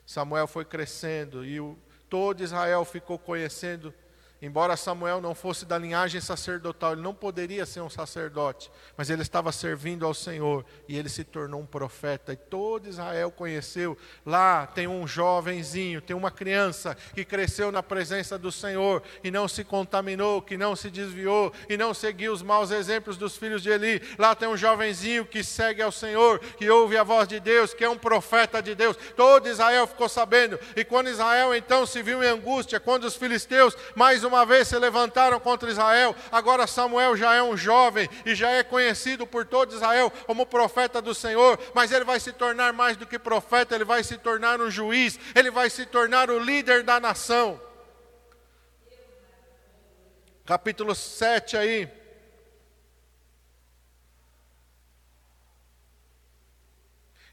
Samuel 0.06 0.48
foi 0.48 0.64
crescendo 0.64 1.44
e 1.44 1.60
o, 1.60 1.78
todo 2.10 2.42
Israel 2.42 2.86
ficou 2.86 3.20
conhecendo 3.20 3.94
Embora 4.42 4.76
Samuel 4.76 5.22
não 5.22 5.36
fosse 5.36 5.66
da 5.66 5.78
linhagem 5.78 6.20
sacerdotal, 6.20 6.94
ele 6.94 7.02
não 7.02 7.14
poderia 7.14 7.64
ser 7.64 7.82
um 7.82 7.89
sacerdote, 7.92 8.72
mas 8.98 9.12
ele 9.12 9.22
estava 9.22 9.52
servindo 9.52 10.04
ao 10.04 10.16
Senhor 10.16 10.66
e 10.88 10.98
ele 10.98 11.10
se 11.10 11.24
tornou 11.24 11.62
um 11.62 11.66
profeta. 11.66 12.34
E 12.34 12.36
todo 12.36 12.89
Israel 12.89 13.30
conheceu. 13.30 13.96
Lá 14.26 14.66
tem 14.66 14.88
um 14.88 15.06
jovenzinho, 15.06 16.02
tem 16.02 16.16
uma 16.16 16.32
criança 16.32 16.98
que 17.14 17.24
cresceu 17.24 17.72
na 17.72 17.84
presença 17.84 18.36
do 18.36 18.52
Senhor 18.52 19.04
e 19.24 19.30
não 19.30 19.48
se 19.48 19.64
contaminou, 19.64 20.42
que 20.42 20.58
não 20.58 20.76
se 20.76 20.89
desviou 20.89 21.54
e 21.70 21.78
não 21.78 21.94
seguiu 21.94 22.34
os 22.34 22.42
maus 22.42 22.72
exemplos 22.72 23.18
dos 23.18 23.38
filhos 23.38 23.62
de 23.62 23.70
Eli. 23.70 24.02
Lá 24.18 24.34
tem 24.34 24.50
um 24.50 24.58
jovenzinho 24.58 25.24
que 25.24 25.44
segue 25.44 25.84
ao 25.84 25.92
Senhor, 25.92 26.39
que 26.39 26.68
ouve 26.68 26.98
a 26.98 27.04
voz 27.04 27.28
de 27.28 27.39
Deus, 27.39 27.76
que 27.76 27.84
é 27.84 27.89
um 27.89 27.98
profeta 27.98 28.60
de 28.60 28.74
Deus. 28.74 28.98
Todo 29.16 29.48
Israel 29.48 29.86
ficou 29.86 30.10
sabendo. 30.10 30.60
E 30.76 30.84
quando 30.84 31.12
Israel 31.12 31.54
então 31.54 31.86
se 31.86 32.02
viu 32.02 32.24
em 32.24 32.28
angústia, 32.28 32.80
quando 32.80 33.04
os 33.04 33.16
filisteus 33.16 33.78
mais 33.96 34.24
uma 34.24 34.31
uma 34.32 34.46
vez 34.46 34.68
se 34.70 34.80
levantaram 34.80 35.40
contra 35.40 35.70
Israel, 35.70 36.16
agora 36.32 36.66
Samuel 36.66 37.18
já 37.18 37.36
é 37.36 37.44
um 37.44 37.58
jovem 37.58 38.10
e 38.26 38.34
já 38.34 38.50
é 38.50 38.64
conhecido 38.64 39.28
por 39.28 39.46
todo 39.46 39.76
Israel 39.76 40.12
como 40.26 40.46
profeta 40.46 41.02
do 41.02 41.14
Senhor, 41.14 41.60
mas 41.74 41.92
ele 41.92 42.06
vai 42.06 42.20
se 42.20 42.32
tornar 42.32 42.72
mais 42.72 42.96
do 42.96 43.06
que 43.06 43.20
profeta, 43.20 43.76
ele 43.76 43.84
vai 43.84 44.04
se 44.04 44.18
tornar 44.18 44.62
um 44.62 44.72
juiz, 44.72 45.20
ele 45.36 45.52
vai 45.52 45.70
se 45.70 45.86
tornar 45.86 46.30
o 46.30 46.40
líder 46.40 46.84
da 46.84 47.00
nação. 47.00 47.60
Capítulo 50.46 50.96
7 50.96 51.58
aí. 51.58 52.01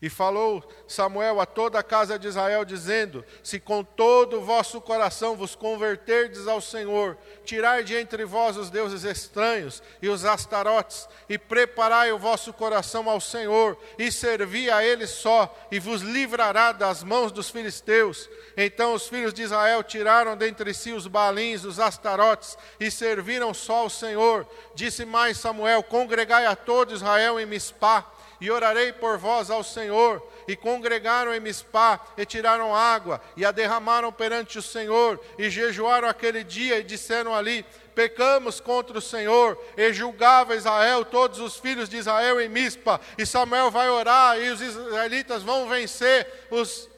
E 0.00 0.08
falou 0.08 0.62
Samuel 0.86 1.40
a 1.40 1.46
toda 1.46 1.80
a 1.80 1.82
casa 1.82 2.16
de 2.16 2.28
Israel, 2.28 2.64
dizendo: 2.64 3.24
Se 3.42 3.58
com 3.58 3.82
todo 3.82 4.38
o 4.38 4.44
vosso 4.44 4.80
coração 4.80 5.34
vos 5.34 5.56
converterdes 5.56 6.46
ao 6.46 6.60
Senhor, 6.60 7.16
tirai 7.44 7.82
de 7.82 7.96
entre 7.96 8.24
vós 8.24 8.56
os 8.56 8.70
deuses 8.70 9.02
estranhos 9.02 9.82
e 10.00 10.08
os 10.08 10.24
astarotes, 10.24 11.08
e 11.28 11.36
preparai 11.36 12.12
o 12.12 12.18
vosso 12.18 12.52
coração 12.52 13.10
ao 13.10 13.20
Senhor, 13.20 13.76
e 13.98 14.12
servi 14.12 14.70
a 14.70 14.84
Ele 14.84 15.04
só, 15.04 15.52
e 15.68 15.80
vos 15.80 16.00
livrará 16.00 16.70
das 16.70 17.02
mãos 17.02 17.32
dos 17.32 17.50
filisteus. 17.50 18.30
Então 18.56 18.94
os 18.94 19.08
filhos 19.08 19.34
de 19.34 19.42
Israel 19.42 19.82
tiraram 19.82 20.36
dentre 20.36 20.72
si 20.74 20.92
os 20.92 21.08
balins, 21.08 21.64
os 21.64 21.80
astarotes, 21.80 22.56
e 22.78 22.88
serviram 22.88 23.52
só 23.52 23.78
ao 23.78 23.90
Senhor. 23.90 24.46
Disse 24.76 25.04
mais 25.04 25.38
Samuel: 25.38 25.82
Congregai 25.82 26.46
a 26.46 26.54
todo 26.54 26.94
Israel 26.94 27.40
em 27.40 27.46
Mispá 27.46 28.12
e 28.40 28.50
orarei 28.50 28.92
por 28.92 29.18
vós 29.18 29.50
ao 29.50 29.62
Senhor. 29.64 30.22
E 30.46 30.56
congregaram 30.56 31.34
em 31.34 31.40
Mispá, 31.40 32.00
e 32.16 32.24
tiraram 32.24 32.74
água, 32.74 33.20
e 33.36 33.44
a 33.44 33.50
derramaram 33.52 34.10
perante 34.10 34.58
o 34.58 34.62
Senhor, 34.62 35.20
e 35.36 35.50
jejuaram 35.50 36.08
aquele 36.08 36.42
dia, 36.42 36.78
e 36.78 36.84
disseram 36.84 37.34
ali: 37.34 37.64
Pecamos 37.94 38.60
contra 38.60 38.96
o 38.96 39.02
Senhor, 39.02 39.58
e 39.76 39.92
julgava 39.92 40.56
Israel, 40.56 41.04
todos 41.04 41.38
os 41.40 41.56
filhos 41.56 41.88
de 41.88 41.98
Israel 41.98 42.40
em 42.40 42.48
Mispa, 42.48 43.00
e 43.18 43.26
Samuel 43.26 43.70
vai 43.70 43.90
orar, 43.90 44.38
e 44.38 44.48
os 44.50 44.60
israelitas 44.60 45.42
vão 45.42 45.68
vencer 45.68 46.46
os 46.50 46.88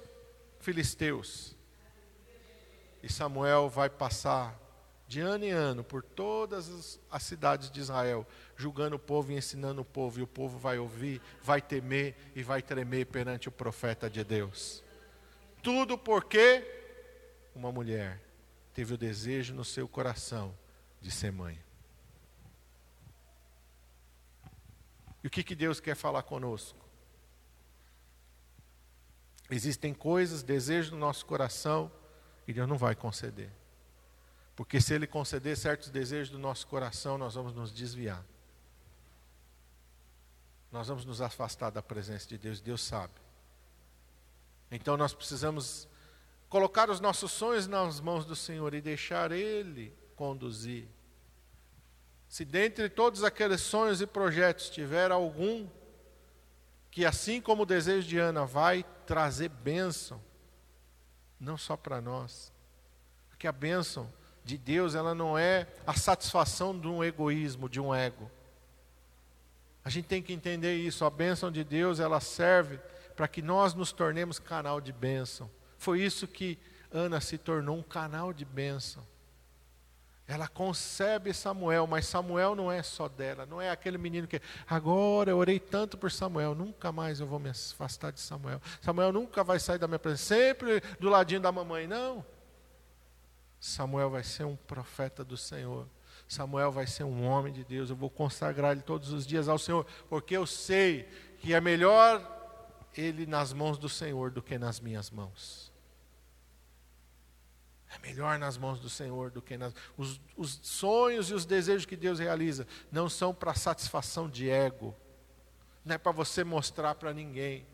filisteus. 0.61 1.57
E 3.03 3.11
Samuel 3.11 3.69
vai 3.69 3.89
passar 3.89 4.55
de 5.11 5.19
ano 5.19 5.45
em 5.45 5.51
ano 5.51 5.83
por 5.83 6.05
todas 6.05 7.01
as 7.11 7.23
cidades 7.25 7.69
de 7.69 7.81
Israel, 7.81 8.25
julgando 8.57 8.95
o 8.95 8.99
povo 8.99 9.33
e 9.33 9.37
ensinando 9.37 9.83
o 9.83 9.85
povo, 9.85 10.21
e 10.21 10.23
o 10.23 10.27
povo 10.27 10.57
vai 10.57 10.79
ouvir, 10.79 11.21
vai 11.43 11.61
temer 11.61 12.15
e 12.33 12.45
vai 12.45 12.63
tremer 12.63 13.07
perante 13.07 13.49
o 13.49 13.53
profeta 13.53 14.09
de 14.09 14.23
Deus. 14.23 14.85
Tudo 15.65 15.99
porque 15.99 16.65
uma 17.57 17.73
mulher 17.73 18.23
teve 18.73 18.95
o 18.95 18.97
desejo 18.97 19.53
no 19.53 19.65
seu 19.65 19.89
coração 19.89 20.57
de 21.01 21.11
ser 21.11 21.33
mãe. 21.33 21.61
E 25.25 25.27
o 25.27 25.31
que, 25.31 25.43
que 25.43 25.57
Deus 25.57 25.81
quer 25.81 25.97
falar 25.97 26.23
conosco? 26.23 26.79
Existem 29.51 29.93
coisas, 29.93 30.45
desejos 30.45 30.93
no 30.93 30.99
nosso 30.99 31.27
coração, 31.27 31.91
e 32.47 32.53
Deus 32.53 32.69
não 32.69 32.79
vai 32.79 32.95
conceder. 32.95 33.51
Porque 34.61 34.79
se 34.79 34.93
Ele 34.93 35.07
conceder 35.07 35.57
certos 35.57 35.89
desejos 35.89 36.29
do 36.29 36.39
nosso 36.39 36.67
coração, 36.67 37.17
nós 37.17 37.35
vamos 37.35 37.55
nos 37.55 37.73
desviar. 37.73 38.23
Nós 40.71 40.89
vamos 40.89 41.07
nos 41.07 41.23
afastar 41.23 41.71
da 41.71 41.81
presença 41.81 42.29
de 42.29 42.37
Deus, 42.37 42.61
Deus 42.61 42.83
sabe. 42.83 43.15
Então 44.71 44.99
nós 44.99 45.15
precisamos 45.15 45.89
colocar 46.51 46.91
os 46.91 47.01
nossos 47.01 47.33
sonhos 47.33 47.67
nas 47.67 48.01
mãos 48.01 48.27
do 48.27 48.37
Senhor 48.37 48.75
e 48.75 48.83
deixar 48.83 49.33
Ele 49.33 49.97
conduzir. 50.15 50.87
Se 52.29 52.45
dentre 52.45 52.91
todos 52.91 53.25
aqueles 53.25 53.63
sonhos 53.63 54.03
e 54.03 54.07
projetos 54.07 54.69
tiver 54.69 55.11
algum 55.11 55.67
que, 56.91 57.07
assim 57.07 57.41
como 57.41 57.63
o 57.63 57.67
desejo 57.67 58.07
de 58.07 58.19
Ana, 58.19 58.45
vai 58.45 58.85
trazer 59.07 59.49
bênção, 59.49 60.23
não 61.41 61.57
só 61.57 61.79
para 61.79 61.99
nós, 62.03 62.53
porque 63.31 63.49
a 63.49 63.53
bênção 63.53 64.20
de 64.51 64.59
Deus, 64.59 64.97
ela 64.97 65.15
não 65.15 65.39
é 65.39 65.69
a 65.87 65.95
satisfação 65.95 66.77
de 66.79 66.89
um 66.89 67.05
egoísmo, 67.05 67.69
de 67.69 67.81
um 67.81 67.95
ego. 67.95 68.29
A 69.85 69.89
gente 69.89 70.07
tem 70.07 70.21
que 70.21 70.33
entender 70.33 70.75
isso. 70.75 71.05
A 71.05 71.11
bênção 71.11 71.53
de 71.53 71.63
Deus, 71.63 72.01
ela 72.01 72.21
serve 72.21 72.79
para 73.15 73.29
que 73.29 73.41
nós 73.41 73.75
nos 73.75 73.93
tornemos 73.93 74.39
canal 74.41 74.81
de 74.81 74.93
bênção. 74.93 75.49
Foi 75.79 76.01
isso 76.01 76.27
que 76.27 76.59
Ana 76.91 77.21
se 77.21 77.39
tornou 77.39 77.77
um 77.77 77.83
canal 77.83 78.33
de 78.33 78.45
bênção. 78.45 79.07
Ela 80.27 80.49
concebe 80.49 81.33
Samuel, 81.33 81.87
mas 81.87 82.07
Samuel 82.07 82.55
não 82.55 82.71
é 82.71 82.83
só 82.83 83.09
dela, 83.09 83.47
não 83.47 83.61
é 83.61 83.71
aquele 83.71 83.99
menino 83.99 84.29
que 84.29 84.41
agora 84.67 85.31
eu 85.31 85.39
orei 85.39 85.59
tanto 85.59 85.97
por 85.99 86.11
Samuel, 86.11 86.55
nunca 86.55 86.93
mais 86.93 87.21
eu 87.21 87.27
vou 87.27 87.39
me 87.39 87.51
afastar 87.51 88.13
de 88.13 88.21
Samuel. 88.21 88.61
Samuel 88.81 89.13
nunca 89.13 89.43
vai 89.43 89.59
sair 89.59 89.79
da 89.79 89.89
minha 89.89 89.99
presença, 89.99 90.35
sempre 90.35 90.81
do 91.01 91.09
ladinho 91.09 91.41
da 91.41 91.51
mamãe, 91.51 91.87
não. 91.87 92.25
Samuel 93.61 94.09
vai 94.09 94.25
ser 94.25 94.45
um 94.45 94.57
profeta 94.57 95.23
do 95.23 95.37
Senhor. 95.37 95.87
Samuel 96.27 96.73
vai 96.73 96.87
ser 96.87 97.05
um 97.05 97.27
homem 97.27 97.53
de 97.53 97.63
Deus. 97.63 97.91
Eu 97.91 97.97
vou 97.97 98.09
consagrar 98.09 98.73
ele 98.73 98.81
todos 98.81 99.13
os 99.13 99.27
dias 99.27 99.49
ao 99.49 99.59
Senhor, 99.59 99.87
porque 100.09 100.35
eu 100.35 100.47
sei 100.47 101.07
que 101.39 101.53
é 101.53 101.61
melhor 101.61 102.39
ele 102.97 103.27
nas 103.27 103.53
mãos 103.53 103.79
do 103.79 103.89
Senhor 103.89 104.31
do 104.31 104.43
que 104.43 104.59
nas 104.59 104.81
minhas 104.81 105.11
mãos. 105.11 105.71
É 107.91 107.99
melhor 107.99 108.39
nas 108.39 108.57
mãos 108.57 108.81
do 108.81 108.89
Senhor 108.89 109.31
do 109.31 109.43
que 109.43 109.59
nas. 109.59 109.75
Os, 109.97 110.21
os 110.37 110.61
sonhos 110.63 111.31
e 111.31 111.35
os 111.35 111.45
desejos 111.45 111.85
que 111.85 111.97
Deus 111.97 112.19
realiza 112.19 112.67
não 112.91 113.09
são 113.09 113.35
para 113.35 113.53
satisfação 113.53 114.29
de 114.29 114.49
ego, 114.49 114.97
não 115.85 115.97
é 115.97 115.99
para 115.99 116.13
você 116.13 116.45
mostrar 116.45 116.95
para 116.95 117.13
ninguém 117.13 117.67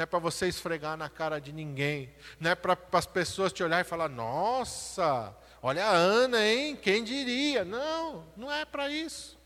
não 0.00 0.04
é 0.04 0.06
para 0.06 0.18
você 0.18 0.48
esfregar 0.48 0.96
na 0.96 1.10
cara 1.10 1.38
de 1.38 1.52
ninguém, 1.52 2.10
não 2.38 2.50
é 2.50 2.54
para 2.54 2.78
as 2.92 3.04
pessoas 3.04 3.52
te 3.52 3.62
olhar 3.62 3.82
e 3.82 3.84
falar: 3.84 4.08
nossa, 4.08 5.36
olha 5.60 5.84
a 5.84 5.90
Ana, 5.90 6.42
hein? 6.42 6.74
Quem 6.74 7.04
diria? 7.04 7.66
Não, 7.66 8.26
não 8.34 8.50
é 8.50 8.64
para 8.64 8.88
isso. 8.88 9.38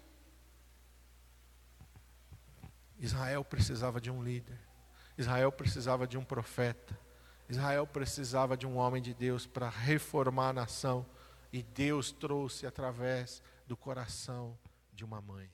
Israel 3.00 3.44
precisava 3.44 4.00
de 4.00 4.12
um 4.12 4.22
líder, 4.22 4.56
Israel 5.18 5.50
precisava 5.50 6.06
de 6.06 6.16
um 6.16 6.24
profeta, 6.24 6.96
Israel 7.48 7.84
precisava 7.84 8.56
de 8.56 8.64
um 8.64 8.76
homem 8.76 9.02
de 9.02 9.12
Deus 9.12 9.48
para 9.48 9.68
reformar 9.68 10.50
a 10.50 10.52
nação, 10.52 11.04
e 11.52 11.64
Deus 11.64 12.12
trouxe 12.12 12.64
através 12.64 13.42
do 13.66 13.76
coração 13.76 14.56
de 14.92 15.04
uma 15.04 15.20
mãe. 15.20 15.50